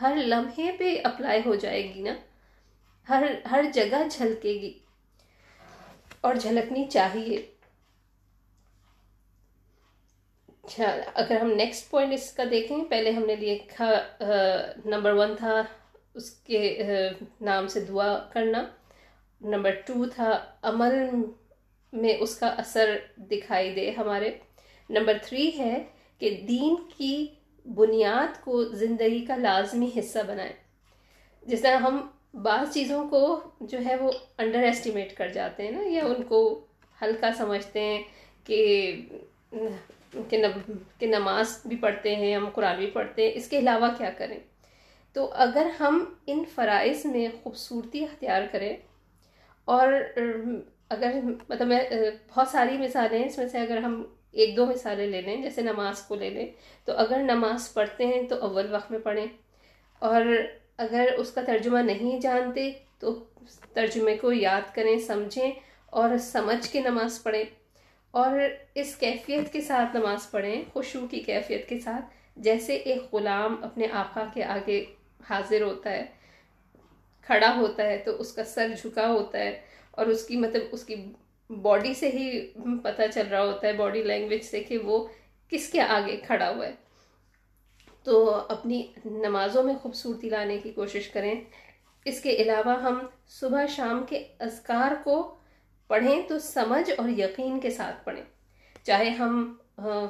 ہر 0.00 0.16
لمحے 0.16 0.72
پہ 0.78 1.00
اپلائی 1.04 1.40
ہو 1.46 1.54
جائے 1.54 1.94
گی 1.94 2.02
نا؟ 2.02 2.14
ہر 3.08 3.22
ہر 3.50 3.64
جگہ 3.74 4.08
جھلکے 4.10 4.52
گی۔ 4.52 4.78
اور 6.20 6.34
جھلکنی 6.34 6.84
چاہیے 6.84 7.46
اچھا 10.48 10.55
اچھا، 10.66 10.86
اگر 11.14 11.40
ہم 11.40 11.50
نیکسٹ 11.52 11.90
پوائنٹ 11.90 12.12
اس 12.12 12.30
کا 12.32 12.44
دیکھیں، 12.50 12.78
پہلے 12.90 13.10
ہم 13.10 13.24
نے 13.26 13.34
لکھا 13.36 13.90
نمبر 14.84 15.12
ون 15.12 15.34
تھا 15.38 15.62
اس 16.14 16.30
کے 16.46 16.78
نام 17.40 17.66
سے 17.68 17.80
دعا 17.80 18.08
کرنا۔ 18.32 18.64
نمبر 19.40 19.74
ٹو 19.86 20.04
تھا 20.14 20.30
عمل 20.62 20.94
میں 21.92 22.14
اس 22.20 22.34
کا 22.38 22.46
اثر 22.58 22.96
دکھائی 23.30 23.72
دے 23.74 23.90
ہمارے۔ 23.98 24.30
نمبر 24.90 25.18
تھری 25.24 25.48
ہے 25.58 25.76
کہ 26.20 26.30
دین 26.48 26.74
کی 26.96 27.26
بنیاد 27.66 28.42
کو 28.44 28.62
زندگی 28.74 29.24
کا 29.26 29.36
لازمی 29.36 29.90
حصہ 29.98 30.18
بنائیں۔ 30.26 30.52
جس 31.46 31.60
طرح 31.62 31.76
ہم 31.78 32.06
بعض 32.42 32.74
چیزوں 32.74 33.08
کو 33.08 33.24
جو 33.60 33.78
ہے 33.86 33.96
وہ 33.96 34.12
انڈر 34.38 34.62
ایسٹیمیٹ 34.62 35.16
کر 35.16 35.28
جاتے 35.28 35.62
ہیں 35.62 35.70
نا، 35.70 35.88
یا 35.88 36.04
ان 36.04 36.22
کو 36.22 36.42
ہلکا 37.02 37.30
سمجھتے 37.38 37.80
ہیں 37.80 38.02
کہ 38.44 38.60
کہ 40.28 41.06
نماز 41.06 41.56
بھی 41.66 41.76
پڑھتے 41.76 42.14
ہیں 42.16 42.34
ہم 42.34 42.48
قرآن 42.54 42.76
بھی 42.76 42.90
پڑھتے 42.90 43.22
ہیں، 43.22 43.32
اس 43.34 43.48
کے 43.48 43.58
علاوہ 43.58 43.88
کیا 43.98 44.10
کریں؟ 44.18 44.38
تو 45.14 45.30
اگر 45.36 45.66
ہم 45.80 46.04
ان 46.26 46.42
فرائض 46.54 47.04
میں 47.06 47.26
خوبصورتی 47.42 48.04
اختیار 48.04 48.42
کریں، 48.52 48.76
اور 49.68 49.92
اگر 50.90 51.18
مطلب 51.48 51.66
میں، 51.68 51.80
بہت 52.34 52.48
ساری 52.48 52.76
مثالیں 52.78 53.18
ہیں، 53.18 53.26
اس 53.26 53.38
میں 53.38 53.48
سے 53.48 53.58
اگر 53.58 53.78
ہم 53.78 54.02
ایک 54.32 54.56
دو 54.56 54.66
مثالیں 54.66 55.06
لے 55.06 55.20
لیں، 55.20 55.36
جیسے 55.42 55.62
نماز 55.62 56.02
کو 56.08 56.14
لے 56.14 56.30
لیں، 56.30 56.46
تو 56.84 56.92
اگر 56.96 57.22
نماز 57.22 57.72
پڑھتے 57.74 58.06
ہیں 58.06 58.22
تو 58.28 58.36
اول 58.40 58.72
وقت 58.72 58.90
میں 58.90 58.98
پڑھیں، 58.98 59.26
اور 60.02 60.22
اگر 60.78 61.08
اس 61.18 61.30
کا 61.30 61.42
ترجمہ 61.46 61.78
نہیں 61.82 62.20
جانتے 62.20 62.70
تو 62.98 63.14
ترجمے 63.74 64.16
کو 64.16 64.32
یاد 64.32 64.74
کریں، 64.74 64.98
سمجھیں، 64.98 65.50
اور 65.92 66.16
سمجھ 66.22 66.66
کے 66.72 66.80
نماز 66.80 67.22
پڑھیں۔ 67.22 67.44
اور 68.16 68.38
اس 68.74 68.96
کیفیت 68.96 69.52
کے 69.52 69.60
ساتھ 69.60 69.96
نماز 69.96 70.30
پڑھیں 70.30 70.62
خوشو 70.72 71.06
کی 71.06 71.20
کیفیت 71.20 71.68
کے 71.68 71.78
ساتھ، 71.78 72.04
جیسے 72.36 72.76
ایک 72.76 73.14
غلام 73.14 73.64
اپنے 73.64 73.86
آقا 73.92 74.24
کے 74.34 74.44
آگے 74.44 74.84
حاضر 75.30 75.62
ہوتا 75.62 75.90
ہے، 75.90 76.04
کھڑا 77.22 77.54
ہوتا 77.56 77.82
ہے 77.82 77.98
تو 77.98 78.20
اس 78.20 78.32
کا 78.32 78.44
سر 78.44 78.68
جھکا 78.82 79.08
ہوتا 79.08 79.38
ہے 79.38 79.60
اور 79.90 80.06
اس 80.06 80.26
کی 80.26 80.36
مطلب 80.36 80.62
اس 80.72 80.84
کی 80.84 80.94
باڈی 81.50 81.94
سے 81.94 82.08
ہی 82.08 82.40
پتہ 82.82 83.02
چل 83.14 83.26
رہا 83.30 83.42
ہوتا 83.44 83.66
ہے، 83.66 83.72
باڈی 83.72 84.02
لینگویج 84.02 84.42
سے 84.42 84.60
کہ 84.60 84.78
وہ 84.78 85.06
کس 85.50 85.68
کے 85.68 85.80
آگے 85.80 86.16
کھڑا 86.16 86.50
ہوا 86.50 86.66
ہے۔ 86.66 86.72
تو 88.04 88.34
اپنی 88.48 88.86
نمازوں 89.04 89.62
میں 89.62 89.74
خوبصورتی 89.82 90.30
لانے 90.30 90.58
کی 90.58 90.70
کوشش 90.70 91.08
کریں۔ 91.08 91.34
اس 92.04 92.20
کے 92.20 92.30
علاوہ 92.30 92.82
ہم 92.82 93.06
صبح 93.28 93.66
شام 93.66 94.04
کے 94.08 94.24
اذکار 94.38 94.92
کو 95.04 95.34
پڑھیں 95.88 96.22
تو 96.28 96.38
سمجھ 96.38 96.90
اور 96.96 97.08
یقین 97.08 97.60
کے 97.60 97.70
ساتھ 97.70 98.04
پڑھیں۔ 98.04 98.22
چاہے 98.82 99.10
ہم 99.10 99.54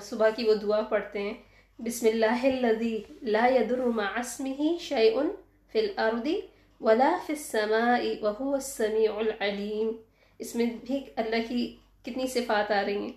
صبح 0.03 0.29
کی 0.37 0.45
وہ 0.45 0.55
دعا 0.55 0.83
پڑھتے 0.83 1.23
ہیں، 1.23 1.35
بسم 1.79 2.07
اللہ 2.07 2.45
الذي 2.45 2.99
لا 3.23 3.47
يضر 3.47 3.79
مع 3.79 4.07
اسمه 4.17 4.77
شيء 4.81 5.21
في 5.73 5.79
الارض 5.79 6.29
ولا 6.81 7.17
في 7.27 7.33
السماء 7.33 8.01
وهو 8.21 8.55
السميع 8.55 9.13
العليم 9.17 9.93
اس 10.39 10.55
میں 10.55 10.67
بھی 10.87 11.05
اللہ 11.17 11.37
کی 11.49 11.77
کتنی 12.03 12.27
صفات 12.27 12.71
آ 12.71 12.83
رہی 12.87 12.99
ہیں۔ 12.99 13.13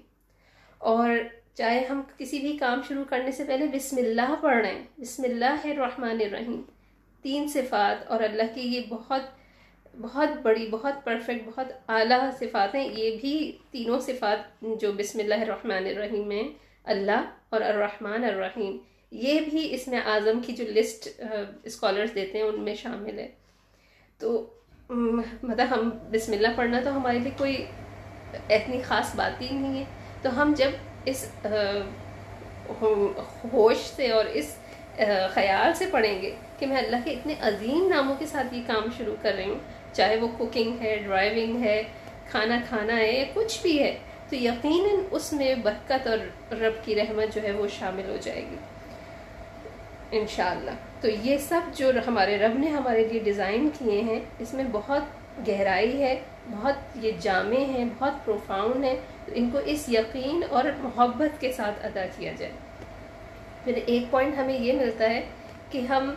اور 0.78 1.10
چاہے 1.54 1.86
ہم 1.90 2.02
کسی 2.18 2.40
بھی 2.40 2.58
کام 2.58 2.82
شروع 2.88 3.04
کرنے 3.10 3.32
سے 3.32 3.44
پہلے 3.44 3.68
بسم 3.68 3.98
اللہ 3.98 4.36
پڑھ 4.42 4.58
رہے 4.58 4.74
ہیں۔ 4.74 4.84
بسم 4.98 5.24
اللہ 5.24 5.60
الرحمن 5.64 6.22
الرحیم۔ 6.26 6.62
تین 7.22 7.48
صفات 7.48 8.08
اور 8.08 8.24
اللہ 8.24 8.56
کی 8.56 8.62
یہ 8.62 8.82
بہت 8.90 9.22
بہت 9.98 10.30
بڑی، 10.44 10.68
بہت 10.72 11.04
پرفیکٹ 11.04 11.48
بہت 11.48 11.72
اعلیٰ 11.90 12.30
صفات 12.40 12.76
ہیں۔ 12.76 12.88
یہ 12.94 13.18
بھی 13.22 13.52
تینوں 13.72 14.00
صفات 14.00 14.64
جو 14.82 14.92
بسم 14.98 15.20
اللہ 15.20 15.42
الرحمن 15.44 15.86
الرحیم 15.88 16.28
میں 16.28 16.44
اللہ 16.84 17.26
اور 17.50 17.62
الرحمن 17.62 18.24
الرحیم۔ 18.24 18.78
یہ 19.12 19.40
بھی 19.50 19.74
اس 19.76 19.88
میں 19.88 20.00
اعظم 20.06 20.40
کی 20.46 20.54
جو 20.54 20.66
لسٹ 20.74 21.08
اسکالرس 21.64 22.16
دیتے 22.16 22.38
ہیں، 22.38 22.46
ان 22.46 22.60
میں 22.64 22.76
شامل 22.76 23.20
ہے۔ 23.20 23.28
تو 24.18 24.46
مطلب 24.90 25.66
ہم 25.72 25.90
بسم 26.12 26.32
اللہ 26.32 26.48
پڑھنا 26.56 26.80
تو 26.84 26.96
ہمارے 26.98 27.20
لیے 27.20 27.32
کوئی 27.38 27.66
اتنی 28.50 28.82
خاص 28.82 29.16
بات 29.16 29.42
ہی 29.42 29.48
نہیں 29.52 29.80
ہے۔ 29.80 29.84
تو 30.22 30.42
ہم 30.42 30.54
جب 30.58 30.72
اس 31.06 31.26
ہوش 33.54 33.78
سے 33.96 34.10
اور 34.12 34.26
اس 34.26 34.56
خیال 35.34 35.74
سے 35.74 35.86
پڑھیں 35.92 36.22
گے 36.22 36.36
کہ 36.60 36.66
میں 36.68 36.78
اللہ 36.78 37.04
کے 37.04 37.12
اتنے 37.12 37.34
عظیم 37.42 37.88
ناموں 37.90 38.16
کے 38.20 38.26
ساتھ 38.26 38.54
یہ 38.54 38.62
کام 38.68 38.88
شروع 38.98 39.16
کر 39.22 39.34
رہی 39.34 39.50
ہوں 39.50 39.60
چاہے 39.94 40.16
وہ 40.16 40.28
کوکنگ 40.38 40.82
ہے 40.82 40.98
ڈرائیونگ 41.06 41.64
ہے، 41.64 41.84
کھانا 42.32 42.60
کھانا 42.70 42.96
ہے 42.96 43.12
یا 43.12 43.24
کچھ 43.34 43.62
بھی 43.62 43.84
ہے، 43.84 43.98
تو 44.30 44.36
یقیناً 44.36 45.00
اس 45.12 45.34
میں 45.34 45.56
برکت 45.56 46.08
اور 46.08 46.18
رب 46.54 46.86
کی 46.86 46.96
رحمت 46.96 47.36
جو 47.36 47.44
ہے 47.44 47.52
وہ 47.52 47.68
شامل 47.68 48.10
ہو 48.10 48.18
جائے 48.22 48.42
گی۔ 48.52 48.56
انشاءاللہ۔ 50.12 50.72
تو 51.02 51.08
یہ 51.10 51.38
سب 51.38 51.62
جو 51.74 51.92
ہمارے 52.08 52.38
رب 52.38 52.60
نے 52.60 52.68
ہمارے 52.68 53.08
لیے 53.08 53.20
ڈیزائن 53.20 53.70
کیے 53.80 54.02
ہیں، 54.02 54.20
اس 54.40 54.54
میں 54.54 54.64
بہت 54.72 55.02
گہرائی 55.48 56.02
ہے، 56.02 56.20
بہت 56.52 56.74
یہ 56.96 57.12
جامع 57.20 57.60
ہیں، 57.60 57.86
بہت 58.00 58.26
پروفاؤنڈ 58.26 58.86
ہیں۔ 58.86 58.96
تو 59.26 59.32
ان 59.36 59.50
کو 59.50 59.58
اس 59.58 59.90
یقین 59.90 60.44
اور 60.50 60.64
محبت 60.80 61.42
کے 61.42 61.52
ساتھ 61.52 61.86
ادا 61.86 62.06
کیا 62.18 62.32
جائے۔ 62.38 62.52
پھر 63.64 63.74
ایک 63.86 64.12
پوائنٹ 64.12 64.38
ہمیں 64.38 64.60
یہ 64.60 64.74
ملتا 64.74 65.10
ہے 65.10 65.22
کہ 65.70 65.80
ہم 65.80 66.14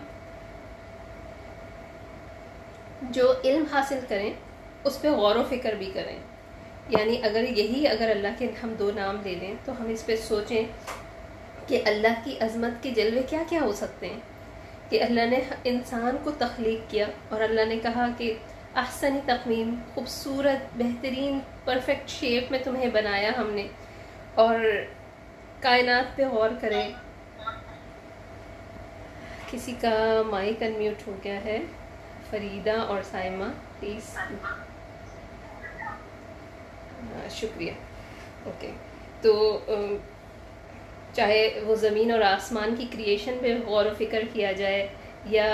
جو 3.11 3.33
علم 3.45 3.65
حاصل 3.73 3.99
کریں، 4.09 4.33
اس 4.85 5.01
پہ 5.03 5.11
غور 5.11 5.37
و 5.37 5.43
فکر 5.51 5.73
بھی 5.73 5.91
کریں۔ 5.95 6.19
یعنی 6.89 7.21
اگر 7.23 7.45
یہی 7.57 7.89
اگر 7.89 8.11
اللہ 8.11 8.29
کے 8.39 8.51
ہم 8.63 8.75
دو 8.79 8.91
نام 8.95 9.21
لے 9.25 9.35
لیں، 9.35 9.55
تو 9.65 9.83
ہم 9.83 9.89
اس 9.89 10.07
پہ 10.07 10.17
سوچیں 10.17 10.63
کہ 11.67 11.83
اللہ 11.85 12.21
کی 12.25 12.37
عظمت 12.41 12.83
کے 12.83 12.91
جلوے 12.91 13.23
کیا 13.23 13.43
کیا 13.49 13.61
ہو 13.61 13.73
سکتے 13.73 14.07
ہیں۔ 14.07 14.21
کہ 14.91 15.03
اللہ 15.03 15.21
نے 15.27 15.41
انسان 15.65 16.17
کو 16.25 16.31
تخلیق 16.31 16.91
کیا 16.91 17.07
اور 17.29 17.41
اللہ 17.41 17.61
نے 17.65 17.79
کہا 17.83 18.07
کہ 18.19 18.35
احسنی 18.75 19.21
تقویم، 19.27 19.75
خوبصورت، 19.95 20.79
بہترین 20.79 21.39
پرفیکٹ 21.65 22.09
شیپ 22.09 22.51
میں 22.51 22.59
تمہیں 22.65 22.91
بنایا 22.91 23.31
ہم 23.39 23.51
نے۔ 23.51 23.67
اور 24.35 24.59
کائنات 25.61 26.17
پہ 26.17 26.25
غور 26.27 26.51
کریں۔ 26.61 26.93
کسی 29.51 29.75
کا 29.81 30.23
مائک 30.27 30.63
انمیوٹ 30.63 31.09
ہو 31.09 31.17
گیا 31.25 31.45
ہے۔ 31.45 31.59
فریدہ 32.33 32.77
اور 32.89 33.03
سائمہ 33.11 33.45
پلیز 33.81 34.17
شکریہ. 37.31 37.73
اوکے 38.45 38.71
تو 39.23 39.59
چاہے 41.15 41.61
وہ 41.67 41.75
زمین 41.77 42.11
اور 42.13 42.21
آسمان 42.25 42.75
کی 42.77 42.87
کریشن 42.93 43.39
پہ 43.41 43.55
غور 43.67 43.87
و 43.87 43.95
فکر 43.99 44.23
کیا 44.33 44.53
جائے 44.59 44.87
یا 45.31 45.49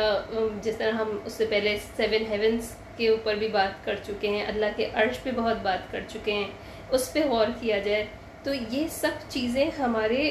جس 0.62 0.76
طرح 0.76 0.92
ہم 0.92 1.16
اس 1.24 1.32
سے 1.32 1.46
پہلے 1.50 1.76
سیون 1.96 2.26
ہیونس 2.30 2.74
کے 2.96 3.08
اوپر 3.08 3.34
بھی 3.34 3.48
بات 3.48 3.84
کر 3.84 3.96
چکے 4.06 4.28
ہیں، 4.28 4.44
اللہ 4.46 4.76
کے 4.76 4.88
عرش 4.94 5.22
پہ 5.22 5.30
بہت 5.36 5.56
بات 5.62 5.90
کر 5.92 6.02
چکے 6.08 6.32
ہیں، 6.32 6.48
اس 6.90 7.12
پہ 7.12 7.20
غور 7.28 7.46
کیا 7.60 7.78
جائے، 7.78 8.04
تو 8.44 8.54
یہ 8.70 8.86
سب 8.90 9.30
چیزیں 9.30 9.64
ہمارے 9.78 10.30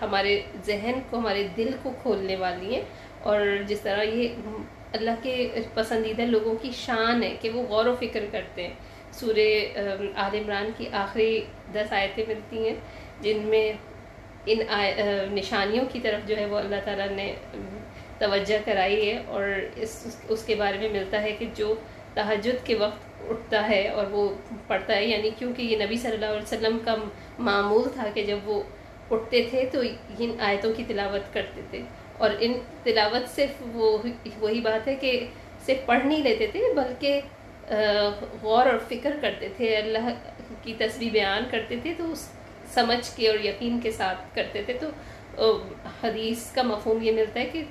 ہمارے 0.00 0.40
ذہن 0.66 1.00
کو، 1.10 1.18
ہمارے 1.18 1.46
دل 1.56 1.70
کو 1.82 1.92
کھولنے 2.02 2.36
والی 2.36 2.74
ہیں۔ 2.74 2.82
اور 3.26 3.40
جس 3.66 3.80
طرح 3.80 4.02
یہ 4.02 4.28
اللہ 4.92 5.22
کے 5.22 5.48
پسندیدہ 5.74 6.22
لوگوں 6.22 6.54
کی 6.62 6.70
شان 6.76 7.22
ہے 7.22 7.34
کہ 7.40 7.50
وہ 7.50 7.62
غور 7.62 7.86
و 7.86 7.94
فکر 8.00 8.24
کرتے 8.30 8.66
ہیں۔ 8.66 8.74
سورہ 9.12 9.48
آل 10.16 10.34
عمران 10.34 10.70
کی 10.76 10.88
آخری 10.92 11.40
دس 11.72 11.92
آیتیں 11.92 12.24
ملتی 12.28 12.68
ہیں، 12.68 12.74
جن 13.20 13.38
میں 13.44 13.72
ان 14.46 14.58
نشانیوں 15.34 15.84
کی 15.92 16.00
طرف 16.00 16.28
جو 16.28 16.36
ہے 16.36 16.46
وہ 16.46 16.58
اللہ 16.58 16.84
تعالیٰ 16.84 17.08
نے 17.10 17.32
توجہ 18.18 18.58
کرائی 18.64 19.08
ہے 19.08 19.18
اور 19.26 19.44
اس 19.76 20.16
اس 20.28 20.44
کے 20.44 20.54
بارے 20.54 20.78
میں 20.78 20.88
ملتا 20.88 21.22
ہے 21.22 21.32
کہ 21.38 21.46
جو 21.54 21.74
تہجد 22.14 22.64
کے 22.66 22.74
وقت 22.74 23.30
اٹھتا 23.30 23.68
ہے 23.68 23.86
اور 23.88 24.06
وہ 24.10 24.28
پڑھتا 24.66 24.96
ہے 24.96 25.04
یعنی 25.04 25.30
کیونکہ 25.38 25.62
یہ 25.62 25.76
نبی 25.84 25.96
صلی 25.96 26.12
اللہ 26.12 26.26
علیہ 26.26 26.42
وسلم 26.42 26.78
کا 26.84 26.94
معمول 27.38 27.88
تھا 27.94 28.08
کہ 28.14 28.24
جب 28.24 28.38
وہ 28.44 28.62
اٹھتے 29.10 29.42
تھے 29.50 29.64
تو 29.72 29.80
ان 30.18 30.34
آیتوں 30.40 30.72
کی 30.76 30.84
تلاوت 30.88 31.32
کرتے 31.34 31.60
تھے۔ 31.70 31.82
اور 32.18 32.30
ان 32.40 32.52
تلاوت 32.82 33.34
صرف 33.34 33.62
وہ 33.72 33.96
وہی 34.40 34.60
بات 34.60 34.88
ہے 34.88 34.94
کہ 34.94 35.26
صرف 35.66 35.86
پڑھ 35.86 36.04
نہیں 36.06 36.22
لیتے 36.22 36.46
تھے، 36.46 36.60
بلکہ 36.76 37.20
غور 38.42 38.66
اور 38.66 38.78
فکر 38.88 39.16
کرتے 39.20 39.48
تھے، 39.56 39.76
اللہ 39.76 40.08
کی 40.62 40.74
تصویر 40.78 41.10
بیان 41.12 41.44
کرتے 41.50 41.76
تھے، 41.82 41.94
تو 41.98 42.10
اس 42.12 42.28
سمجھ 42.74 43.16
کے 43.16 43.28
اور 43.28 43.38
یقین 43.44 43.80
کے 43.82 43.90
ساتھ 43.90 44.34
کرتے 44.34 44.62
تھے۔ 44.62 44.78
تو 44.80 44.90
حدیث 46.02 46.50
کا 46.52 46.62
مفہوم 46.62 47.02
یہ 47.02 47.12
ملتا 47.12 47.40
ہے 47.40 47.46
کہ 47.52 47.62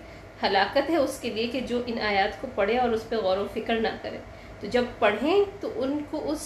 ہلاکت 0.44 0.90
ہے 0.90 0.96
اس 0.96 1.20
کے 1.22 1.30
لیے 1.30 1.48
کہ 1.48 1.60
جو 1.60 1.82
ان 1.88 2.00
آیات 2.08 2.40
کو 2.42 2.48
پڑھے 2.56 2.78
اور 2.78 2.90
اس 2.90 3.08
پہ 3.10 3.16
غور 3.16 3.38
و 3.38 3.46
فکر 3.54 3.76
نہ 3.76 3.88
کرے۔ 4.02 4.18
تو 4.60 4.68
جب 4.68 4.84
پڑھیں 5.00 5.44
تو 5.62 5.72
ان 5.76 5.98
کو 6.10 6.22
اس 6.32 6.42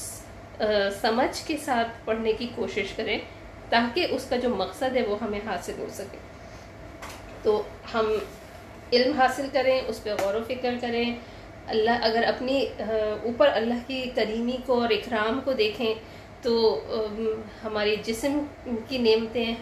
سمجھ 1.02 1.48
کے 1.48 1.58
ساتھ 1.58 2.06
پڑھنے 2.06 2.34
کی 2.34 2.48
کوشش 2.56 2.94
کریں 2.96 3.18
تاکہ 3.70 4.08
اس 4.10 4.26
کا 4.30 4.36
جو 4.36 4.50
مقصد 4.56 4.96
ہے 4.96 5.02
وہ 5.02 5.18
ہمیں 5.22 5.40
حاصل 5.46 5.74
ہو 5.80 5.88
سکے۔ 5.94 6.18
تو 7.44 7.62
ہم 7.94 8.12
علم 8.94 9.14
حاصل 9.14 9.48
کریں، 9.52 9.82
اس 9.88 10.04
پہ 10.04 10.10
غور 10.22 10.34
و 10.34 10.44
فکر 10.48 10.74
کریں۔ 10.82 11.16
اللہ، 11.68 11.98
اگر 12.02 12.24
اپنی 12.24 12.66
اوپر 13.24 13.50
اللہ 13.54 13.74
کی 13.88 14.10
کریمی 14.16 14.58
کو 14.66 14.82
اور 14.82 14.90
اکرام 14.90 15.40
کو 15.44 15.54
دیکھیں 15.54 15.94
تو 16.42 16.80
ہماری 17.64 17.96
جسم 18.04 18.40
کی 18.88 18.98
نعمتیں 18.98 19.56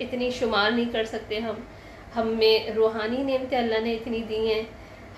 اتنی 0.00 0.30
شمار 0.30 0.70
نہیں 0.70 0.92
کر 0.92 1.04
سکتے۔ 1.04 1.38
ہم 1.38 1.54
ہم 2.16 2.28
میں 2.28 2.70
روحانی 2.70 3.22
نعمتیں 3.22 3.58
اللہ 3.58 3.80
نے 3.80 3.92
اتنی 3.92 4.22
دی 4.28 4.54
ہیں۔ 4.54 4.62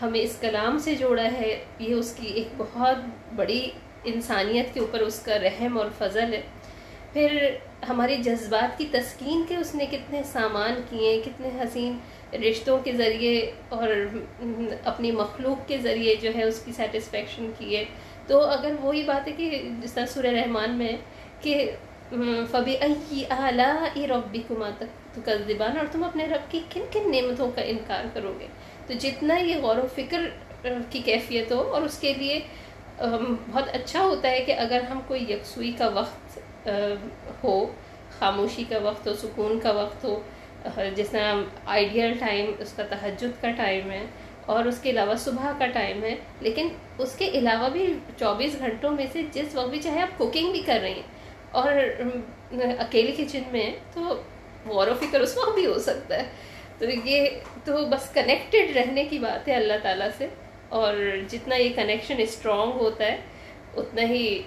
ہمیں 0.02 0.20
اس 0.20 0.36
کلام 0.40 0.78
سے 0.78 0.94
جوڑا 0.94 1.32
ہے۔ 1.32 1.64
یہ 1.78 1.94
اس 1.94 2.14
کی 2.16 2.26
ایک 2.26 2.48
بہت 2.56 2.96
بڑی 3.36 3.70
انسانیت 4.04 4.74
کے 4.74 4.80
اوپر 4.80 5.00
اس 5.00 5.20
کا 5.20 5.38
رحم 5.38 5.78
اور 5.78 5.86
فضل 5.98 6.32
ہے۔ 6.34 6.40
پھر 7.12 7.56
ہمارے 7.88 8.16
جذبات 8.16 8.78
کی 8.78 8.86
تسکین 8.90 9.42
کے 9.48 9.56
اس 9.56 9.74
نے 9.74 9.86
کتنے 9.86 10.22
سامان 10.22 10.80
کیے، 10.90 11.20
کتنے 11.24 11.48
حسین 11.62 11.98
رشتوں 12.34 12.78
کے 12.78 12.92
ذریعے 12.92 13.38
اور 13.68 13.88
اپنی 14.84 15.12
مخلوق 15.12 15.66
کے 15.68 15.78
ذریعے 15.78 16.14
جو 16.14 16.30
ہے 16.34 16.44
اس 16.44 16.60
کی 16.64 16.72
سیٹسفیکشن 16.72 17.50
کیے۔ 17.58 17.84
تو 18.26 18.40
اگر 18.40 18.72
وہی 18.80 19.02
بات 19.02 19.28
ہے 19.28 19.32
کہ 19.32 19.62
جس 19.82 19.92
طرح 19.92 20.06
سورہ 20.06 20.26
رحمان 20.26 20.78
میں 20.78 20.96
کہ 21.42 21.70
فبی 22.50 22.76
اعلیٰ 23.30 23.74
ربی 24.10 24.42
کما 24.48 24.70
تک 24.78 25.28
اور 25.28 25.86
تم 25.92 26.04
اپنے 26.04 26.26
رب 26.26 26.50
کی 26.50 26.60
کن 26.74 26.84
کن 26.92 27.10
نعمتوں 27.10 27.50
کا 27.54 27.62
انکار 27.62 28.04
کرو 28.14 28.32
گے؟ 28.40 28.46
تو 28.86 28.94
جتنا 28.94 29.36
یہ 29.36 29.56
غور 29.56 29.76
و 29.76 29.86
فکر 29.94 30.28
کی 30.90 31.00
کیفیت 31.04 31.52
ہو 31.52 31.60
اور 31.74 31.82
اس 31.82 31.98
کے 31.98 32.12
لیے 32.14 32.38
بہت 32.98 33.68
اچھا 33.72 34.02
ہوتا 34.02 34.30
ہے 34.30 34.40
کہ 34.44 34.52
اگر 34.52 34.80
ہم 34.90 35.00
کوئی 35.06 35.32
یکسوئی 35.32 35.72
کا 35.78 35.88
وقت 35.88 36.38
ہو، 37.42 37.54
خاموشی 38.18 38.64
کا 38.68 38.78
وقت 38.82 39.06
ہو، 39.08 39.14
سکون 39.16 39.58
کا 39.60 39.72
وقت 39.74 40.04
ہو 40.04 40.20
جس 40.96 41.10
طرح 41.10 41.34
آئیڈیل 41.66 42.12
ٹائم 42.20 42.50
اس 42.60 42.72
کا 42.76 42.82
تہجد 42.90 43.40
کا 43.42 43.50
ٹائم 43.56 43.90
ہے، 43.90 44.04
اور 44.46 44.64
اس 44.64 44.78
کے 44.82 44.90
علاوہ 44.90 45.14
صبح 45.18 45.52
کا 45.58 45.66
ٹائم 45.72 46.02
ہے، 46.04 46.14
لیکن 46.40 46.68
اس 46.98 47.14
کے 47.18 47.28
علاوہ 47.38 47.68
بھی 47.68 47.86
چوبیس 48.18 48.58
گھنٹوں 48.58 48.90
میں 48.90 49.06
سے 49.12 49.22
جس 49.32 49.54
وقت 49.54 49.70
بھی 49.70 49.80
چاہے 49.82 50.02
آپ 50.02 50.18
کوکنگ 50.18 50.52
بھی 50.52 50.62
کر 50.66 50.78
رہی 50.82 50.92
ہیں، 50.92 51.02
اور 51.52 51.72
اکیلے 52.78 53.12
کچن 53.16 53.42
میں 53.52 53.70
تو 53.94 54.14
غور 54.66 54.88
و 54.88 54.94
فکر 55.00 55.20
اس 55.20 55.36
وقت 55.38 55.54
بھی 55.54 55.66
ہو 55.66 55.78
سکتا 55.78 56.16
ہے۔ 56.16 56.26
تو 56.78 56.86
یہ 57.04 57.26
تو 57.64 57.84
بس 57.90 58.08
کنیکٹڈ 58.14 58.76
رہنے 58.76 59.04
کی 59.04 59.18
بات 59.18 59.48
ہے 59.48 59.54
اللہ 59.54 59.82
تعالیٰ 59.82 60.08
سے، 60.18 60.26
اور 60.70 60.94
جتنا 61.30 61.56
یہ 61.56 61.72
کنیکشن 61.76 62.20
اسٹرانگ 62.20 62.80
ہوتا 62.80 63.04
ہے، 63.04 63.16
اتنا 63.76 64.02
ہی 64.08 64.38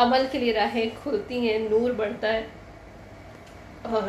عمل 0.00 0.26
کے 0.32 0.38
لیے 0.38 0.52
راہیں 0.52 0.86
کھلتی 1.02 1.50
ہیں، 1.50 1.58
نور 1.58 1.90
بڑھتا 1.90 2.32
ہے۔ 2.32 2.46
اور 3.82 4.02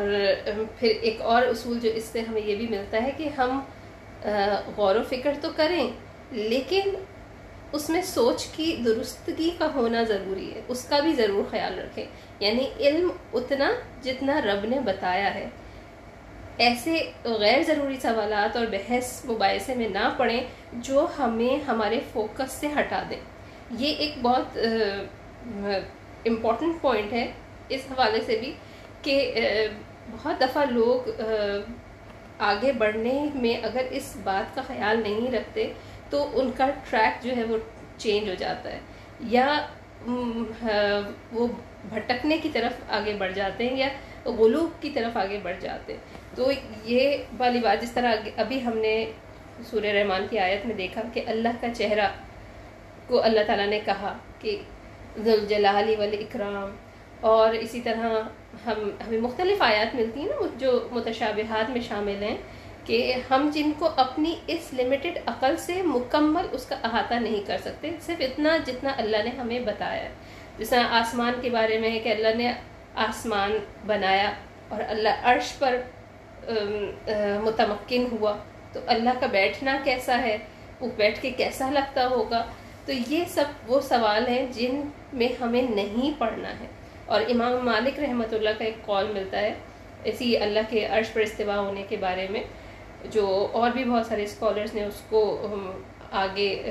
پھر 0.78 0.92
ایک 1.02 1.20
اور 1.20 1.42
اصول 1.42 1.80
جو 1.80 1.90
اس 1.90 2.04
سے 2.04 2.20
ہمیں 2.20 2.42
یہ 2.44 2.56
بھی 2.56 2.66
ملتا 2.70 3.02
ہے 3.02 3.10
کہ 3.16 3.28
ہم 3.38 3.60
غور 4.76 4.96
و 4.96 5.02
فکر 5.08 5.32
تو 5.40 5.48
کریں، 5.56 5.90
لیکن 6.30 6.80
اس 7.72 7.90
میں 7.90 8.02
سوچ 8.02 8.46
کی 8.46 8.76
درستگی 8.84 9.50
کا 9.58 9.68
ہونا 9.74 10.02
ضروری 10.02 10.54
ہے۔ 10.54 10.60
اس 10.68 10.84
کا 10.84 11.00
بھی 11.00 11.12
ضرور 11.12 11.44
خیال 11.50 11.78
رکھیں۔ 11.78 12.04
یعنی 12.40 12.68
علم 12.80 13.10
اتنا 13.32 13.72
جتنا 14.02 14.40
رب 14.40 14.64
نے 14.64 14.80
بتایا 14.80 15.34
ہے۔ 15.34 15.48
ایسے 16.56 17.10
غیر 17.24 17.62
ضروری 17.62 17.96
سوالات 18.02 18.56
اور 18.56 18.66
بحث 18.66 19.24
مباحثے 19.24 19.74
میں 19.74 19.88
نہ 19.88 20.14
پڑیں 20.16 20.40
جو 20.72 21.06
ہمیں، 21.18 21.64
ہمارے 21.68 22.00
فوکس 22.12 22.52
سے 22.52 22.66
ہٹا 22.66 23.02
دیں۔ 23.10 23.20
یہ 23.70 23.94
ایک 23.94 24.12
بہت 24.22 24.58
امپورٹنٹ 26.26 26.80
پوائنٹ 26.80 27.12
ہے 27.12 27.32
اس 27.68 27.80
حوالے 27.90 28.20
سے 28.26 28.36
بھی 28.40 28.52
کہ 29.02 29.34
بہت 30.12 30.40
دفعہ 30.40 30.64
لوگ 30.70 31.10
آگے 32.38 32.72
بڑھنے 32.72 33.28
میں 33.34 33.54
اگر 33.66 33.82
اس 33.90 34.16
بات 34.24 34.54
کا 34.54 34.62
خیال 34.66 35.02
نہیں 35.02 35.30
رکھتے 35.32 35.72
تو 36.10 36.40
ان 36.40 36.50
کا 36.56 36.66
ٹریک 36.90 37.24
جو 37.24 37.36
ہے 37.36 37.44
وہ 37.44 37.56
چینج 37.98 38.28
ہو 38.28 38.34
جاتا 38.34 38.72
ہے 38.72 38.78
یا 39.20 39.66
وہ 41.32 41.46
بھٹکنے 41.88 42.38
کی 42.38 42.48
طرف 42.48 42.72
آگے 42.88 43.14
بڑھ 43.18 43.32
جاتے 43.32 43.68
ہیں 43.68 43.76
یا 43.76 43.88
غلوب 44.24 44.82
کی 44.82 44.90
طرف 44.90 45.16
آگے 45.16 45.38
بڑھ 45.42 45.56
جاتے 45.60 45.92
ہیں۔ 45.92 46.36
تو 46.36 46.50
یہ 46.84 47.16
والی 47.38 47.60
بات، 47.60 47.82
جس 47.82 47.92
طرح 47.92 48.14
ابھی 48.36 48.64
ہم 48.64 48.78
نے 48.78 48.94
سورہ 49.70 49.86
رحمان 49.86 50.26
کی 50.30 50.38
آیت 50.38 50.66
میں 50.66 50.74
دیکھا 50.74 51.02
کہ 51.12 51.22
اللہ 51.26 51.48
کا 51.60 51.66
چہرہ 51.74 52.08
کو 53.06 53.22
اللہ 53.22 53.40
تعالیٰ 53.46 53.66
نے 53.66 53.80
کہا 53.84 54.16
کہ 54.38 54.60
ذوالجلال 55.16 55.94
والاکرام 55.98 56.70
اور 57.20 57.54
اسی 57.54 57.80
طرح 57.80 58.18
ہم، 58.66 58.88
ہمیں 59.06 59.20
مختلف 59.20 59.62
آیات 59.62 59.94
ملتی 59.94 60.20
ہیں 60.20 60.28
نا 60.28 60.46
جو 60.58 60.78
متشابہات 60.92 61.70
میں 61.70 61.80
شامل 61.80 62.22
ہیں 62.22 62.36
کہ 62.86 63.14
ہم 63.30 63.48
جن 63.54 63.70
کو 63.78 63.88
اپنی 63.96 64.34
اس 64.46 64.72
لمیٹڈ 64.78 65.18
عقل 65.26 65.56
سے 65.56 65.80
مکمل 65.84 66.46
اس 66.52 66.64
کا 66.66 66.76
احاطہ 66.82 67.14
نہیں 67.14 67.46
کر 67.46 67.58
سکتے، 67.64 67.90
صرف 68.06 68.20
اتنا 68.20 68.56
جتنا 68.66 68.92
اللہ 68.96 69.22
نے 69.24 69.30
ہمیں 69.38 69.58
بتایا۔ 69.60 70.08
جس 70.58 70.70
طرح 70.70 70.94
آسمان 71.00 71.32
کے 71.42 71.50
بارے 71.50 71.78
میں 71.78 71.90
ہے 71.90 71.98
کہ 71.98 72.08
اللہ 72.08 72.36
نے 72.36 72.52
آسمان 73.04 73.56
بنایا 73.86 74.32
اور 74.68 74.80
اللہ 74.88 75.22
عرش 75.24 75.52
پر 75.58 75.76
متمکن 77.42 78.06
ہوا، 78.12 78.36
تو 78.72 78.80
اللہ 78.86 79.20
کا 79.20 79.26
بیٹھنا 79.32 79.76
کیسا 79.84 80.18
ہے؟ 80.22 80.36
وہ 80.80 80.88
بیٹھ 80.96 81.20
کے 81.22 81.30
کیسا 81.30 81.70
لگتا 81.70 82.06
ہوگا؟ 82.08 82.44
تو 82.86 82.92
یہ 83.08 83.24
سب 83.28 83.44
وہ 83.66 83.80
سوال 83.80 84.28
ہیں 84.28 84.46
جن 84.52 84.80
میں 85.12 85.28
ہمیں 85.40 85.62
نہیں 85.62 86.20
پڑھنا 86.20 86.50
ہے۔ 86.60 86.66
اور 87.06 87.20
امام 87.20 87.64
مالک 87.64 87.98
رحمۃ 87.98 88.34
اللہ 88.34 88.50
کا 88.58 88.64
ایک 88.64 88.86
کال 88.86 89.06
ملتا 89.14 89.38
ہے، 89.38 89.54
اسی 90.04 90.36
اللہ 90.36 90.60
کے 90.70 90.86
عرش 90.86 91.12
پر 91.12 91.20
استفاع 91.20 91.56
ہونے 91.56 91.82
کے 91.88 91.96
بارے 91.96 92.26
میں، 92.30 92.42
جو 93.10 93.48
اور 93.52 93.70
بھی 93.70 93.84
بہت 93.84 94.06
سارے 94.06 94.22
اسکالرس 94.22 94.74
نے 94.74 94.84
اس 94.84 95.00
کو 95.08 95.46
آگے 96.12 96.62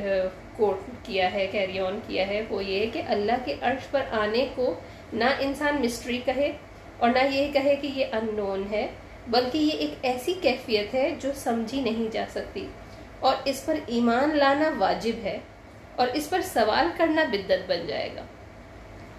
کوٹ 0.57 0.77
کیا 1.03 1.33
ہے 1.33 1.47
کیری 1.51 1.79
آن 1.79 1.99
کیا 2.07 2.27
ہے۔ 2.27 2.41
وہ 2.49 2.63
یہ 2.63 2.79
ہے 2.79 2.87
کہ 2.87 3.01
اللہ 3.07 3.37
کے 3.45 3.55
عرش 3.61 3.91
پر 3.91 4.01
آنے 4.11 4.47
کو 4.55 4.73
نہ 5.13 5.23
انسان 5.39 5.75
مسٹری 5.75 6.21
کہے 6.25 6.51
اور 6.97 7.09
نہ 7.09 7.35
یہ 7.35 7.51
کہے 7.51 7.75
کہ 7.75 7.87
یہ 7.87 8.05
ان 8.11 8.29
نون 8.35 8.63
ہے، 8.71 8.87
بلکہ 9.27 9.57
یہ 9.57 9.71
ایک 9.71 9.93
ایسی 10.01 10.33
کیفیت 10.41 10.93
ہے 10.93 11.15
جو 11.19 11.31
سمجھی 11.35 11.81
نہیں 11.81 12.13
جا 12.13 12.25
سکتی۔ 12.31 12.67
اور 13.19 13.35
اس 13.45 13.65
پر 13.65 13.75
ایمان 13.87 14.37
لانا 14.37 14.71
واجب 14.77 15.23
ہے۔ 15.23 15.37
اور 15.95 16.07
اس 16.13 16.29
پر 16.29 16.41
سوال 16.41 16.87
کرنا 16.97 17.23
بدت 17.23 17.69
بن 17.69 17.87
جائے 17.87 18.09
گا۔ 18.15 18.25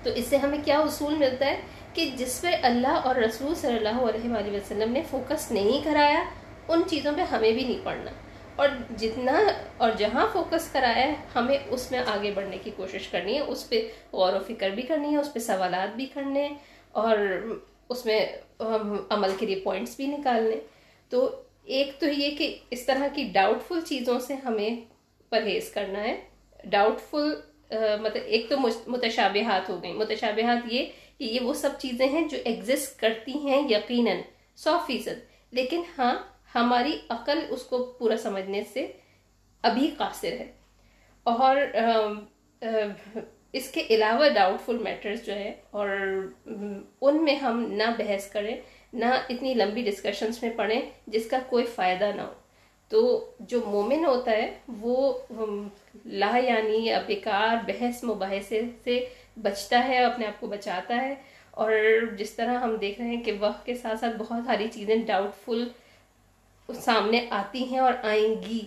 تو 0.02 0.10
اس 0.10 0.26
سے 0.26 0.36
ہمیں 0.36 0.58
کیا 0.64 0.78
اصول 0.78 1.14
ملتا 1.14 1.46
ہے 1.46 1.60
کہ 1.94 2.10
جس 2.16 2.40
پہ 2.40 2.48
اللہ 2.62 2.88
اور 2.88 3.14
رسول 3.14 3.54
صلی 3.54 3.76
اللہ 3.76 4.02
علیہ 4.02 4.30
وآلہ 4.30 4.56
وسلم 4.56 4.92
نے 4.92 5.02
فوکس 5.10 5.50
نہیں 5.50 5.84
کرایا، 5.84 6.24
ان 6.68 6.82
چیزوں 6.90 7.12
پہ 7.16 7.20
ہمیں 7.20 7.52
بھی 7.52 7.64
نہیں 7.64 7.84
پڑھنا۔ 7.84 8.10
اور 8.56 8.68
جتنا 8.96 9.40
اور 9.76 9.90
جہاں 9.98 10.26
فوکس 10.32 10.68
کرایا 10.72 10.96
ہے، 10.96 11.14
ہمیں 11.34 11.58
اس 11.66 11.90
میں 11.90 11.98
آگے 11.98 12.30
بڑھنے 12.34 12.58
کی 12.58 12.70
کوشش 12.76 13.08
کرنی 13.08 13.34
ہے۔ 13.34 13.40
اس 13.40 13.68
پہ 13.68 13.88
غور 14.12 14.32
و 14.32 14.38
فکر 14.48 14.70
بھی 14.70 14.82
کرنی 14.82 15.12
ہے، 15.12 15.16
اس 15.16 15.32
پہ 15.32 15.38
سوالات 15.38 15.96
بھی 15.96 16.06
کرنے 16.06 16.48
اور 16.92 17.18
اس 17.88 18.06
میں 18.06 18.26
عمل 19.10 19.30
کے 19.38 19.46
لیے 19.46 19.60
پوائنٹس 19.64 19.96
بھی 19.96 20.06
نکالنے۔ 20.06 20.56
تو 21.08 21.42
ایک 21.64 22.00
تو 22.00 22.06
یہ 22.06 22.36
کہ 22.36 22.58
اس 22.70 22.86
طرح 22.86 23.08
کی 23.14 23.24
ڈاؤٹ 23.32 23.68
فل 23.68 23.80
چیزوں 23.80 24.18
سے 24.18 24.34
ہمیں 24.34 24.80
پرہیز 25.28 25.70
کرنا 25.70 26.04
ہے۔ 26.04 26.20
ڈاؤٹ 26.64 27.00
فل 27.10 27.32
مطلب 28.00 28.22
ایک 28.24 28.48
تو 28.48 28.56
متشابہات 28.86 29.68
ہو 29.68 29.82
گئیں۔ 29.82 29.94
متشابہات 29.94 30.72
یہ 30.72 30.86
کہ 31.18 31.24
یہ 31.24 31.40
وہ 31.40 31.54
سب 31.54 31.70
چیزیں 31.78 32.06
ہیں 32.06 32.26
جو 32.28 32.38
ایگزسٹ 32.44 33.00
کرتی 33.00 33.38
ہیں 33.38 33.62
یقیناً، 33.68 34.16
سو 34.56 34.78
فیصد۔ 34.86 35.20
لیکن 35.52 35.82
ہاں 35.98 36.14
ہماری 36.54 36.98
عقل 37.08 37.38
اس 37.48 37.62
کو 37.62 37.84
پورا 37.98 38.16
سمجھنے 38.16 38.62
سے 38.72 38.86
ابھی 39.64 39.90
قاصر 39.96 40.32
ہے۔ 40.32 40.50
اور 41.22 41.56
اس 43.52 43.70
کے 43.70 43.82
علاوہ 43.90 44.28
ڈاؤٹ 44.28 44.60
فل 44.66 44.78
میٹرز 44.78 45.24
جو 45.24 45.34
ہے، 45.34 45.52
اور 45.70 45.88
ان 47.00 47.24
میں 47.24 47.34
ہم 47.36 47.60
نہ 47.68 47.90
بحث 47.98 48.30
کریں، 48.32 48.56
نہ 48.92 49.04
اتنی 49.28 49.54
لمبی 49.54 49.82
ڈسکشنز 49.82 50.42
میں 50.42 50.50
پڑھیں 50.56 50.80
جس 51.06 51.26
کا 51.30 51.38
کوئی 51.48 51.64
فائدہ 51.66 52.10
نہ 52.16 52.22
ہو۔ 52.22 52.32
تو 52.92 53.30
جو 53.40 53.60
مومن 53.66 54.04
ہوتا 54.04 54.30
ہے، 54.30 54.58
وہ 54.80 55.18
لا 56.04 56.36
یعنی 56.36 56.86
یا 56.86 57.02
بیکار 57.06 57.56
بحث، 57.66 58.04
مباحثے 58.04 58.62
سے 58.84 59.08
بچتا 59.36 59.88
ہے، 59.88 60.04
اپنے 60.04 60.26
آپ 60.26 60.40
کو 60.40 60.46
بچاتا 60.46 60.96
ہے۔ 60.96 61.14
اور 61.50 61.72
جس 62.18 62.30
طرح 62.30 62.58
ہم 62.58 62.76
دیکھ 62.76 63.00
رہے 63.00 63.08
ہیں 63.08 63.22
کہ 63.22 63.32
وقت 63.40 63.66
کے 63.66 63.74
ساتھ 63.74 64.00
ساتھ 64.00 64.16
بہت 64.16 64.44
ساری 64.46 64.68
چیزیں 64.72 64.96
ڈاؤٹ 64.96 65.30
فل 65.44 65.68
سامنے 66.74 67.26
آتی 67.30 67.64
ہیں 67.64 67.78
اور 67.78 67.92
آئیں 68.02 68.42
گی۔ 68.48 68.60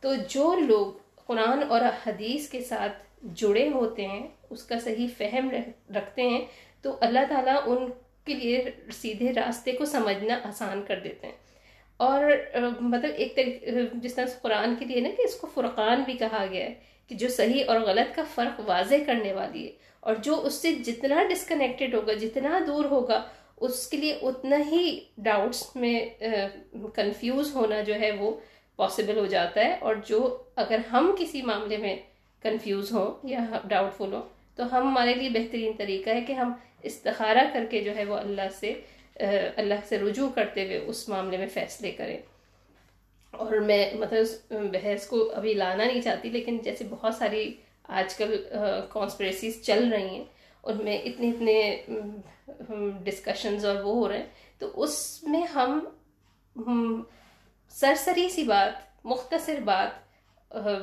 تو 0.00 0.14
جو 0.28 0.54
لوگ 0.54 0.86
قرآن 1.26 1.62
اور 1.68 1.80
حدیث 2.06 2.48
کے 2.48 2.60
ساتھ 2.60 2.92
جڑے 3.34 3.68
ہوتے 3.68 4.06
ہیں، 4.06 4.26
اس 4.50 4.62
کا 4.62 4.80
صحیح 4.80 5.08
فہم 5.18 5.50
رکھتے 5.96 6.22
ہیں، 6.22 6.44
تو 6.82 6.96
اللہ 7.00 7.20
تعالیٰ 7.28 7.56
ان 7.66 7.86
کے 8.24 8.34
لیے 8.34 8.64
سیدھے 8.92 9.32
راستے 9.32 9.72
کو 9.72 9.84
سمجھنا 9.84 10.38
آسان 10.44 10.84
کر 10.88 11.00
دیتے 11.04 11.26
ہیں۔ 11.26 11.45
اور 12.00 12.22
مطلب 12.80 13.10
ایک 13.16 13.34
طریقے 13.36 13.82
جس 13.94 14.14
طرح 14.14 14.26
قرآن 14.42 14.74
کے 14.78 14.84
لیے 14.84 15.00
نا 15.00 15.08
کہ 15.16 15.22
اس 15.22 15.34
کو 15.34 15.46
فرقان 15.54 16.02
بھی 16.06 16.14
کہا 16.14 16.44
گیا 16.50 16.64
ہے 16.64 16.74
کہ 17.10 17.14
جو 17.14 17.28
صحیح 17.28 17.64
اور 17.68 17.80
غلط 17.80 18.14
کا 18.16 18.22
فرق 18.34 18.60
واضح 18.66 19.04
کرنے 19.06 19.32
والی 19.32 19.66
ہے، 19.66 19.72
اور 20.00 20.14
جو 20.22 20.40
اس 20.46 20.54
سے 20.54 20.72
جتنا 20.86 21.22
ڈسکنیکٹڈ 21.28 21.94
ہوگا، 21.94 22.12
جتنا 22.12 22.58
دور 22.66 22.84
ہوگا، 22.90 23.22
اس 23.58 23.86
کے 23.88 23.96
لیے 23.96 24.18
اتنا 24.22 24.56
ہی 24.70 24.98
ڈاؤٹس 25.18 25.64
میں 25.76 25.98
کنفیوز 26.94 27.54
ہونا 27.54 27.80
جو 27.80 27.94
ہے 28.00 28.10
وہ 28.18 28.32
پاسبل 28.78 29.18
ہو 29.18 29.26
جاتا 29.26 29.64
ہے۔ 29.64 29.76
اور 29.80 29.94
جو 30.06 30.20
اگر 30.56 30.80
ہم 30.92 31.14
کسی 31.18 31.42
معاملے 31.42 31.76
میں 31.76 31.96
کنفیوز 32.44 32.92
ہوں 32.92 33.28
یا 33.28 33.44
ڈاؤٹ 33.64 33.96
فل 33.96 34.12
ہوں، 34.12 34.22
تو 34.56 34.64
ہم 34.64 34.88
ہمارے 34.88 35.14
لیے 35.14 35.28
بہترین 35.30 35.72
طریقہ 35.76 36.10
ہے 36.10 36.20
کہ 36.20 36.32
ہم 36.32 36.52
استخارہ 36.82 37.44
کر 37.52 37.64
کے 37.70 37.82
جو 37.84 37.96
ہے 37.96 38.04
وہ 38.04 38.16
اللہ 38.16 38.48
سے 38.60 38.72
اللہ 39.56 39.74
سے 39.88 39.98
رجوع 39.98 40.28
کرتے 40.34 40.64
ہوئے 40.64 40.76
اس 40.78 41.08
معاملے 41.08 41.36
میں 41.36 41.46
فیصلے 41.54 41.90
کریں۔ 41.90 42.18
اور 43.30 43.52
میں 43.52 43.94
مطلب 43.94 44.52
بحث 44.72 45.06
کو 45.06 45.30
ابھی 45.34 45.54
لانا 45.54 45.84
نہیں 45.84 46.00
چاہتی، 46.00 46.28
لیکن 46.30 46.58
جیسے 46.58 46.84
بہت 46.90 47.14
ساری 47.14 47.52
آج 47.98 48.14
کل 48.14 48.36
کانسپریسیز 48.90 49.62
چل 49.62 49.88
رہی 49.88 50.08
ہیں 50.08 50.24
ان 50.64 50.84
میں 50.84 50.96
اتنے 50.98 51.28
اتنے 51.28 52.94
ڈسکشنز 53.04 53.64
اور 53.64 53.76
وہ 53.76 53.94
ہو 53.94 54.08
رہے 54.08 54.18
ہیں، 54.18 54.26
تو 54.58 54.70
اس 54.82 55.22
میں 55.22 55.42
ہم 55.54 55.78
سرسری 57.70 58.28
سی 58.28 58.42
بات، 58.44 59.04
مختصر 59.04 59.60
بات 59.64 60.04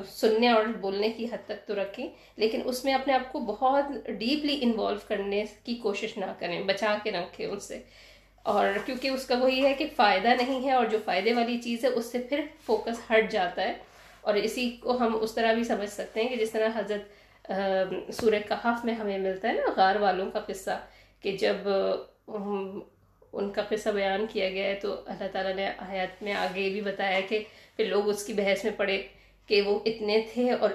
سننے 0.10 0.50
اور 0.50 0.66
بولنے 0.82 1.10
کی 1.10 1.26
حد 1.26 1.46
تک 1.46 1.68
تو 1.68 1.76
رکھیں، 1.76 2.08
لیکن 2.36 2.62
اس 2.66 2.84
میں 2.86 2.94
اپنے 2.94 3.14
آپ 3.14 3.32
کو 3.32 3.40
بہت 3.40 4.08
ڈیپلی 4.08 4.58
انوالو 4.62 5.00
کرنے 5.08 5.44
کی 5.64 5.76
کوشش 5.76 6.18
نہ 6.18 6.32
کریں، 6.40 6.62
بچا 6.64 6.96
کے 7.04 7.12
رکھیں 7.12 7.46
ان 7.46 7.60
سے۔ 7.60 7.82
اور 8.44 8.68
کیونکہ 8.86 9.08
اس 9.08 9.26
کا 9.26 9.36
وہی 9.38 9.66
ہے 9.66 9.74
کہ 9.74 9.86
فائدہ 9.96 10.28
نہیں 10.28 10.64
ہے 10.64 10.72
اور 10.72 10.86
جو 10.86 10.98
فائدے 11.06 11.34
والی 11.34 11.58
چیز 11.58 11.84
ہے، 11.84 11.89
اس 11.89 12.06
سے 12.06 12.20
پھر 12.20 12.41
فوکس 12.66 13.12
ہٹ 13.12 13.32
جاتا 13.32 13.62
ہے۔ 13.62 13.74
اور 14.22 14.34
اسی 14.36 14.70
کو 14.80 14.98
ہم 14.98 15.18
اس 15.22 15.34
طرح 15.34 15.54
بھی 15.54 15.64
سمجھ 15.64 15.89
سکتے 15.89 16.22
ہیں 16.22 16.30
کہ 16.30 16.36
جس 16.36 16.52
طرح 16.52 16.70
حضرت 16.76 17.52
سورہ 18.14 18.39
کہف 18.50 18.86
میں 18.86 18.94
ہمیں 18.94 19.18
ملتا 19.18 19.48
ہے 19.48 19.54
نا، 19.54 19.72
غار 19.76 19.96
والوں 19.96 20.32
کا 20.32 20.39
قصہ، 20.39 20.80
کہ 21.22 21.32
جب 21.32 21.70
ان 23.34 23.50
کا 23.52 23.62
قصہ 23.70 23.89
بیان 23.89 24.26
کیا 24.32 24.50
گیا 24.50 24.66
ہے 24.66 24.76
تو 24.76 25.02
اللہ 25.06 25.28
تعالیٰ 25.32 25.54
نے 25.56 25.68
آیات 25.78 26.24
میں 26.24 26.34
آگے 26.34 26.70
بھی 26.70 26.82
بتایا 26.82 27.20
کہ 27.30 27.44
پھر 27.78 27.86
لوگ 27.86 28.10
اس 28.10 28.26
کی 28.26 28.34
بحث 28.34 28.64
میں 28.64 28.72
پڑے 28.78 29.02
کہ 29.48 29.62
وہ 29.62 29.80
اتنے 29.86 30.22
تھے 30.34 30.52
اور 30.52 30.70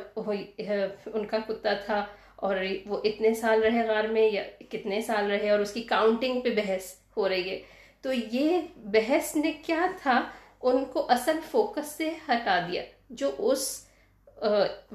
ان 1.07 1.27
کا 1.27 1.39
کتا 1.49 1.73
تھا 1.75 2.05
اور 2.37 2.57
وہ 2.87 3.01
اتنے 3.05 3.35
سال 3.35 3.63
رہے 3.63 3.87
غار 3.87 4.05
میں 4.05 4.31
یا 4.31 4.43
کتنے 4.69 5.01
سال 5.01 5.31
رہے 5.31 5.51
اور 5.51 5.59
اس 5.59 5.73
کی 5.73 5.83
کاؤنٹنگ 5.83 6.41
پہ 6.41 6.51
بحث۔ 6.51 6.95
ہو 7.19 7.29
رہی 7.29 7.51
ہے۔ 7.51 7.63
تو 8.01 8.13
یہ 8.33 8.61
بحث 8.77 9.37
نے 9.37 9.53
کیا 9.53 9.87
تھا؟ 10.03 10.23
ان 10.63 10.85
کو 10.85 11.07
اصل 11.09 11.39
فوکس 11.51 11.87
سے 11.87 12.11
ہٹا 12.29 12.61
دیا، 12.69 12.83
جو 13.11 13.31
اس 13.39 13.89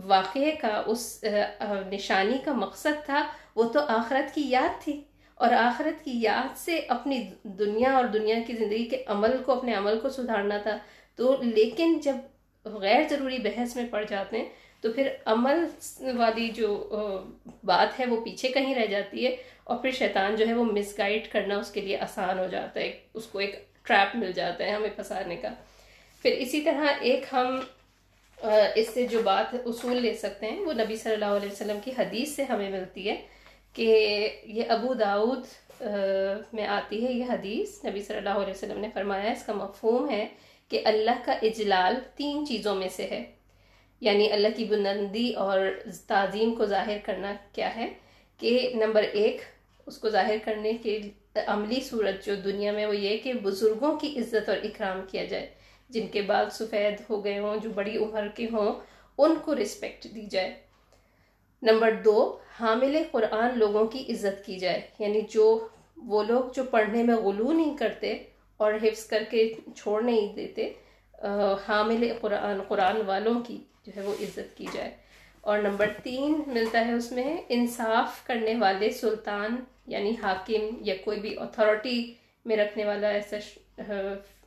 واقعے 0.05 0.51
کا، 0.51 0.84
اس 0.86 1.24
نشانی 1.91 2.38
کا 2.45 2.53
مقصد 2.53 3.05
تھا۔ 3.05 3.28
وہ 3.55 3.63
تو 3.63 3.80
آخرت 3.88 4.36
کی 4.36 4.41
یاد 4.45 4.84
تھی۔ 4.84 5.01
اور 5.36 5.51
آخرت 5.51 6.05
کی 6.05 6.11
یاد 6.13 6.57
سے 6.57 6.80
اپنی 6.88 7.30
دنیا 7.43 7.91
اور 7.91 8.05
دنیا 8.05 8.36
کی 8.47 8.53
زندگی 8.53 8.86
کے 8.86 9.03
عمل 9.07 9.38
کو، 9.45 9.51
اپنے 9.51 9.74
عمل 9.74 9.99
کو 9.99 10.09
سدھارنا 10.09 10.57
تھا۔ 10.57 10.78
تو 11.15 11.38
لیکن 11.41 11.99
جب 11.99 12.15
غیر 12.65 13.01
ضروری 13.09 13.38
بحث 13.38 13.76
میں 13.76 13.88
پڑ 13.91 14.03
جاتے 14.03 14.38
ہیں، 14.38 14.49
تو 14.82 14.93
پھر 14.93 15.07
عمل 15.26 15.67
والی 16.17 16.49
جو 16.49 16.89
بات 17.63 17.99
ہے، 17.99 18.05
وہ 18.05 18.26
پیچھے 18.26 18.49
کہیں 18.49 18.76
رہ 18.76 18.86
جاتی 18.86 19.26
ہے۔ 19.26 19.36
اور 19.64 19.78
پھر 19.78 19.91
شیطان 19.91 20.36
جو 20.36 20.47
ہے 20.47 20.53
وہ 20.53 20.64
مس 20.64 20.97
گائڈ 20.97 21.28
کرنا 21.32 21.57
اس 21.57 21.72
کے 21.72 21.82
لیے 21.82 21.97
آسان 21.99 22.39
ہو 22.39 22.47
جاتا 22.47 22.80
ہے، 22.80 22.99
اس 23.14 23.26
کو 23.26 23.39
ایک 23.39 23.66
ٹریپ 23.84 24.16
مل 24.16 24.32
جاتا 24.32 24.64
ہے 24.64 24.70
ہمیں 24.70 24.89
پھنسانے 24.95 25.36
کا۔ 25.36 25.49
پھر 26.22 26.32
اسی 26.32 26.61
طرح 26.61 26.86
ایک 26.99 27.26
ہم 27.32 27.59
اس 28.76 28.89
سے 28.93 29.07
جو 29.07 29.22
بات 29.22 29.55
اصول 29.66 30.01
لے 30.01 30.14
سکتے 30.14 30.45
ہیں، 30.45 30.59
وہ 30.59 30.74
نبی 30.74 30.95
صلی 30.95 31.14
اللہ 31.14 31.26
علیہ 31.26 31.51
وسلم 31.51 31.78
کی 31.84 31.91
حدیث 31.99 32.36
سے 32.36 32.43
ہمیں 32.43 32.70
ملتی 32.70 33.09
ہے 33.09 33.28
کہ 33.74 34.30
یہ 34.43 34.64
ابو 34.70 34.93
داود 34.93 35.45
میں 36.53 36.66
آتی 36.66 37.07
ہے 37.07 37.11
یہ 37.11 37.26
حدیث۔ 37.30 37.86
نبی 37.86 38.01
صلی 38.01 38.18
اللہ 38.18 38.30
علیہ 38.30 38.53
وسلم 38.53 38.80
نے 38.80 38.89
فرمایا، 38.93 39.32
اس 39.32 39.43
کا 39.45 39.53
مفہوم 39.53 40.09
ہے 40.09 40.28
کہ 40.70 40.82
اللہ 40.86 41.24
کا 41.26 41.32
اجلال 41.32 41.95
تین 42.16 42.45
چیزوں 42.45 42.76
میں 42.76 42.89
سے 42.89 43.03
ہے۔ 43.03 43.24
یعنی 44.01 44.32
اللہ 44.32 44.47
کی 44.55 44.66
بلندی 44.66 45.34
اور 45.34 45.59
تعظیم 46.07 46.55
کو 46.55 46.66
ظاہر 46.66 46.97
کرنا 47.03 47.34
کیا 47.51 47.76
ہے؟ 47.76 47.93
کہ 48.38 48.72
نمبر 48.76 49.03
ایک 49.03 49.41
اس 49.86 49.97
کو 49.97 50.09
ظاہر 50.09 50.36
کرنے 50.43 50.73
کے 50.73 50.99
عملی 51.47 51.81
صورت 51.81 52.25
جو 52.25 52.36
دنیا 52.36 52.71
میں 52.71 52.86
وہ 52.86 52.95
یہ 52.95 53.17
کہ 53.17 53.34
بزرگوں 53.34 53.97
کی 53.97 54.19
عزت 54.19 54.49
اور 54.49 54.57
اکرام 54.63 55.01
کیا 55.11 55.23
جائے، 55.23 55.49
جن 55.89 56.07
کے 56.07 56.21
بعد 56.21 56.45
سفید 56.51 57.01
ہو 57.09 57.23
گئے 57.25 57.39
ہوں، 57.39 57.57
جو 57.57 57.69
بڑی 57.69 57.97
عمر 57.97 58.27
کے 58.27 58.45
ہوں، 58.51 58.73
ان 59.17 59.36
کو 59.45 59.55
رسپیکٹ 59.55 60.03
دی 60.15 60.25
جائے۔ 60.25 60.53
نمبر 61.61 61.91
دو، 62.05 62.38
حامل 62.59 62.97
قرآن 63.11 63.59
لوگوں 63.59 63.88
کی 63.88 63.99
عزت 64.09 64.45
کی 64.45 64.59
جائے۔ 64.59 64.81
یعنی 64.99 65.21
جو 65.29 65.67
وہ 65.97 66.23
لوگ 66.23 66.43
جو 66.55 66.63
پڑھنے 66.63 67.03
میں 67.03 67.15
غلو 67.15 67.51
نہیں 67.51 67.77
کرتے 67.77 68.17
اور 68.57 68.73
حفظ 68.73 69.05
کر 69.05 69.23
کے 69.29 69.53
چھوڑ 69.75 70.01
نہیں 70.01 70.36
دیتے 70.36 70.73
حامل 71.67 72.13
قرآن 72.21 72.61
قرآن 72.67 73.01
والوں 73.05 73.41
کی 73.41 73.63
جو 73.86 73.91
ہے 73.95 74.01
وہ 74.01 74.13
عزت 74.21 74.57
کی 74.57 74.65
جائے۔ 74.73 74.91
اور 75.43 75.59
نمبر 75.59 75.87
تین 76.03 76.41
ملتا 76.47 76.85
ہے 76.87 76.93
اس 76.93 77.11
میں 77.11 77.37
انصاف 77.49 78.25
کرنے 78.27 78.55
والے 78.55 78.89
سلطان 78.89 79.55
یعنی 79.87 80.11
حاکم 80.23 80.77
یا 80.81 80.95
کوئی 81.03 81.19
بھی 81.19 81.39
اتھارٹی 81.39 82.13
میں 82.45 82.57
رکھنے 82.57 82.85
والا 82.85 83.07
ایسا 83.07 83.37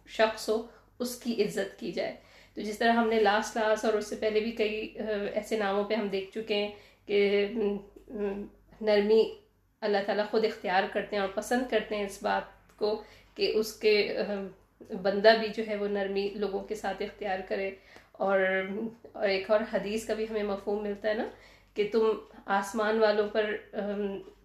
شخص 0.06 0.48
ہو، 0.48 0.62
اس 0.98 1.14
کی 1.16 1.44
عزت 1.44 1.78
کی 1.80 1.92
جائے۔ 1.92 2.14
تو 2.54 2.60
جس 2.60 2.78
طرح 2.78 2.92
ہم 2.92 3.08
نے 3.08 3.20
لاسٹ 3.20 3.54
کلاس 3.54 3.84
اور 3.84 3.92
اس 3.92 4.08
سے 4.08 4.16
پہلے 4.16 4.40
بھی 4.40 4.50
کئی 4.50 4.94
ایسے 5.34 5.56
ناموں 5.56 5.84
پہ 5.84 5.94
ہم 5.94 6.08
دیکھ 6.08 6.30
چکے 6.30 6.54
ہیں 6.54 6.72
کہ 7.06 7.46
نرمی 8.80 9.22
اللہ 9.80 9.98
تعالیٰ 10.06 10.24
خود 10.30 10.44
اختیار 10.44 10.82
کرتے 10.92 11.16
ہیں 11.16 11.22
اور 11.22 11.32
پسند 11.34 11.70
کرتے 11.70 11.96
ہیں 11.96 12.06
اس 12.06 12.22
بات 12.22 12.78
کو 12.78 13.02
کہ 13.34 13.52
اس 13.54 13.72
کے 13.72 14.16
بندہ 15.02 15.32
بھی 15.40 15.48
جو 15.48 15.62
ہے 15.66 15.76
وہ 15.76 15.88
نرمی 15.88 16.28
لوگوں 16.34 16.60
کے 16.60 16.74
ساتھ 16.74 17.02
اختیار 17.02 17.38
کرے۔ 17.48 17.70
اور 18.18 18.40
اور 19.12 19.28
ایک 19.28 19.50
اور 19.50 19.60
حدیث 19.72 20.06
کا 20.06 20.14
بھی 20.14 20.24
ہمیں 20.30 20.42
مفہوم 20.42 20.82
ملتا 20.82 21.08
ہے 21.08 21.14
نا 21.14 21.26
کہ 21.74 21.88
تم 21.92 22.12
آسمان 22.46 22.98
والوں 22.98 23.28
پر 23.28 23.56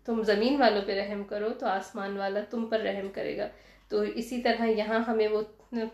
تم 0.05 0.23
زمین 0.23 0.59
والوں 0.61 0.81
پہ 0.85 0.99
رحم 0.99 1.23
کرو 1.23 1.49
تو 1.49 1.65
آسمان 1.65 2.17
والا 2.17 2.39
تم 2.49 2.65
پر 2.65 2.79
رحم 2.79 3.07
کرے 3.13 3.37
گا۔ 3.37 3.47
تو 3.89 4.01
اسی 4.15 4.41
طرح 4.41 4.65
یہاں 4.65 4.99
ہمیں 5.07 5.27
وہ 5.27 5.41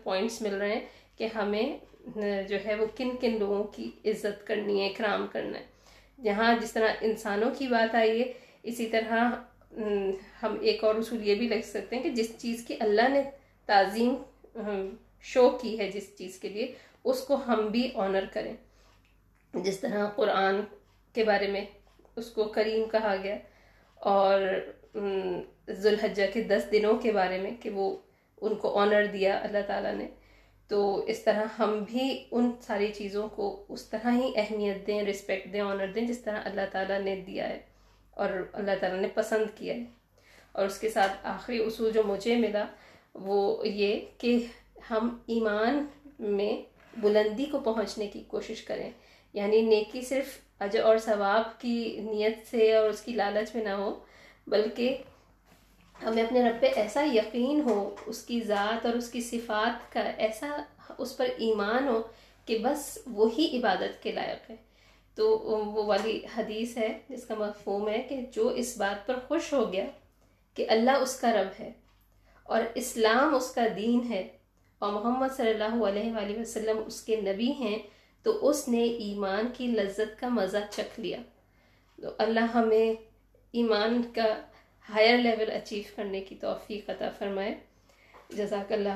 پوائنٹس 0.02 0.42
مل 0.42 0.54
رہے 0.54 0.72
ہیں 0.72 0.86
کہ 1.16 1.28
ہمیں 1.34 1.78
جو 2.48 2.56
ہے 2.66 2.74
وہ 2.74 2.86
کن 2.96 3.16
کن 3.20 3.38
لوگوں 3.38 3.64
کی 3.64 3.90
عزت 4.04 4.46
کرنی 4.46 4.80
ہے، 4.80 4.86
اکرام 4.86 5.26
کرنا 5.32 5.58
ہے۔ 5.58 5.64
یہاں 6.18 6.54
جس 6.60 6.72
طرح 6.72 6.92
انسانوں 7.00 7.50
کی 7.58 7.66
بات 7.66 7.94
آئی 7.94 8.20
ہے، 8.20 8.32
اسی 8.62 8.86
طرح 8.86 9.30
ہم 10.42 10.56
ایک 10.60 10.84
اور 10.84 10.94
اصول 10.94 11.28
یہ 11.28 11.34
بھی 11.34 11.48
لگ 11.48 11.62
سکتے 11.64 11.96
ہیں 11.96 12.02
کہ 12.02 12.10
جس 12.10 12.32
چیز 12.38 12.64
کی 12.66 12.74
اللہ 12.80 13.08
نے 13.08 13.22
تعظیم 13.66 14.14
شو 15.22 15.48
کی 15.50 15.78
ہے، 15.78 15.90
جس 15.90 16.16
چیز 16.18 16.38
کے 16.38 16.48
لیے 16.48 16.74
اس 17.10 17.20
کو 17.20 17.34
ہم 17.34 17.68
بھی 17.68 17.90
آنر 17.94 18.24
کریں۔ 18.32 18.56
جس 19.54 19.80
طرح 19.80 20.08
قرآن 20.08 20.54
کے 21.12 21.24
بارے 21.24 21.48
میں 21.48 21.64
اس 22.16 22.30
کو 22.30 22.44
کریم 22.44 22.88
کہا 22.88 23.16
گیا 23.22 23.38
اور 23.94 24.40
ذوالحجہ 25.68 26.22
کے 26.32 26.42
دس 26.42 26.72
دنوں 26.72 26.98
کے 26.98 27.12
بارے 27.12 27.38
میں 27.38 27.50
کہ 27.62 27.70
وہ 27.70 27.96
ان 28.40 28.54
کو 28.54 28.78
آنر 28.78 29.04
دیا 29.06 29.38
اللہ 29.42 29.58
تعالیٰ 29.66 29.94
نے۔ 29.94 30.08
تو 30.68 31.04
اس 31.04 31.22
طرح 31.22 31.44
ہم 31.58 31.84
بھی 31.90 32.24
ان 32.30 32.50
ساری 32.60 32.92
چیزوں 32.92 33.28
کو 33.28 33.64
اس 33.68 33.84
طرح 33.84 34.10
ہی 34.10 34.32
اہمیت 34.36 34.86
دیں 34.86 35.02
رسپیکٹ 35.02 35.52
دیں 35.52 35.60
آنر 35.60 35.86
دیں 35.86 36.06
جس 36.06 36.18
طرح 36.18 36.40
اللہ 36.44 36.60
تعالیٰ 36.72 37.00
نے 37.00 37.16
دیا 37.26 37.48
ہے 37.48 37.60
اور 38.10 38.28
اللہ 38.52 38.70
تعالیٰ 38.80 39.00
نے 39.00 39.08
پسند 39.14 39.58
کیا 39.58 39.74
ہے۔ 39.74 39.84
اور 40.52 40.66
اس 40.66 40.78
کے 40.78 40.88
ساتھ 40.88 41.12
آخری 41.22 41.64
اصول 41.64 41.90
جو 41.90 42.02
مجھے 42.02 42.36
ملا 42.36 42.64
وہ 43.14 43.68
یہ 43.68 44.00
کہ 44.18 44.46
ہم 44.90 45.18
ایمان 45.26 45.86
میں 46.18 46.67
بلندی 47.00 47.44
کو 47.44 47.58
پہنچنے 47.58 48.06
کی 48.06 48.22
کوشش 48.26 48.62
کریں۔ 48.62 48.90
یعنی 49.32 49.62
نیکی 49.62 50.00
صرف 50.00 50.38
اجر 50.60 50.80
اور 50.80 50.98
ثواب 50.98 51.60
کی 51.60 52.00
نیت 52.00 52.38
سے 52.50 52.74
اور 52.74 52.90
اس 52.90 53.00
کی 53.00 53.12
لالچ 53.12 53.54
میں 53.54 53.64
نہ 53.64 53.68
ہو، 53.68 53.98
بلکہ 54.46 54.96
ہمیں 56.02 56.22
اپنے 56.22 56.50
رب 56.50 56.60
پہ 56.60 56.70
ایسا 56.76 57.02
یقین 57.12 57.60
ہو، 57.60 57.96
اس 58.06 58.22
کی 58.22 58.40
ذات 58.40 58.86
اور 58.86 58.94
اس 58.94 59.10
کی 59.10 59.20
صفات 59.20 59.92
کا 59.92 60.00
ایسا 60.00 60.62
اس 60.98 61.16
پر 61.16 61.26
ایمان 61.36 61.88
ہو 61.88 62.02
کہ 62.46 62.58
بس 62.58 62.98
وہی 63.06 63.58
عبادت 63.58 64.02
کے 64.02 64.12
لائق 64.12 64.50
ہے۔ 64.50 64.56
تو 65.14 65.38
وہ 65.38 65.84
والی 65.84 66.20
حدیث 66.36 66.76
ہے 66.76 66.98
جس 67.08 67.24
کا 67.24 67.34
مفہوم 67.34 67.88
ہے 67.88 68.02
کہ 68.08 68.20
جو 68.32 68.48
اس 68.48 68.78
بات 68.78 69.06
پر 69.06 69.18
خوش 69.28 69.52
ہو 69.52 69.72
گیا 69.72 69.84
کہ 70.54 70.66
اللہ 70.68 70.90
اس 70.90 71.20
کا 71.20 71.32
رب 71.32 71.60
ہے 71.60 71.72
اور 72.42 72.62
اسلام 72.74 73.34
اس 73.34 73.50
کا 73.50 73.66
دین 73.76 74.00
ہے 74.12 74.28
اور 74.78 74.92
محمد 74.92 75.28
صلی 75.36 75.50
اللہ 75.50 75.84
علیہ 75.84 76.12
وآلہ 76.12 76.40
وسلم 76.40 76.82
اس 76.86 77.00
کے 77.00 77.16
نبی 77.16 77.52
ہیں، 77.52 77.78
تو 78.22 78.48
اس 78.48 78.68
نے 78.68 78.84
ایمان 78.84 79.46
کی 79.56 79.66
لذت 79.66 80.20
کا 80.20 80.28
مزہ 80.28 80.58
چکھ 80.70 81.00
لیا۔ 81.00 81.18
تو 82.02 82.08
اللہ 82.18 82.40
ہمیں 82.40 82.92
ایمان 83.52 84.02
کا 84.14 84.40
ہائر 84.94 85.18
لیول 85.18 85.50
اچیو 85.50 85.82
کرنے 85.94 86.20
کی 86.20 86.34
توفیق 86.34 86.90
عطا 86.90 87.10
فرمائے۔ 87.18 87.54
جزاک 88.30 88.72
اللہ 88.72 88.88